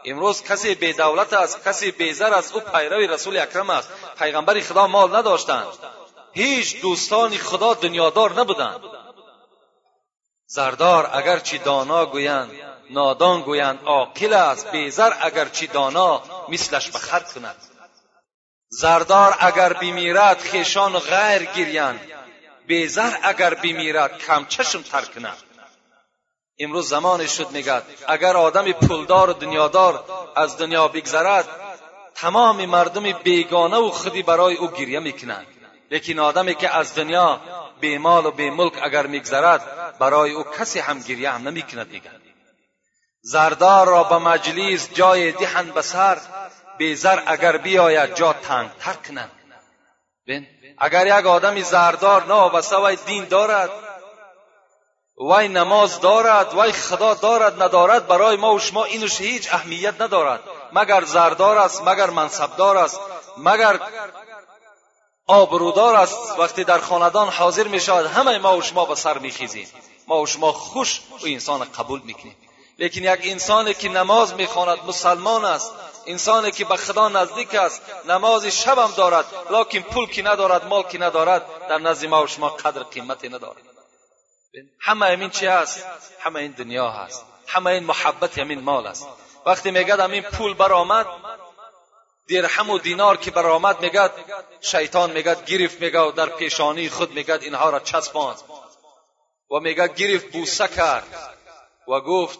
امروز 0.05 0.43
کسی 0.43 0.75
بیدولت 0.75 1.33
است 1.33 1.65
کسی 1.65 1.91
بیزر 1.91 2.35
است. 2.35 2.55
او 2.55 2.61
پیروی 2.61 3.07
رسول 3.07 3.39
اکرم 3.39 3.71
است. 3.71 3.89
پیغمبر 4.19 4.61
خدا 4.61 4.87
مال 4.87 5.17
نداشتند. 5.17 5.67
هیچ 6.33 6.81
دوستان 6.81 7.37
خدا 7.37 7.75
دنیادار 7.75 8.41
نبودند. 8.41 8.81
زردار 10.47 11.11
اگرچی 11.13 11.59
دانا 11.59 12.07
گویند 12.07 12.72
نادان 12.93 13.41
گویند 13.41 13.79
عاقل 13.85 14.33
است 14.33 14.71
بیزر 14.71 15.13
اگرچی 15.21 15.67
دانا 15.67 16.23
مثلش 16.49 16.91
به 16.91 16.99
کند. 17.35 17.57
زردار 18.69 19.37
اگر 19.41 19.73
بمیرد 19.73 20.41
خیشان 20.41 20.99
غیر 20.99 21.45
گیریند 21.45 22.01
بیزر 22.67 23.13
اگر 23.23 23.55
بمیرد 23.55 24.19
کم 24.19 24.45
چشم 24.45 24.83
تر 24.83 25.01
کند. 25.03 25.37
امروز 26.59 26.89
زمانی 26.89 27.29
شد 27.29 27.51
میگد 27.51 27.83
اگر 28.09 28.37
آدم 28.37 28.73
پولدار 28.73 29.31
و 29.31 29.33
دنیادار 29.33 30.05
از 30.37 30.59
دنیا 30.59 30.89
بگذرد 30.89 31.49
تمام 32.15 32.67
مردم 32.67 33.13
بیگانه 33.13 33.77
و 33.77 33.91
خودی 33.91 34.23
برای 34.23 34.57
او 34.57 34.69
گریه 34.69 35.01
می‌کنند. 35.01 35.47
لیکن 35.91 36.19
آدمی 36.19 36.55
که 36.55 36.77
از 36.77 36.95
دنیا 36.95 37.41
بی 37.81 37.99
مال 37.99 38.27
و 38.27 38.31
بی 38.31 38.51
ملک 38.51 38.73
اگر 38.83 39.07
میگذرد 39.07 39.63
برای 39.99 40.33
او 40.33 40.45
کسی 40.59 40.79
هم 40.79 40.99
گریه 40.99 41.31
هم 41.31 41.49
نمی‌کند 41.49 41.91
دیگر. 41.91 42.22
زردار 43.23 43.87
را 43.87 44.05
به 44.05 44.19
مجلیس 44.19 44.89
جای 44.95 45.33
دهند 45.33 45.75
به 45.75 45.83
سر 45.83 46.19
بیزر 46.79 47.23
اگر 47.27 47.57
بیاید 47.57 48.15
جا 48.15 48.33
تنگتر 48.33 48.93
کنند 48.93 49.31
اگر 50.79 51.19
یک 51.19 51.27
آدمی 51.27 51.63
زردار 51.63 52.25
نه 52.25 52.61
وی 52.85 52.97
دین 52.97 53.25
دارد 53.25 53.71
وی 55.31 55.49
نماز 55.49 56.01
دارد 56.01 56.59
وی 56.59 56.73
خدا 56.73 57.15
دارد 57.15 57.63
ندارد 57.63 58.07
برای 58.07 58.37
ما 58.37 58.55
و 58.55 58.59
شما 58.59 58.85
اینوش 58.85 59.21
هیچ 59.21 59.55
اهمیت 59.55 60.01
ندارد. 60.01 60.41
مگر 60.73 61.05
زردار 61.05 61.59
است 61.59 61.83
مگر 61.83 62.11
منصبدار 62.11 62.77
است 62.77 63.01
مگر 63.39 63.81
آبرودار 65.27 65.97
است. 65.97 66.39
وقتی 66.39 66.65
در 66.65 66.79
خاندان 66.79 67.29
حاضر 67.29 67.69
می 67.69 67.81
شود 67.81 68.07
همه 68.07 68.39
ما 68.39 68.57
و 68.57 68.63
شما 68.63 68.85
به 68.85 68.95
سر 68.95 69.19
می 69.19 69.31
خیزیم 69.31 69.69
ما 70.07 70.21
و 70.21 70.27
شما 70.27 70.53
خوش 70.53 71.01
و 71.11 71.27
انسان 71.27 71.65
قبول 71.65 72.01
می‌کنیم. 72.05 72.37
لیکن 72.83 73.05
یک 73.05 73.21
انسانی 73.23 73.75
که 73.75 73.89
نماز 73.89 74.35
می‌خواند 74.35 74.79
مسلمان 74.87 75.45
است 75.45 75.73
انسانی 76.07 76.51
که 76.51 76.65
به 76.65 76.77
خدا 76.77 77.09
نزدیک 77.09 77.55
است 77.55 77.83
نماز 78.09 78.47
شب 78.47 78.79
هم 78.79 78.91
دارد 78.97 79.25
لکن 79.51 79.81
پول 79.81 80.09
که 80.09 80.23
ندارد 80.23 80.67
مال 80.67 80.83
که 80.83 80.99
ندارد 80.99 81.47
در 81.69 81.79
نزد 81.79 82.07
ما 82.07 82.25
و 82.25 82.27
شما 82.27 82.49
قدر 82.49 82.83
قیمتی 82.83 83.29
ندارد. 83.29 83.63
همه 84.81 85.07
این 85.07 85.31
چی 85.31 85.47
است 85.47 85.87
همه 86.21 86.41
این 86.41 86.53
دنیا 86.53 86.91
هست. 86.91 87.25
همه 87.47 87.71
این 87.71 87.85
محبت 87.85 88.39
همین 88.39 88.61
مال 88.61 88.87
است. 88.87 89.07
وقتی 89.47 89.71
میگد 89.71 90.01
همین 90.01 90.23
پول 90.23 90.55
برآمد 90.55 91.07
درهم 92.29 92.71
و 92.71 92.79
دینار 92.79 93.17
که 93.17 93.31
برآمد 93.31 93.81
میگد 93.81 94.11
شیطان 94.61 95.11
میگد 95.11 95.45
گرفت 95.45 95.81
میگه 95.81 96.11
در 96.11 96.27
پیشانی 96.27 96.89
خود 96.89 97.13
میگد 97.13 97.43
اینها 97.43 97.71
را 97.71 97.81
چسباند. 97.81 98.37
و 99.51 99.61
میگد 99.61 99.95
گرفت 99.95 100.33
بوسه 100.33 100.69
کرد. 100.69 101.39
و 101.89 102.01
گفت 102.01 102.39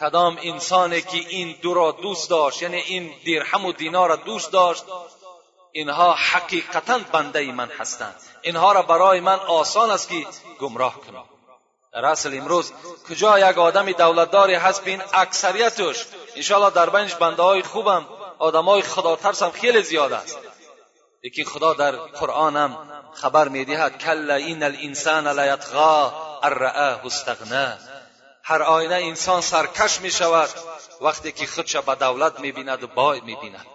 کدام 0.00 0.38
انسانی 0.42 1.02
که 1.02 1.16
این 1.16 1.56
دو 1.62 1.74
را 1.74 1.90
دوست 1.90 2.30
داشت 2.30 2.62
یعنی 2.62 2.76
این 2.76 3.10
درهم 3.26 3.64
و 3.64 3.72
دینار 3.72 4.08
را 4.08 4.16
دوست 4.16 4.52
داشت 4.52 4.84
اینها 5.72 6.12
حقیقتا 6.12 6.98
بنده 7.12 7.52
من 7.52 7.68
هستند. 7.68 8.14
اینها 8.42 8.72
را 8.72 8.82
برای 8.82 9.20
من 9.20 9.38
آسان 9.38 9.90
است 9.90 10.08
که 10.08 10.26
گمراه 10.60 11.00
کنم. 11.00 11.24
در 11.92 12.04
اصل 12.04 12.38
امروز 12.38 12.72
کجا 13.10 13.38
یک 13.38 13.58
آدمی 13.58 13.92
دولتداری 13.92 14.54
هست 14.54 14.84
بین 14.84 15.02
اکثریتش؟ 15.14 16.06
انشاءالله 16.36 16.70
در 16.70 16.90
بینش 16.90 17.14
بنده 17.14 17.42
های 17.42 17.62
خوبم 17.62 18.06
آدم 18.38 18.64
های 18.64 18.82
خدا 18.82 19.16
ترسم 19.16 19.50
خیلی 19.50 19.82
زیاد 19.82 20.12
است. 20.12 20.38
یکی 21.22 21.44
خدا 21.44 21.74
در 21.74 21.96
قرآن 21.96 22.56
هم 22.56 22.78
خبر 23.14 23.48
می‌دهد 23.48 23.98
کلا 23.98 24.34
این 24.34 24.62
الانسان 24.62 25.40
لیطغا 25.40 26.12
ار 26.42 26.64
استغنا 26.64 27.72
هر 28.48 28.62
آینه 28.62 28.94
انسان 28.94 29.40
سرکش 29.40 30.00
می 30.00 30.10
شود. 30.10 30.50
وقتی 31.00 31.32
که 31.32 31.46
خودش 31.46 31.76
به 31.76 31.94
دولت 31.94 32.40
می 32.40 32.52
بیند 32.52 32.82
و 32.82 32.86
بای 32.86 33.20
می 33.20 33.36
بیند. 33.36 33.66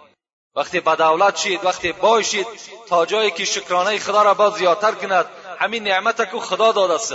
وقتی 0.56 0.80
به 0.80 0.96
دولت 0.96 1.36
شید 1.36 1.64
وقتی 1.64 1.92
بای 1.92 2.24
شید 2.24 2.46
تا 2.88 3.06
جایی 3.06 3.30
که 3.30 3.44
شکرانه 3.44 3.98
خدا 3.98 4.22
را 4.22 4.34
باز 4.34 4.52
زیادتر 4.52 4.92
کند. 4.92 5.26
همین 5.58 5.84
نعمت 5.84 6.30
که 6.30 6.40
خدا 6.40 6.72
داده 6.72 6.94
است. 6.94 7.14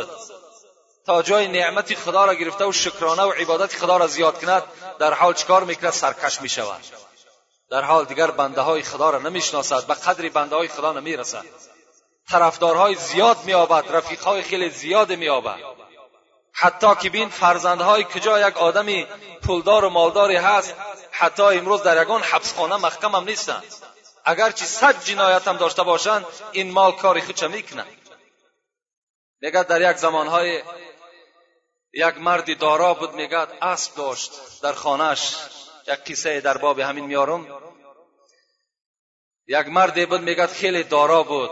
تا 1.05 1.21
جای 1.21 1.47
نعمت 1.47 1.95
خدا 1.95 2.25
را 2.25 2.33
گرفته 2.33 2.65
و 2.65 2.71
شکرانه 2.71 3.23
و 3.23 3.31
عبادت 3.31 3.75
خدا 3.75 3.97
را 3.97 4.07
زیاد 4.07 4.41
کند 4.41 4.63
در 4.99 5.13
حال 5.13 5.33
چکار 5.33 5.63
می‌کند 5.63 5.93
سرکش 5.93 6.41
می 6.41 6.49
شود. 6.49 6.81
در 7.69 7.81
حال 7.81 8.05
دیگر 8.05 8.31
بنده 8.31 8.61
های 8.61 8.81
خدا 8.81 9.09
را 9.09 9.19
نمی‌شناسد 9.19 9.87
به 9.87 9.93
قدری 9.93 10.29
بنده 10.29 10.55
های 10.55 10.67
خدا 10.67 10.93
نمی‌رسد 10.93 11.45
طرفدارهای 12.29 12.95
زیاد 12.95 13.37
مییابد 13.45 13.95
رفیقهای 13.95 14.41
خیلی 14.41 14.69
زیاد 14.69 15.11
مییابد 15.11 15.86
حتی 16.59 16.95
که 16.95 17.09
بین 17.09 17.29
فرزندهای 17.29 18.03
کجا 18.03 18.47
یک 18.49 18.57
آدمی 18.57 19.07
پولدار 19.43 19.85
و 19.85 19.89
مالداری 19.89 20.35
هست 20.35 20.73
حتی 21.11 21.43
امروز 21.43 21.83
در 21.83 22.01
یگان 22.01 22.23
حبسخانه 22.23 22.75
محکم 22.75 23.15
هم 23.15 23.23
نیستند 23.23 23.63
اگرچه 24.25 24.65
صد 24.65 25.03
جنایت 25.03 25.47
هم 25.47 25.57
داشته 25.57 25.83
باشند 25.83 26.25
این 26.51 26.71
مال 26.71 26.91
کاری 26.91 27.21
خودش 27.21 27.43
می‌کنند 27.43 27.87
میگد 29.41 29.67
در 29.67 29.91
یک 29.91 29.97
زمانهای 29.97 30.63
یک 31.93 32.17
مردی 32.17 32.55
دارا 32.55 32.93
بود 32.93 33.13
میگد 33.13 33.47
اسب 33.61 33.95
داشت 33.95 34.31
در 34.61 34.73
خانهش 34.73 35.35
یک 35.87 35.99
قصه 36.11 36.41
در 36.41 36.57
باب 36.57 36.79
همین 36.79 37.05
میارم. 37.05 37.47
یک 39.47 39.67
مردی 39.67 40.05
بود 40.05 40.21
میگد 40.21 40.51
خیلی 40.51 40.83
دارا 40.83 41.23
بود 41.23 41.51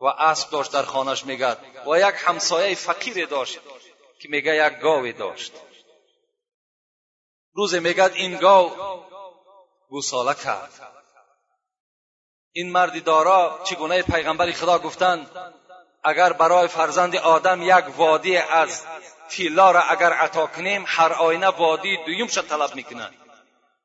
و 0.00 0.06
اسب 0.06 0.50
داشت 0.50 0.72
در 0.72 0.82
خانهش 0.82 1.24
میگد 1.24 1.58
و 1.86 1.98
یک 1.98 2.14
همسایه 2.16 2.74
فقیر 2.74 3.26
داشت. 3.26 3.58
که 4.20 4.28
میگه 4.28 4.66
یک 4.66 4.78
گاوی 4.78 5.12
داشت. 5.12 5.52
روز 7.54 7.74
میگد 7.74 8.12
این 8.14 8.36
گاو 8.36 8.72
گوساله 9.88 10.34
کرد. 10.34 10.72
این 12.52 12.72
مردی 12.72 13.00
دارا 13.00 13.60
چگونه 13.64 14.02
پیغمبر 14.02 14.52
خدا 14.52 14.78
گفتند 14.78 15.30
اگر 16.04 16.32
برای 16.32 16.68
فرزند 16.68 17.16
آدم 17.16 17.62
یک 17.62 17.98
وادی 17.98 18.36
از 18.36 18.84
تیلا 19.28 19.70
را 19.70 19.80
اگر 19.80 20.12
عطا 20.12 20.46
کنیم 20.46 20.84
هر 20.86 21.12
آینه 21.12 21.46
وادی 21.46 21.96
دویم 21.96 22.26
شد 22.26 22.46
طلب 22.48 22.74
می‌کنند 22.74 23.14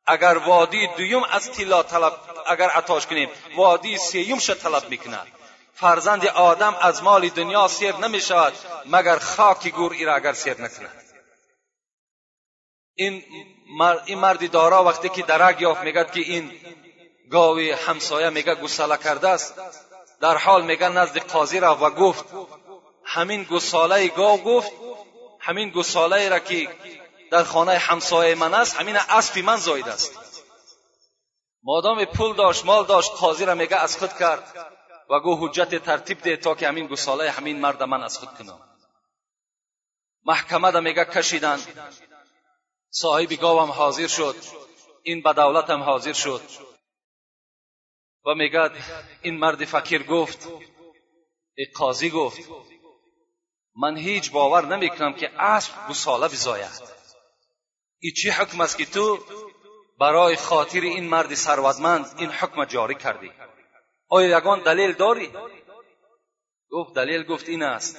اگر 0.08 0.38
وادی 0.38 0.88
دویم 0.88 1.24
از 1.24 1.52
تیلا 1.52 1.84
طلب 1.84 2.14
اگر 2.48 2.70
عطاش 2.70 3.08
کنیم 3.08 3.30
وادی 3.56 3.98
سیوم 3.98 4.40
شد 4.40 4.58
طلب 4.58 4.90
می‌کنند 4.90 5.35
فرزند 5.76 6.26
آدم 6.26 6.76
از 6.82 7.04
مال 7.04 7.30
دنیا 7.30 7.68
سیر 7.68 7.96
نمی 7.96 8.22
شود 8.22 8.54
مگر 8.86 9.20
خاک 9.20 9.68
گور 9.68 9.92
ای 9.94 10.06
را 10.06 10.16
اگر 10.16 10.34
سیر 10.34 10.62
نکند. 10.62 11.02
این 12.96 13.24
این 14.06 14.20
مردی 14.20 14.48
دارا 14.48 14.84
وقتی 14.84 15.10
که 15.10 15.24
درک 15.24 15.62
یافت 15.62 15.82
میگد 15.82 16.12
که 16.12 16.20
این 16.20 16.52
گاوی 17.32 17.72
همسایه 17.72 18.30
میگه 18.30 18.56
گساله 18.56 18.98
کرده 18.98 19.30
است. 19.30 19.54
در 20.22 20.38
حال 20.38 20.66
میگه 20.66 20.90
نزد 20.90 21.18
قاضی 21.18 21.60
را 21.60 21.76
و 21.76 21.90
گفت 21.90 22.26
همین 23.04 23.44
گساله 23.44 24.08
گاو 24.08 24.44
گفت 24.44 24.72
همین 25.40 25.70
گساله 25.70 26.30
را 26.30 26.40
که 26.40 26.70
در 27.32 27.44
خانه 27.44 27.78
همسایه 27.78 28.36
من 28.36 28.54
است 28.54 28.76
همین 28.76 28.98
اسبی 28.98 29.42
من 29.42 29.58
زاید 29.58 29.88
است. 29.88 30.20
مادام 31.64 32.06
پول 32.06 32.36
داشت 32.36 32.66
مال 32.66 32.86
داشت 32.86 33.12
قاضی 33.12 33.46
را 33.46 33.56
میگه 33.56 33.78
از 33.78 33.98
خود 33.98 34.14
کرد. 34.18 34.75
و 35.10 35.20
گو 35.20 35.48
حجت 35.48 35.84
ترتیب 35.84 36.22
ده 36.22 36.38
تا 36.38 36.56
که 36.56 36.68
همین 36.68 36.88
گساله 36.88 37.32
همین 37.32 37.60
مرد 37.60 37.84
من 37.84 38.04
از 38.04 38.18
خود 38.18 38.30
کنم. 38.30 38.60
محکمه 40.26 40.72
دا 40.72 40.80
میگه 40.80 41.06
کشیدن. 41.06 41.60
صاحب 42.90 43.34
گاوم 43.34 43.72
حاضر 43.72 44.08
شد. 44.08 44.36
این 45.04 45.22
به 45.22 45.34
هم 45.70 45.84
حاضر 45.84 46.14
شد. 46.14 46.42
و 48.26 48.34
میگه 48.36 48.72
این 49.22 49.38
مرد 49.38 49.66
فقیر 49.66 50.04
گفت 50.04 50.48
ای 51.58 51.66
قاضی 51.76 52.10
گفت 52.10 52.40
من 53.76 53.98
هیچ 53.98 54.32
باور 54.32 54.66
نمی‌کنم 54.66 55.14
که 55.14 55.42
اسب 55.42 55.88
گساله 55.90 56.28
بزاید. 56.28 56.82
ای 58.00 58.12
چی 58.12 58.30
حکم 58.30 58.62
است 58.62 58.78
که 58.78 58.86
تو 58.86 59.20
برای 60.00 60.36
خاطر 60.36 60.82
این 60.82 61.10
مرد 61.10 61.36
ثروتمند 61.36 62.16
این 62.18 62.30
حکم 62.30 62.66
جاری 62.66 62.96
کردی؟ 62.96 63.32
آیا 64.08 64.38
یگان 64.38 64.64
دلیل 64.64 64.94
داری؟ 64.94 65.34
گفت 66.72 66.96
دلیل 66.96 67.24
گفت 67.24 67.50
این 67.50 67.64
است 67.64 67.98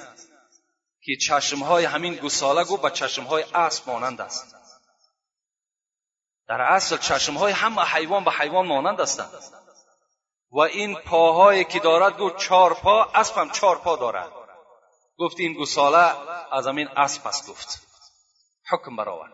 که 1.01 1.15
چشمهای 1.15 1.85
همین 1.85 2.15
گساله 2.15 2.63
گفت 2.63 2.81
به 2.81 2.89
چشمهای 2.89 3.43
اسب 3.53 3.89
مانند 3.89 4.21
است. 4.21 4.55
در 6.47 6.61
اصل 6.61 6.97
چشمهای 6.97 7.53
همه 7.53 7.81
حیوان 7.81 8.23
به 8.23 8.31
حیوان 8.31 8.67
مانند 8.67 8.99
هستند. 8.99 9.31
و 10.51 10.59
این 10.59 10.95
پاهایی 10.95 11.63
که 11.63 11.79
دارد 11.79 12.17
گفت 12.17 12.37
چهار 12.37 12.73
پا 12.73 13.03
اسب 13.03 13.37
هم 13.37 13.49
چهار 13.49 13.77
پا 13.77 13.95
دارد. 13.95 14.31
گفت 15.17 15.39
این 15.39 15.53
گساله 15.53 16.15
از 16.51 16.67
همین 16.67 16.87
اسب 16.87 17.27
است 17.27 17.49
گفت. 17.49 17.87
حکم 18.69 18.95
برآورد 18.95 19.31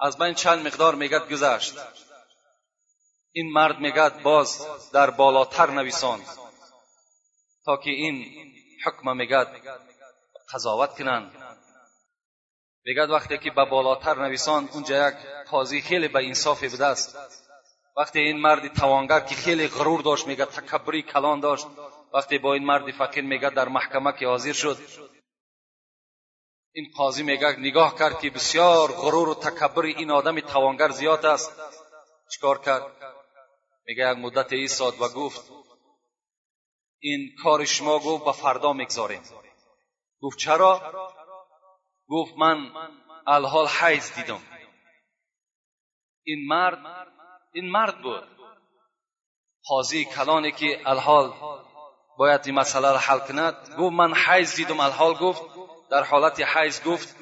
از 0.00 0.18
بین 0.18 0.34
چند 0.34 0.66
مقدار 0.66 0.94
میگد 0.94 1.32
گذشت. 1.32 1.74
این 3.34 3.52
مرد 3.52 3.78
میگد 3.78 4.22
باز 4.22 4.66
در 4.92 5.10
بالاتر 5.10 5.70
نویسان. 5.70 6.20
تا 7.64 7.76
که 7.76 7.90
این 7.90 8.24
حکم 8.86 9.16
میگد 9.16 9.48
قضاوت 10.54 10.98
کنند. 10.98 11.32
میگد 12.84 13.10
وقتی 13.10 13.38
که 13.38 13.50
به 13.50 13.64
بالاتر 13.64 14.22
نویسان 14.26 14.68
اونجا 14.72 15.08
یک 15.08 15.14
قاضی 15.50 15.80
خیلی 15.80 16.08
به 16.08 16.26
انصافی 16.26 16.68
بوده 16.68 16.86
است. 16.86 17.18
وقتی 17.96 18.18
این 18.18 18.36
مرد 18.36 18.74
توانگر 18.74 19.20
که 19.20 19.34
خیلی 19.34 19.68
غرور 19.68 20.00
داشت 20.00 20.26
میگه 20.26 20.44
تکبری 20.44 21.02
کلان 21.02 21.40
داشت. 21.40 21.66
وقتی 22.14 22.38
با 22.38 22.54
این 22.54 22.64
مرد 22.64 22.90
فقیر 22.90 23.24
میگه 23.24 23.50
در 23.50 23.68
محکمه 23.68 24.12
که 24.12 24.26
حاضر 24.26 24.52
شد. 24.52 24.78
این 26.74 26.90
قاضی 26.96 27.22
میگه 27.22 27.56
نگاه 27.58 27.98
کرد 27.98 28.20
که 28.20 28.30
بسیار 28.30 28.92
غرور 28.92 29.28
و 29.28 29.34
تکبر 29.34 29.82
این 29.82 30.10
آدم 30.10 30.40
توانگر 30.40 30.88
زیاد 30.88 31.26
است. 31.26 31.52
چیکار 32.30 32.58
کرد؟ 32.58 32.82
میگه 33.86 34.10
یک 34.10 34.18
مدت 34.18 34.52
ایستاد 34.52 34.94
و 35.00 35.08
گفت 35.08 35.52
این 37.00 37.30
کار 37.42 37.64
شما 37.64 37.98
گفت 37.98 38.24
به 38.24 38.32
فردا 38.32 38.72
می‌گذاریم. 38.72 39.22
گفت 40.20 40.38
چرا؟ 40.38 40.92
گفت 42.08 42.34
من 42.38 42.72
الحال 43.26 43.66
حیز 43.68 44.14
دیدم. 44.14 44.40
این 46.24 46.48
مرد 46.48 47.08
این 47.52 47.70
مرد 47.70 48.02
بود. 48.02 48.28
قاضی 49.64 50.04
کلانی 50.04 50.52
که 50.52 50.82
الحال 50.86 51.32
باید 52.18 52.40
این 52.44 52.54
مسئله 52.54 52.90
را 52.90 52.98
حل 52.98 53.18
کند 53.18 53.54
گفت 53.78 53.92
من 53.92 54.14
حیز 54.14 54.54
دیدم 54.54 54.80
الحال 54.80 55.14
گفت 55.14 55.42
در 55.90 56.02
حالت 56.02 56.40
حیز 56.40 56.84
گفت 56.84 57.16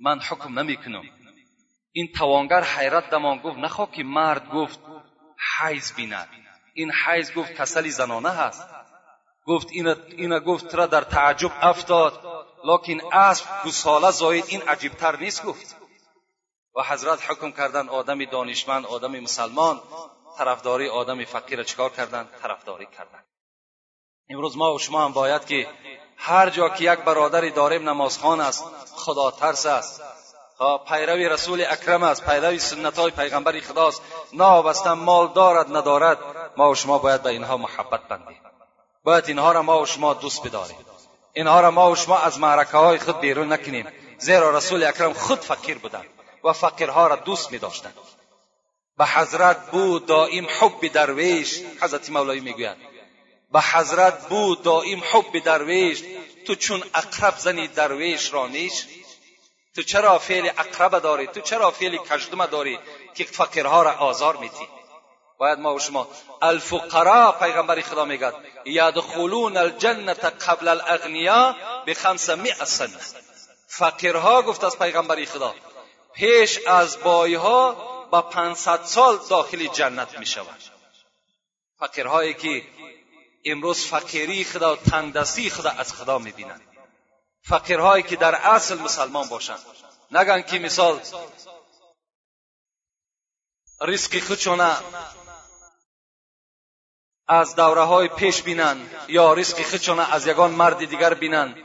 من 0.00 0.20
حکم 0.20 0.58
نمی 0.58 0.76
کنم 0.76 1.02
این 1.92 2.08
توانگر 2.18 2.64
حیرت 2.64 3.10
دمان 3.10 3.38
گفت 3.38 3.58
نخواه 3.58 3.90
که 3.92 4.02
مرد 4.02 4.50
گفت 4.50 4.80
حیز 5.58 5.92
بیند. 5.92 6.28
این 6.74 6.92
حیز 6.92 7.34
گفت 7.34 7.52
کسلی 7.52 7.90
زنانه 7.90 8.30
هست. 8.30 8.68
گفت 9.46 9.68
اینا 10.16 10.40
گفت 10.40 10.74
را 10.74 10.86
در 10.86 11.00
تعجب 11.00 11.52
افتاد. 11.60 12.22
لکن 12.64 13.14
اسب 13.16 13.46
گساله 13.64 14.10
زاید. 14.10 14.44
این 14.48 14.62
عجیبتر 14.62 15.16
نیست 15.16 15.42
گفت. 15.42 15.76
و 16.76 16.82
حضرت 16.82 17.30
حکم 17.30 17.52
کردن 17.52 17.88
آدم 17.88 18.24
دانشمند 18.24 18.86
آدم 18.86 19.18
مسلمان 19.20 19.80
طرفداری 20.38 20.88
آدم 20.88 21.24
فقیر 21.24 21.62
چکار 21.62 21.90
کردن؟ 21.90 22.28
طرفداری 22.42 22.86
کردن. 22.86 23.24
امروز 24.30 24.56
ما 24.56 24.74
و 24.74 24.78
شما 24.78 25.04
هم 25.04 25.12
باید 25.12 25.44
که 25.46 25.68
هر 26.16 26.50
جا 26.50 26.68
که 26.68 26.92
یک 26.92 26.98
برادری 26.98 27.50
داریم 27.50 27.88
نمازخان 27.88 28.40
است 28.40 28.64
خدا 28.96 29.30
ترس 29.30 29.66
است. 29.66 30.02
پیروی 30.88 31.28
رسول 31.28 31.64
اکرم 31.70 32.02
است 32.02 32.24
پیروی 32.24 32.58
سنت 32.58 32.98
های 32.98 33.10
پیغمبر 33.10 33.60
خداست. 33.60 34.02
نابسته 34.32 34.92
مال 34.92 35.32
دارد 35.32 35.76
ندارد 35.76 36.18
ما 36.56 36.70
و 36.70 36.74
شما 36.74 36.98
باید 36.98 37.22
به 37.22 37.30
اینها 37.30 37.56
محبت 37.56 38.08
بندیم. 38.08 38.40
باید 39.04 39.24
اینها 39.28 39.52
را 39.52 39.62
ما 39.62 39.82
و 39.82 39.86
شما 39.86 40.14
دوست 40.14 40.46
بداریم. 40.46 40.76
اینها 41.32 41.60
را 41.60 41.70
ما 41.70 41.90
و 41.90 41.96
شما 41.96 42.18
از 42.18 42.38
معرکه 42.38 42.76
های 42.76 42.98
خود 42.98 43.20
بیرون 43.20 43.52
نکنیم. 43.52 43.86
زیرا 44.18 44.56
رسول 44.56 44.84
اکرم 44.84 45.12
خود 45.12 45.38
فقیر 45.38 45.78
بودند 45.78 46.06
و 46.44 46.52
فقیرها 46.52 47.06
را 47.06 47.16
دوست 47.16 47.52
می 47.52 47.58
داشتند 47.58 47.94
به 48.98 49.06
حضرت 49.06 49.70
بود 49.70 50.06
دائم 50.06 50.46
حب 50.60 50.92
درویش 50.92 51.60
حضرت 51.82 52.10
مولایی 52.10 52.40
می‌گوید. 52.40 52.76
به 53.52 53.60
حضرت 53.60 54.28
بود 54.28 54.62
دائم 54.62 55.02
حب 55.12 55.44
درویش 55.44 56.02
تو 56.46 56.54
چون 56.54 56.82
اقرب 56.94 57.34
زنی 57.38 57.68
درویش 57.68 58.32
را 58.32 58.46
نیش؟ 58.46 58.86
تو 59.74 59.82
چرا 59.82 60.18
فعل 60.18 60.50
اقرب 60.58 60.98
داری؟ 60.98 61.26
تو 61.26 61.40
چرا 61.40 61.70
فعل 61.70 61.96
کژدم 61.96 62.46
داری 62.46 62.78
که 63.14 63.24
فقیرها 63.24 63.82
را 63.82 63.92
آزار 63.92 64.36
میدی؟ 64.36 64.68
باید 65.38 65.58
ما 65.58 65.74
و 65.74 65.78
شما 65.78 66.08
الفقراء 66.42 67.32
پیغمبر 67.32 67.80
خدا 67.80 68.04
میگد 68.04 68.34
یدخلون 68.64 69.56
الجنه 69.56 70.14
قبل 70.14 70.68
الاغنیا 70.68 71.56
به 71.86 71.94
500 71.94 72.64
سنه 72.64 72.98
فقیرها 73.66 74.42
گفت 74.42 74.64
از 74.64 74.78
پیغمبر 74.78 75.24
خدا 75.24 75.54
پیش 76.14 76.58
از 76.66 76.98
بایها 76.98 77.72
با 78.10 78.22
500 78.22 78.84
سال 78.84 79.18
داخل 79.30 79.66
جنت 79.66 80.18
می 80.18 80.26
شود 80.26 80.62
فقیرهایی 81.78 82.34
که 82.34 82.62
امروز 83.44 83.86
فقیری 83.86 84.44
خدا 84.44 84.72
و 84.72 84.76
تنگدستی 84.76 85.50
خدا 85.50 85.70
از 85.70 85.92
خدا 85.92 86.18
می 86.18 86.32
بینند 86.32 86.60
فقیرهایی 87.48 88.02
که 88.02 88.16
در 88.16 88.34
اصل 88.34 88.78
مسلمان 88.78 89.28
باشند. 89.28 89.58
نگن 90.10 90.42
که 90.42 90.58
مثال 90.58 91.00
ریسک 93.80 94.20
خودشونه 94.20 94.76
از 97.28 97.54
دوره 97.54 97.82
های 97.82 98.08
پیش 98.08 98.42
بینند 98.42 98.90
یا 99.08 99.32
ریسک 99.32 99.62
خودشونه 99.62 100.14
از 100.14 100.26
یگان 100.26 100.50
مرد 100.50 100.78
دیگر 100.78 101.14
بینند 101.14 101.56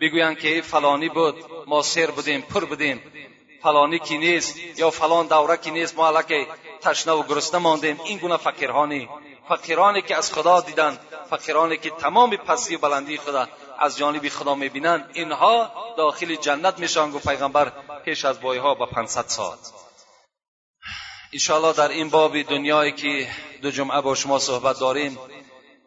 بگویند 0.00 0.38
که 0.38 0.62
فلانی 0.62 1.08
بود 1.08 1.34
ما 1.66 1.82
سیر 1.82 2.10
بودیم 2.10 2.40
پر 2.42 2.64
بودیم. 2.64 3.02
فلانی 3.62 3.98
کی 3.98 4.18
نیست 4.18 4.58
یا 4.58 4.90
فلان 4.90 5.26
دوره 5.26 5.56
کی 5.56 5.70
نیست 5.70 5.96
ما 5.96 6.08
الکی 6.08 6.46
تشنه 6.80 7.12
و 7.12 7.22
گرسنه 7.22 7.60
ماندیم. 7.60 8.00
این 8.04 8.18
گونه 8.18 8.36
فقیرانی. 8.36 9.08
فقیرانی 9.48 10.02
که 10.02 10.16
از 10.16 10.32
خدا 10.32 10.60
دیدند 10.60 10.98
فقیرانی 11.30 11.76
که 11.76 11.90
تمام 11.90 12.36
پستی 12.36 12.76
و 12.76 12.78
بلندی 12.78 13.16
خدا. 13.16 13.48
از 13.78 13.96
جانب 13.96 14.28
خدا 14.28 14.54
می‌بینند. 14.54 15.10
اینها 15.12 15.72
داخل 15.96 16.34
جنت 16.34 16.78
میشن 16.78 17.10
گفت 17.10 17.28
پیغمبر 17.28 17.72
پیش 18.04 18.24
از 18.24 18.40
بایها 18.40 18.74
با 18.74 18.86
500 18.86 19.24
سال. 19.26 19.56
انشاءالله 21.32 21.72
در 21.72 21.88
این 21.88 22.10
باب 22.10 22.42
دنیایی 22.42 22.92
که 22.92 23.28
دو 23.62 23.70
جمعه 23.70 24.00
با 24.00 24.14
شما 24.14 24.38
صحبت 24.38 24.80
داریم 24.80 25.18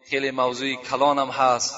خیلی 0.10 0.32
موضوع 0.32 0.76
کلان 0.76 1.20
هم 1.20 1.30
هست. 1.30 1.76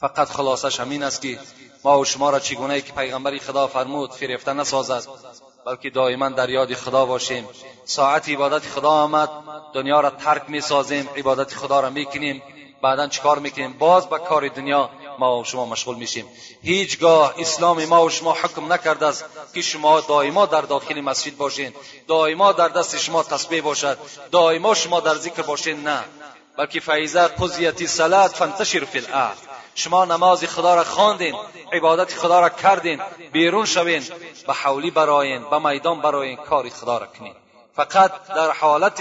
فقط 0.00 0.28
خلاصش 0.28 0.80
همین 0.80 1.02
است 1.02 1.22
که 1.22 1.38
ما 1.84 1.98
و 1.98 2.04
شما 2.04 2.30
را 2.30 2.40
چگونه 2.40 2.80
که 2.80 2.92
پیغمبری 2.92 3.38
خدا 3.38 3.66
فرمود 3.66 4.12
فریفته 4.12 4.52
نسازد 4.52 5.08
بلکه 5.66 5.90
دائما 5.90 6.28
در 6.28 6.50
یاد 6.50 6.74
خدا 6.74 7.06
باشیم. 7.06 7.48
ساعت 7.84 8.28
عبادت 8.28 8.66
خدا 8.66 8.90
آمد 8.90 9.28
دنیا 9.74 10.00
را 10.00 10.10
ترک 10.10 10.42
می 10.48 10.60
سازیم 10.60 11.08
عبادت 11.16 11.54
خدا 11.54 11.80
را 11.80 11.90
می‌کنیم 11.90 12.42
بعدا 12.82 13.06
چیکار 13.06 13.38
می‌کنیم؟ 13.38 13.72
باز 13.72 14.08
به 14.08 14.18
کار 14.18 14.48
دنیا 14.48 14.90
ما 15.20 15.40
و 15.40 15.44
شما 15.44 15.66
مشغول 15.66 15.96
میشیم. 15.96 16.26
هیچگاه 16.62 17.34
اسلام 17.38 17.84
ما 17.84 18.04
و 18.04 18.10
شما 18.10 18.32
حکم 18.32 18.72
نکرده 18.72 19.06
است 19.06 19.24
که 19.54 19.62
شما 19.62 20.00
دائما 20.00 20.46
در 20.46 20.60
داخل 20.60 21.00
مسجد 21.00 21.36
باشین. 21.36 21.72
دائما 22.08 22.52
در 22.52 22.68
دست 22.68 22.98
شما 22.98 23.22
تسبیح 23.22 23.62
باشد. 23.62 23.98
دائما 24.30 24.74
شما 24.74 25.00
در 25.00 25.14
ذکر 25.14 25.42
باشین. 25.42 25.82
نه. 25.88 26.04
بلکه 26.56 26.80
فیضا 26.80 27.28
قضیت 27.28 27.86
صلات 27.86 28.36
فانتشر 28.36 28.84
فی 28.84 28.98
الارض. 28.98 29.38
شما 29.74 30.04
نماز 30.04 30.44
خدا 30.44 30.74
را 30.74 30.84
خواندین 30.84 31.34
عبادت 31.72 32.14
خدا 32.14 32.40
را 32.40 32.48
کردین 32.48 33.00
بیرون 33.32 33.66
شوین 33.66 34.04
به 34.46 34.52
حولی 34.52 34.90
براین 34.90 35.50
به 35.50 35.58
میدان 35.58 36.00
براین 36.00 36.36
کار 36.36 36.68
خدا 36.68 36.98
را 36.98 37.06
کنین. 37.06 37.34
فقط 37.76 38.12
در 38.28 38.50
حالت 38.50 39.00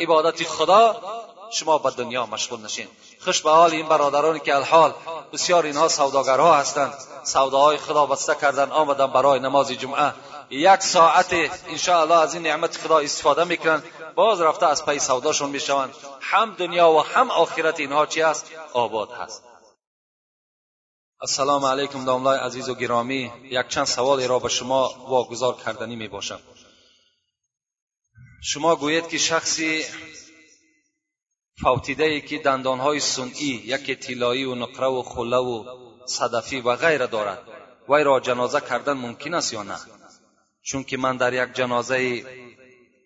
عبادت 0.00 0.42
خدا 0.44 1.02
شما 1.50 1.78
به 1.78 1.90
دنیا 1.90 2.26
مشغول 2.26 2.60
نشین. 2.60 2.88
خوش 3.20 3.42
به 3.42 3.50
حال 3.50 3.70
این 3.70 3.88
برادرانی 3.88 4.40
که 4.40 4.56
الحال 4.56 4.94
بسیار 5.32 5.66
اینها 5.66 5.88
سوداگرها 5.88 6.56
هستند. 6.56 6.94
سوداهای 7.24 7.76
خدا 7.76 8.06
بسته 8.06 8.34
کردن 8.34 8.70
آمدن 8.70 9.06
برای 9.06 9.40
نماز 9.40 9.72
جمعه. 9.72 10.12
یک 10.50 10.80
ساعت 10.80 11.32
انشاءالله 11.68 12.18
از 12.18 12.34
این 12.34 12.42
نعمت 12.42 12.76
خدا 12.76 12.98
استفاده 12.98 13.44
می‌کنند 13.44 13.82
باز 14.14 14.40
رفته 14.40 14.66
از 14.66 14.86
پی 14.86 14.98
سوداشون 14.98 15.50
می‌شوند. 15.50 15.94
هم 16.20 16.54
دنیا 16.54 16.90
و 16.90 17.00
هم 17.00 17.30
آخرت 17.30 17.80
اینها 17.80 18.06
چی 18.06 18.22
است 18.22 18.50
آباد 18.72 19.10
هست. 19.10 19.42
السلام 21.20 21.64
علیکم 21.64 22.04
داملای 22.04 22.38
عزیز 22.38 22.68
و 22.68 22.74
گرامی. 22.74 23.32
یک 23.50 23.68
چند 23.68 23.86
سوالی 23.86 24.26
را 24.26 24.38
به 24.38 24.48
شما 24.48 24.94
واگذار 25.08 25.56
کردنی 25.64 25.96
می 25.96 26.08
باشم 26.08 26.40
شما 28.42 28.76
گویید 28.76 29.08
که 29.08 29.18
شخصی 29.18 29.84
فوتیده 31.62 32.20
که 32.20 32.38
دندانهای 32.38 33.00
سنئی 33.00 33.62
یکی 33.66 33.94
طلایی 33.94 34.44
و 34.44 34.54
نقره 34.54 34.86
و 34.86 35.02
خله 35.02 35.36
و 35.36 35.64
صدفی 36.06 36.60
و 36.60 36.76
غیره 36.76 37.06
دارد 37.06 37.42
وی 37.88 38.04
را 38.04 38.20
جنازه 38.20 38.60
کردن 38.60 38.92
ممکن 38.92 39.34
است 39.34 39.52
یا 39.52 39.62
نه؟ 39.62 39.76
چون 40.62 40.84
که 40.84 40.96
من 40.96 41.16
در 41.16 41.32
یک 41.32 41.54
جنازه 41.54 42.24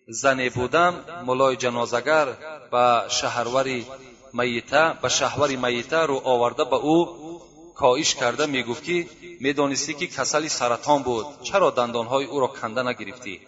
زنی 0.07 0.49
بودم 0.49 0.93
مولای 1.25 1.55
جنازگر 1.55 2.25
به 2.71 3.03
شهروری 3.09 3.85
میته 4.33 4.93
به 5.01 5.09
شهوری 5.09 5.55
میته 5.55 5.97
رو 5.97 6.21
آورده 6.23 6.63
به 6.63 6.75
او 6.75 7.17
کاهش 7.75 8.15
کرده 8.15 8.45
می‌گفتی 8.45 9.09
می‌دانستی 9.39 9.93
که 9.93 10.07
کسلی 10.07 10.49
سرطان 10.49 11.03
بود. 11.03 11.25
چرا 11.43 11.69
دندانهای 11.69 12.25
او 12.25 12.39
را 12.39 12.47
کنده 12.47 12.83
نگرفتی؟ 12.83 13.41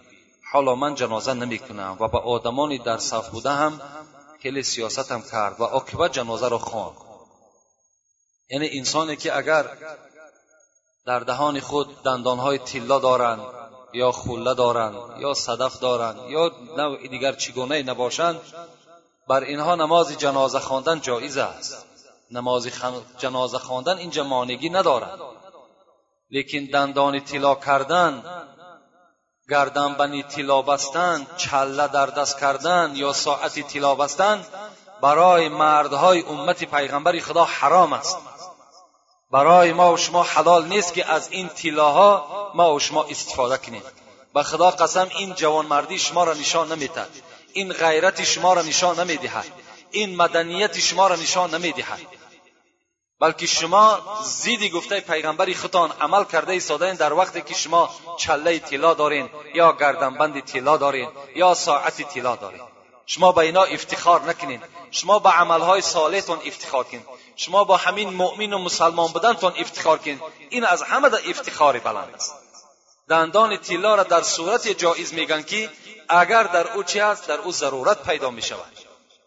حالا 0.54 0.76
من 0.76 0.96
جنازه 0.96 1.34
نمی 1.34 1.60
کنم 1.60 1.98
و 2.00 2.08
به 2.08 2.18
آدمانی 2.18 2.78
در 2.78 2.98
صف 2.98 3.30
بوده 3.30 3.50
هم 3.50 3.82
خیلی 4.44 4.64
سیاستم 4.64 5.22
کرد 5.32 5.62
و 5.62 5.64
عاقبت 5.64 6.12
جنازه 6.12 6.48
را 6.48 6.58
خواند. 6.58 6.98
یعنی 8.50 8.70
انسانی 8.72 9.16
که 9.16 9.38
اگر 9.38 9.78
در 11.06 11.20
دهان 11.20 11.60
خود 11.60 12.04
دندانهای 12.04 12.58
تیلا 12.58 13.00
دارند 13.00 13.42
یا 13.94 14.12
خوله 14.12 14.54
دارند 14.54 14.96
یا 15.20 15.34
صدف 15.34 15.80
دارند 15.80 16.30
یا 16.30 16.50
دیگر 17.10 17.34
چگونه 17.34 17.84
نباشند 17.84 18.42
بر 19.28 19.44
اینها 19.44 19.76
نماز 19.76 20.18
جنازه 20.18 20.60
خواندن 20.60 21.02
جایز 21.02 21.38
است. 21.38 21.86
نماز 22.32 22.68
جنازه 23.18 23.58
خواندن 23.58 23.98
این 23.98 24.10
جمانگی 24.10 24.70
ندارد. 24.70 25.20
لیکن 26.32 26.66
دندان 26.74 27.20
طلا 27.20 27.56
کردن 27.56 28.24
گردنبنی 29.54 30.24
طلا 30.24 30.62
بستن 30.62 31.28
چله 31.38 31.88
در 31.88 32.06
دست 32.06 32.40
کردن 32.40 32.92
یا 32.96 33.14
ساعتی 33.14 33.64
طلا 33.64 33.96
بستن 33.96 34.46
برای 35.02 35.50
مردهای 35.50 36.22
امت 36.22 36.64
پیغمبر 36.64 37.20
خدا 37.20 37.44
حرام 37.46 37.94
است. 37.94 38.18
برای 39.32 39.74
ما 39.74 39.94
و 39.94 39.98
شما 39.98 40.24
حلال 40.24 40.66
نیست 40.66 40.94
که 40.94 41.12
از 41.12 41.28
این 41.32 41.50
طلاها 41.50 42.52
ما 42.56 42.74
و 42.74 42.80
شما 42.80 43.04
استفاده 43.04 43.58
کنیم. 43.58 43.84
به 44.34 44.44
خدا 44.44 44.72
قسم 44.72 45.08
این 45.18 45.34
جوانمردی 45.34 46.00
شما 46.00 46.24
را 46.24 46.34
نشان 46.34 46.72
نمی‌دهد. 46.72 47.10
این 47.54 47.74
غیرت 47.74 48.24
شما 48.24 48.54
را 48.54 48.62
نشان 48.62 49.00
نمی‌دهد. 49.00 49.46
این 49.92 50.16
مدنیت 50.16 50.80
شما 50.80 51.08
را 51.08 51.16
نشان 51.16 51.56
نمی‌دهد. 51.56 52.00
بلکه 53.24 53.48
شما 53.48 54.02
زیدی 54.24 54.70
گفته 54.70 55.00
پیغمبری 55.00 55.56
خودتان 55.56 55.92
عمل 55.92 56.24
کرده 56.24 56.52
ایستادین 56.52 56.94
در 56.94 57.14
وقتی 57.14 57.42
که 57.42 57.54
شما 57.54 57.90
چله 58.18 58.60
طلا 58.60 58.94
دارین 58.94 59.30
یا 59.54 59.72
گردنبند 59.72 60.40
طلا 60.40 60.78
دارین 60.78 61.10
یا 61.36 61.54
ساعت 61.54 62.02
طلا 62.02 62.36
دارین. 62.36 62.62
شما 63.06 63.32
به 63.32 63.38
اینا 63.38 63.64
افتخار 63.64 64.22
نکنین. 64.22 64.62
شما 64.92 65.20
به 65.20 65.30
عملهای 65.30 65.82
صالحتان 65.82 66.40
افتخار 66.46 66.84
کنین 66.84 67.04
شما 67.36 67.64
با 67.64 67.78
همین 67.78 68.10
مؤمن 68.10 68.54
و 68.54 68.58
مسلمان 68.58 69.12
بودنتان 69.12 69.54
افتخار 69.58 69.98
کنین 69.98 70.22
این 70.50 70.66
از 70.66 70.82
همه 70.82 71.10
در 71.10 71.20
افتخار 71.30 71.80
بلند 71.80 72.16
است. 72.16 72.36
دندان 73.10 73.58
طلا 73.58 73.96
را 73.96 74.04
در 74.04 74.22
صورت 74.22 74.68
جایز 74.68 75.14
میگن 75.14 75.44
که 75.44 75.70
اگر 76.10 76.44
در 76.44 76.74
او 76.74 76.84
چی 76.84 77.00
است 77.00 77.28
در 77.28 77.38
او 77.38 77.52
ضرورت 77.52 78.04
پیدا 78.04 78.30
می 78.30 78.42
شود 78.42 78.83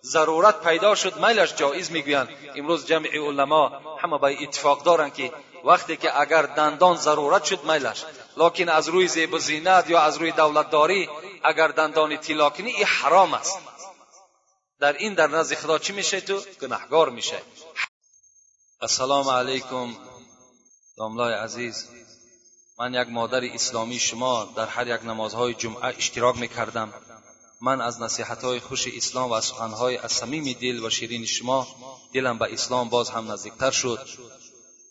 ضرورت 0.06 0.60
پیدا 0.60 0.94
شد 0.94 1.16
میلش 1.16 1.54
جایز 1.54 1.90
می‌گویند 1.90 2.28
امروز 2.56 2.86
جمع 2.86 3.08
علما 3.08 3.68
همه 4.02 4.18
به 4.18 4.42
اتفاق 4.42 4.82
دارند 4.82 5.14
که 5.14 5.32
وقتی 5.64 5.96
که 5.96 6.20
اگر 6.20 6.42
دندان 6.42 6.96
ضرورت 6.96 7.44
شد 7.44 7.64
میلش 7.64 8.04
لکن 8.36 8.68
از 8.68 8.88
روی 8.88 9.08
زیب 9.08 9.32
و 9.32 9.38
زینت 9.38 9.90
یا 9.90 10.00
از 10.00 10.16
روی 10.16 10.32
دولتداری 10.32 11.08
اگر 11.44 11.68
دندان 11.68 12.16
طلا 12.16 12.50
کنی 12.50 12.70
این 12.70 12.86
حرام 12.86 13.34
است 13.34 13.58
در 14.80 14.92
این 14.92 15.14
در 15.14 15.26
نزد 15.26 15.54
خدا 15.54 15.78
چی 15.78 15.92
میشه 15.92 16.20
تو 16.20 16.40
گناهگار 16.62 17.08
میشه 17.08 17.42
السلام 18.80 19.28
علیکم 19.28 19.96
داملای 20.98 21.34
عزیز 21.34 21.88
من 22.78 22.94
یک 22.94 23.08
مادر 23.08 23.44
اسلامی 23.44 23.98
شما 23.98 24.52
در 24.56 24.66
هر 24.66 24.86
یک 24.86 25.04
نمازهای 25.04 25.54
جمعه 25.54 25.84
اشتراک 25.84 26.36
می‌کردم 26.36 26.92
من 27.60 27.80
از 27.80 28.02
نصیحتهای 28.02 28.60
خوش 28.60 28.88
اسلام 28.96 29.30
و 29.30 29.40
سخنهای 29.40 29.96
از 29.96 30.12
صمیم 30.12 30.52
دل 30.52 30.84
و 30.84 30.90
شیرین 30.90 31.26
شما 31.26 31.66
دلم 32.14 32.38
به 32.38 32.52
اسلام 32.52 32.88
باز 32.88 33.10
هم 33.10 33.32
نزدیکتر 33.32 33.70
شد. 33.70 34.08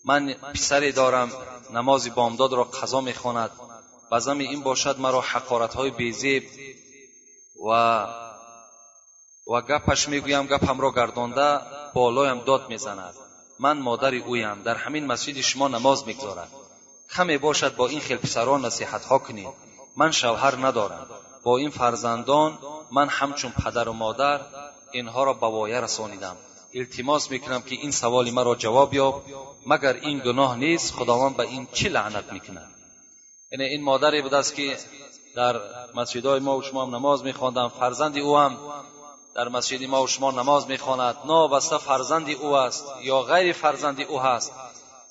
من 0.05 0.33
پسری 0.33 0.91
دارم 0.91 1.31
نماز 1.73 2.15
بامداد 2.15 2.53
را 2.53 2.63
قضا 2.63 3.01
می‌خواند. 3.01 3.51
بزم 4.11 4.37
این 4.37 4.63
باشد 4.63 4.99
مرا 4.99 5.21
حقارتهای 5.21 5.91
بیزیب 5.91 6.43
و 7.69 8.07
و 9.47 9.61
گپش 9.61 10.09
می‌گویم 10.09 10.45
گپم 10.45 10.81
را 10.81 10.91
گردانده 10.91 11.59
بالایم 11.93 12.39
داد 12.39 12.69
می‌زند. 12.69 13.13
من 13.59 13.77
مادر 13.77 14.15
اویم 14.15 14.63
در 14.63 14.75
همین 14.75 15.05
مسجد 15.05 15.41
شما 15.41 15.67
نماز 15.67 16.07
می‌گذارد 16.07 16.51
کمی 17.15 17.37
باشد 17.37 17.75
با 17.75 17.87
این 17.87 17.99
خیل 17.99 18.17
پسران 18.17 18.65
نصیحتها 18.65 19.17
کنید. 19.17 19.47
من 19.97 20.11
شوهر 20.11 20.67
ندارم. 20.67 21.07
با 21.45 21.57
این 21.57 21.69
فرزندان 21.69 22.57
من 22.91 23.07
همچون 23.09 23.51
پدر 23.51 23.89
و 23.89 23.93
مادر 23.93 24.41
اینها 24.91 25.23
را 25.23 25.33
به 25.33 25.47
وایه 25.47 25.81
رسانیدم. 25.81 26.37
التماس 26.73 27.31
می‌کنم 27.31 27.61
که 27.61 27.75
این 27.75 27.91
سوال 27.91 28.31
مرا 28.31 28.55
جواب 28.55 28.93
یاب 28.93 29.23
مگر 29.65 29.93
این 29.93 30.19
گناه 30.19 30.57
نیست 30.57 30.93
خداوند 30.93 31.37
به 31.37 31.43
این 31.43 31.67
چی 31.73 31.89
لعنت 31.89 32.33
می‌کند؟ 32.33 32.71
یعنی 33.51 33.63
این 33.65 33.83
مادری 33.83 34.21
بود 34.21 34.33
است 34.33 34.55
که 34.55 34.77
در 35.35 35.61
مسجدهای 35.95 36.39
ما 36.39 36.57
و 36.57 36.61
شما 36.61 36.85
هم 36.85 36.95
نماز 36.95 37.23
میخواندم. 37.23 37.67
فرزند 37.67 38.17
او 38.17 38.37
هم 38.37 38.57
در 39.35 39.47
مسجد 39.47 39.83
ما 39.83 40.03
و 40.03 40.07
شما 40.07 40.31
نماز 40.31 40.67
می‌خواند. 40.67 41.15
نابسته 41.25 41.77
فرزند 41.77 42.29
او 42.29 42.55
است 42.55 42.85
یا 43.01 43.21
غیر 43.21 43.53
فرزند 43.53 44.01
او 44.01 44.19
هست. 44.19 44.51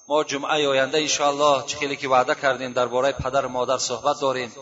ما 0.08 0.24
جمعه 0.24 0.68
آینده 0.68 0.98
انشاءالله 0.98 1.66
چه 1.66 1.78
خیلی 1.78 1.96
که 1.96 2.08
وعده 2.08 2.34
کردیم 2.34 2.72
درباره 2.72 3.12
پدر 3.12 3.46
و 3.46 3.48
مادر 3.48 3.78
صحبت 3.78 4.20
داریم. 4.20 4.52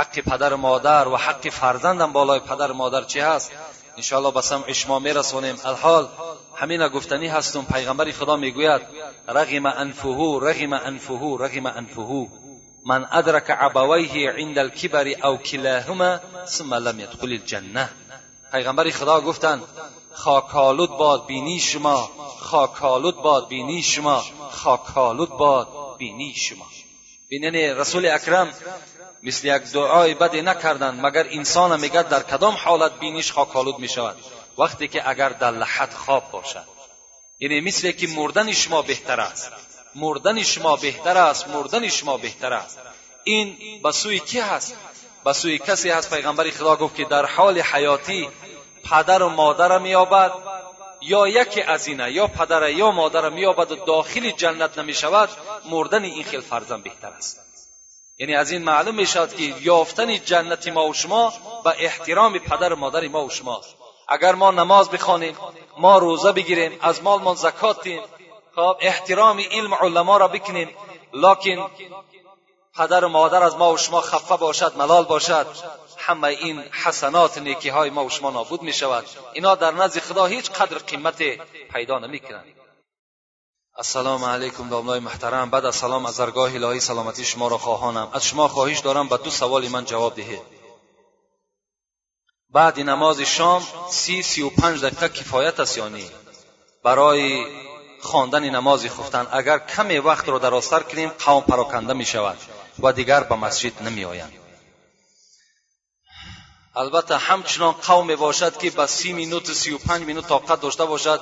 حق 0.00 0.20
پدر 0.20 0.54
مادر 0.54 1.08
و 1.08 1.16
حق 1.16 1.48
فرزندم 1.48 2.12
بالای 2.12 2.40
پدر 2.40 2.72
مادر 2.72 3.04
چی 3.04 3.20
هست؟ 3.20 3.52
انشاءالله 3.96 4.32
به 4.32 4.40
سمع 4.40 4.72
شما 4.72 4.98
میرسونیم. 4.98 5.56
الحال 5.64 6.08
همین 6.54 6.88
گفتنی 6.88 7.26
هستم. 7.26 7.64
پیغمبر 7.72 8.10
خدا 8.10 8.36
می‌گوید 8.36 8.80
رغم 9.28 9.66
انفه 9.66 10.38
رغم 10.42 10.72
انفه 10.72 11.36
رغم 11.40 11.66
انفه 11.66 12.26
من 12.86 13.06
ادرک 13.12 13.50
عبویه 13.50 14.30
عند 14.30 14.58
الكبر 14.58 15.26
او 15.26 15.36
کلاهما 15.36 16.18
ثم 16.46 16.74
لم 16.74 17.00
يدخل 17.00 17.32
الجنه 17.32 17.90
پیغمبر 18.52 18.90
خدا 18.90 19.20
گفتند 19.20 19.62
خاکالود 20.12 20.90
باد 20.90 21.26
بینی 21.26 21.60
شما 21.60 22.10
خاکالود 22.38 23.16
باد 23.16 23.48
بینی 23.48 23.82
شما 23.82 24.24
خاکالود 24.50 25.28
باد 25.28 25.68
بینی 25.98 26.34
شما. 26.34 26.66
بیننی 27.28 27.68
رسول 27.68 28.06
اکرم 28.06 28.48
مثل 29.22 29.48
یک 29.48 29.62
دعای 29.62 30.14
بدی 30.14 30.42
نکردند 30.42 31.06
مگر 31.06 31.26
انسان 31.30 31.80
میگد 31.80 32.08
در 32.08 32.22
کدام 32.22 32.54
حالت 32.54 32.92
بینیش 33.00 33.32
خاکالود 33.32 33.78
می 33.78 33.88
شود 33.88 34.16
وقتی 34.58 34.88
که 34.88 35.08
اگر 35.08 35.28
در 35.28 35.50
لحد 35.50 35.92
خواب 35.92 36.30
باشد. 36.30 36.64
یعنی 37.40 37.60
مثل 37.60 37.90
که 37.90 38.06
مردن 38.06 38.52
شما 38.52 38.82
بهتر 38.82 39.20
است. 39.20 39.52
مردن 39.94 40.42
شما 40.42 40.76
بهتر 40.76 41.18
است 41.18 41.48
مردن 41.48 41.88
شما 41.88 42.16
بهتر 42.16 42.52
است. 42.52 42.78
این 43.24 43.56
به 43.82 43.92
سوی 43.92 44.18
کی 44.18 44.40
هست؟ 44.40 44.76
به 45.24 45.32
سوی 45.32 45.58
کسی 45.58 45.90
هست 45.90 46.14
پیغمبر 46.14 46.50
خدا 46.50 46.76
گفت 46.76 46.96
که 46.96 47.04
در 47.04 47.26
حال 47.26 47.58
حیاتی 47.58 48.28
پدر 48.90 49.22
و 49.22 49.28
مادر 49.28 49.78
مییابد 49.78 50.32
یا 51.00 51.28
یکی 51.28 51.62
از 51.62 51.86
اینه 51.86 52.12
یا 52.12 52.26
پدر 52.26 52.70
یا 52.70 52.90
مادر 52.90 53.28
مییابد 53.28 53.72
و 53.72 53.76
داخل 53.76 54.30
جنت 54.30 54.78
نمی 54.78 54.94
شود 54.94 55.28
مردن 55.70 56.04
این 56.04 56.24
خیل 56.24 56.40
فرزند 56.40 56.82
بهتر 56.82 57.08
است. 57.08 57.49
یعنی 58.20 58.34
از 58.34 58.50
این 58.50 58.62
معلوم 58.62 58.94
می 58.94 59.06
شود 59.06 59.34
که 59.34 59.42
یافتن 59.60 60.24
جنت 60.24 60.68
ما 60.68 60.88
و 60.88 60.94
شما 60.94 61.32
به 61.64 61.74
احترام 61.78 62.38
پدر 62.38 62.72
و 62.72 62.76
مادر 62.76 63.08
ما 63.08 63.24
و 63.24 63.30
شما. 63.30 63.60
اگر 64.08 64.34
ما 64.34 64.50
نماز 64.50 64.90
بخوانیم 64.90 65.36
ما 65.78 65.98
روزه 65.98 66.32
بگیریم 66.32 66.78
از 66.82 67.02
مالمان 67.02 67.34
زکات 67.34 67.82
دیم 67.82 68.02
خب 68.56 68.76
احترام 68.80 69.40
علم 69.50 69.74
علما 69.74 70.16
را 70.16 70.28
بکنیم. 70.28 70.68
لکن 71.12 71.70
پدر 72.76 73.04
و 73.04 73.08
مادر 73.08 73.42
از 73.42 73.56
ما 73.56 73.72
و 73.72 73.76
شما 73.76 74.00
خفه 74.00 74.36
باشد 74.36 74.76
ملال 74.76 75.04
باشد. 75.04 75.46
همه 75.98 76.28
این 76.28 76.60
حسنات 76.60 77.38
نیکی 77.38 77.68
های 77.68 77.90
ما 77.90 78.04
و 78.04 78.10
شما 78.10 78.30
نابود 78.30 78.62
می 78.62 78.72
شود 78.72 79.04
اینا 79.32 79.54
در 79.54 79.70
نزد 79.70 79.98
خدا 79.98 80.26
هیچ 80.26 80.50
قدر 80.50 80.78
قیمت 80.78 81.22
پیدا 81.72 81.98
نمی 81.98 82.20
کنند 82.20 82.59
السلام 83.80 84.24
علیکم 84.24 84.68
داملای 84.68 85.00
محترم 85.00 85.50
بعد 85.50 85.64
از 85.64 85.76
سلام 85.76 86.06
از 86.06 86.16
درگاه 86.16 86.54
الهی 86.54 86.80
سلامتی 86.80 87.24
شما 87.24 87.48
را 87.48 87.58
خواهانم 87.58 88.08
از 88.12 88.24
شما 88.24 88.48
خواهش 88.48 88.78
دارم 88.78 89.08
به 89.08 89.16
دو 89.16 89.30
سوال 89.30 89.68
من 89.68 89.84
جواب 89.84 90.14
دهید 90.14 90.40
بعد 92.50 92.80
نماز 92.80 93.20
شام 93.20 93.62
سی 93.90 94.22
سی 94.22 94.42
و 94.42 94.50
پنج 94.50 94.84
دقیقه 94.84 95.08
کفایت 95.08 95.60
است 95.60 95.78
یا 95.78 95.90
برای 96.84 97.46
خواندن 98.00 98.50
نماز 98.50 98.86
خفتن 98.86 99.26
اگر 99.32 99.58
کمی 99.58 99.98
وقت 99.98 100.28
را 100.28 100.38
درازتر 100.38 100.80
کنیم 100.80 101.08
قوم 101.08 101.42
پراکنده 101.42 101.92
می 101.92 102.04
شود 102.04 102.38
و 102.82 102.92
دیگر 102.92 103.22
به 103.22 103.34
مسجد 103.34 103.82
نمی 103.82 104.04
آیند 104.04 104.32
البته 106.76 107.16
همچنان 107.16 107.72
قوم 107.72 108.16
باشد 108.16 108.56
که 108.56 108.70
به 108.70 108.86
سی 108.86 109.12
مینوت 109.12 109.52
سی 109.52 109.72
و 109.72 109.78
پنج 109.78 110.02
مینوت 110.02 110.28
طاقت 110.28 110.60
داشته 110.60 110.84
باشد 110.84 111.20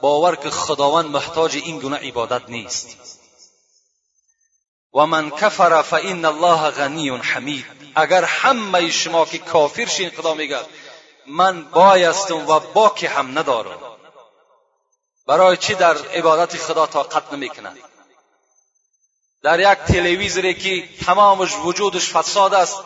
باور 0.00 0.36
که 0.36 0.50
خداوند 0.50 1.06
محتاج 1.10 1.56
این 1.56 1.78
گونه 1.78 1.96
عبادت 1.96 2.42
نیست. 2.48 2.88
و 4.94 5.06
من 5.06 5.30
کفر 5.30 5.82
فان 5.82 6.24
الله 6.24 6.70
غنی 6.70 7.08
حمید. 7.08 7.66
اگر 7.94 8.24
همه 8.24 8.90
شما 8.90 9.24
که 9.24 9.38
کافر 9.38 9.86
شین 9.86 10.10
خدا 10.10 10.34
میگه 10.34 10.58
من 11.26 11.64
بایستم 11.64 12.48
و 12.48 12.60
باکی 12.60 13.06
هم 13.06 13.38
ندارم. 13.38 13.78
برای 15.26 15.56
چی 15.56 15.74
در 15.74 15.96
عبادت 15.98 16.56
خدا 16.56 16.86
طاقت 16.86 17.32
نمی‌کنند 17.32 17.78
در 19.42 19.60
یک 19.60 19.78
تلویزیونی 19.78 20.54
که 20.54 20.88
تمامش 21.04 21.56
وجودش 21.56 22.10
فساد 22.10 22.54
است 22.54 22.76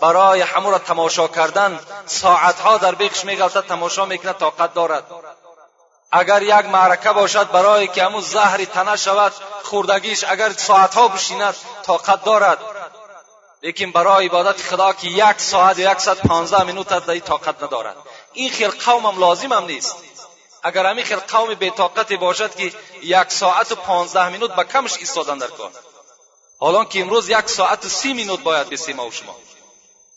برای 0.00 0.40
همو 0.40 0.70
را 0.70 0.78
تماشا 0.78 1.28
کردن 1.28 1.80
ساعتها 2.06 2.78
در 2.78 2.94
بیخش 2.94 3.24
میگلتد 3.24 3.60
تماشا 3.66 4.06
می‌کند 4.06 4.36
طاقت 4.36 4.74
دارد. 4.74 5.04
اگر 6.12 6.42
یک 6.42 6.52
معرکه 6.52 7.12
باشد 7.12 7.50
برای 7.50 7.88
که 7.88 8.04
همون 8.04 8.20
زهری 8.20 8.66
تنه 8.66 8.96
شود 8.96 9.32
خوردگیش 9.62 10.24
اگر 10.28 10.52
ساعتها 10.52 11.08
بشیند 11.08 11.56
طاقت 11.82 12.24
دارد. 12.24 12.58
لیکن 13.62 13.92
برای 13.92 14.26
عبادت 14.26 14.62
خدا 14.62 14.92
که 14.92 15.06
یک 15.08 15.40
ساعت 15.40 15.76
و 15.76 15.80
یکصد 15.80 16.18
پانزده 16.18 16.64
منوت 16.64 16.92
است 16.92 17.18
طاقت 17.18 17.62
ندارد. 17.62 17.96
این 18.32 18.50
خیل 18.50 18.70
قوم 18.70 19.06
هم 19.06 19.18
لازم 19.18 19.52
هم 19.52 19.64
نیست. 19.64 19.96
اگر 20.62 20.86
همین 20.86 21.04
خیل 21.04 21.18
قوم 21.18 21.54
بیطاقتی 21.54 22.16
باشد 22.16 22.54
که 22.54 22.72
یک 23.02 23.30
ساعت 23.32 23.72
و 23.72 23.74
پانزده 23.74 24.28
منوت 24.28 24.54
به 24.54 24.64
کمش 24.64 24.98
ایستادن 24.98 25.38
در 25.38 25.46
کار. 25.46 25.70
حالا 26.58 26.84
که 26.84 27.00
امروز 27.00 27.28
یک 27.28 27.48
ساعت 27.48 27.84
و 27.84 27.88
سی 27.88 28.12
منوت 28.12 28.40
باید 28.40 28.70
بسیم 28.70 29.00
و 29.00 29.10
شما. 29.10 29.36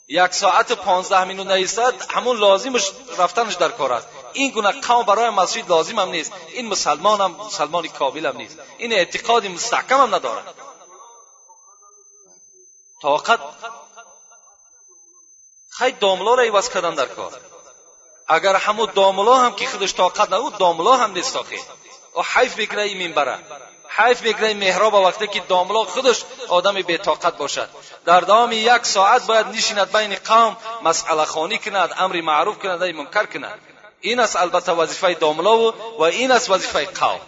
یک 0.08 0.34
ساعت 0.34 0.72
و 0.72 0.76
پانزده 0.76 1.24
منوت 1.24 1.48
نیستد 1.48 1.94
همون 2.10 2.38
لازمش 2.38 2.92
رفتنش 3.18 3.54
در 3.54 3.70
کار 3.70 3.94
است. 3.94 4.08
این 4.36 4.52
گونه 4.52 4.72
قوم 4.72 5.04
برای 5.04 5.30
مسجد 5.30 5.70
لازم 5.70 6.00
هم 6.00 6.10
نیست. 6.10 6.34
این 6.48 6.68
مسلمان 6.68 7.22
هم 7.22 7.32
مسلمان 7.32 7.88
کامل 7.88 8.26
هم 8.26 8.38
نیست. 8.38 8.58
این 8.78 8.94
اعتقاد 8.94 9.46
مستحکم 9.46 10.02
هم 10.02 10.16
ندارد 10.16 10.54
طاقت 13.02 13.40
خیلی 15.70 15.98
داملا 16.00 16.34
را 16.34 16.44
عوض 16.44 16.70
کردن 16.70 16.96
در 16.96 17.06
کار. 17.06 17.42
اگر 18.28 18.56
همو 18.56 18.86
داملا 18.86 19.38
هم 19.38 19.56
که 19.56 19.68
خودش 19.68 19.94
طاقت 19.94 20.34
نبود 20.34 20.58
داملا 20.58 20.98
هم 20.98 21.12
نیست 21.12 21.36
آخه. 21.36 21.60
و 22.18 22.22
حیف 22.22 22.56
بگیره 22.56 22.82
این 22.82 23.08
منبره. 23.08 23.40
حیف 23.90 24.22
بگیره 24.22 24.48
این 24.48 24.58
محراب 24.58 24.94
وقتی 24.94 25.28
که 25.28 25.40
داملا 25.40 25.84
خودش 25.84 26.24
آدم 26.48 26.82
طاقت 26.82 27.38
باشد. 27.38 27.70
در 28.06 28.20
دام 28.20 28.52
یک 28.52 28.86
ساعت 28.86 29.26
باید 29.28 29.48
نشیند 29.48 29.92
بین 29.92 30.16
قوم 30.16 30.58
مسئله 30.84 31.26
خانی 31.26 31.58
کند 31.58 31.94
امر 31.98 32.22
معروف 32.22 32.60
کند 32.60 32.82
ای 32.82 32.92
منکر 32.92 33.26
کند. 33.26 33.75
این 34.06 34.20
است 34.20 34.36
البته 34.36 34.72
وظیفه 34.72 35.14
داملا 35.14 35.58
و 35.58 35.74
و 35.98 36.02
این 36.02 36.32
است 36.32 36.50
وظیفه 36.50 36.86
قوم. 36.86 37.22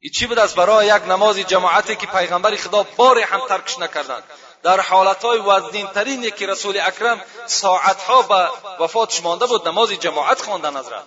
ای 0.00 0.10
چی 0.10 0.26
بود 0.26 0.38
است 0.38 0.54
برای 0.54 0.86
یک 0.86 1.02
نماز 1.08 1.38
جماعتی 1.38 1.96
که 1.96 2.06
پیغمبر 2.06 2.56
خدا 2.56 2.82
باری 2.82 3.22
هم 3.22 3.40
ترکش 3.48 3.78
نکردند. 3.78 4.22
در 4.62 4.80
حالتهای 4.80 5.38
وزنین 5.38 5.86
ترین 5.86 6.30
که 6.30 6.46
رسول 6.46 6.80
اکرم 6.80 7.20
ساعتها 7.46 8.22
به 8.22 8.48
وفاتش 8.80 9.22
مانده 9.22 9.46
بود 9.46 9.68
نماز 9.68 9.92
جماعت 9.92 10.42
خواندن 10.42 10.76
حضرت. 10.76 11.02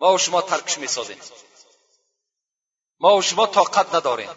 ما 0.00 0.12
و 0.14 0.18
شما 0.18 0.42
ترکش 0.42 0.78
می‌سازیم. 0.78 1.20
ما 3.00 3.16
و 3.16 3.22
شما 3.22 3.46
طاقت 3.46 3.94
نداریم. 3.94 4.28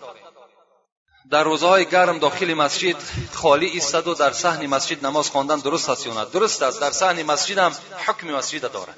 در 1.32 1.44
روزهای 1.44 1.86
گرم 1.86 2.20
داخل 2.20 2.54
مسجد 2.54 2.96
خالی 3.34 3.66
ایستد 3.66 4.08
و 4.08 4.14
در 4.14 4.32
صحن 4.32 4.68
مسجد 4.68 5.06
نماز 5.06 5.30
خواندن 5.30 5.60
درست 5.60 5.90
است 5.90 6.08
یا 6.08 6.26
درست 6.26 6.64
است. 6.64 6.82
در 6.82 6.92
صحن 6.92 7.24
مسجد 7.24 7.58
هم 7.58 7.76
حکم 8.08 8.28
مسجد 8.28 8.72
دارد 8.72 8.98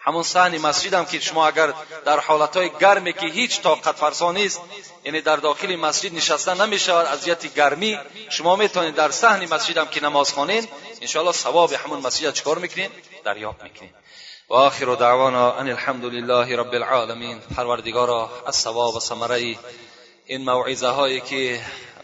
همون 0.00 0.22
صحن 0.22 0.58
مسجد 0.58 0.94
هم 0.94 1.04
که 1.04 1.20
شما 1.20 1.46
اگر 1.46 1.74
در 2.04 2.20
حالتهای 2.20 2.70
گرمی 2.80 3.12
که 3.12 3.26
هیچ 3.26 3.60
طاقت 3.60 3.96
فرسا 3.96 4.32
نیست 4.32 4.60
یعنی 5.04 5.20
در 5.20 5.36
داخل 5.36 5.76
مسجد 5.76 6.14
نشستن 6.14 6.60
نمی‌شود 6.60 7.06
اذیت 7.06 7.54
گرمی 7.54 7.98
شما 8.30 8.56
می‌تونید 8.56 8.94
در 8.94 9.10
صحن 9.10 9.54
مسجد 9.54 9.78
هم 9.78 9.86
که 9.86 10.02
نماز 10.02 10.32
خوانین 10.32 10.68
انشاءالله 11.00 11.34
ثواب 11.34 11.72
همون 11.72 12.00
مسجد 12.00 12.32
چکار 12.32 12.58
می‌کنین؟ 12.58 12.90
دریافت 13.24 13.62
می‌کنین. 13.62 13.90
و 14.50 14.54
آخر 14.54 14.94
دعوانا 14.94 15.52
ان 15.52 15.68
الحمد 15.68 16.04
لله 16.04 16.56
رب 16.56 16.74
العالمین. 16.74 17.40
پروردگارا 17.56 18.30
از 18.46 18.56
ثواب 18.56 18.94
و 18.94 19.00
ثمره 19.00 19.56
این 20.30 20.44
موعظه 20.44 20.88
هایی 20.88 21.20
که 21.20 21.60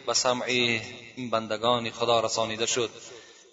به 0.07 0.15
سمع 0.15 0.45
این 0.47 1.31
بندگان 1.31 1.91
خدا 1.91 2.21
رسانیده 2.21 2.67
شد. 2.67 2.91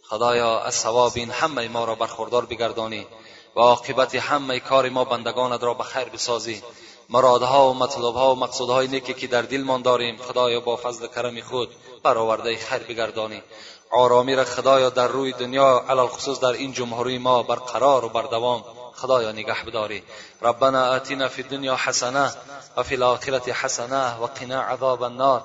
خدایا 0.04 0.60
از 0.60 0.76
ثواب 0.76 1.12
این 1.16 1.32
همه 1.32 1.68
ما 1.68 1.86
را 1.86 1.96
برخوردار 1.96 2.46
بگردانی 2.46 3.08
و 3.56 3.60
عاقبت 3.60 4.16
همه 4.16 4.60
کار 4.60 4.90
ما 4.90 5.04
بندگانت 5.04 5.64
را 5.64 5.74
به 5.74 5.84
خیر 5.84 6.04
بسازی. 6.04 6.62
مرادها 7.10 7.70
و 7.70 7.74
مطلبها 7.74 8.36
و 8.36 8.40
مقصودهای 8.40 8.88
نیکی 8.88 9.14
که 9.14 9.28
در 9.28 9.42
دلمان 9.42 9.82
داریم 9.82 10.18
خدایا 10.18 10.60
با 10.60 10.76
فضل 10.76 11.08
کرم 11.08 11.42
خود 11.42 11.70
برآورده 12.04 12.58
خیر 12.58 12.80
بگردانی. 12.80 13.42
آرامی 13.92 14.36
را 14.36 14.44
خدایا 14.44 14.90
در 14.90 15.08
روی 15.08 15.32
دنیا 15.32 15.86
علال 15.90 16.08
خصوص 16.08 16.40
در 16.40 16.52
این 16.52 16.74
جمهوری 16.74 17.18
ما 17.18 17.44
برقرار 17.44 18.06
و 18.06 18.10
بردوام. 18.10 18.64
خدایا 18.96 19.32
نگه 19.32 19.56
ربنا 20.42 20.96
آتنا 20.96 21.28
فی 21.28 21.42
الدنیا 21.42 21.76
حسنة 21.76 22.32
و 22.78 22.84
فی 22.84 22.96
الآخرة 22.96 23.54
حسنة 23.54 24.18
و 24.22 24.26
قنا 24.26 24.62
عذاب 24.62 25.04
النار. 25.04 25.44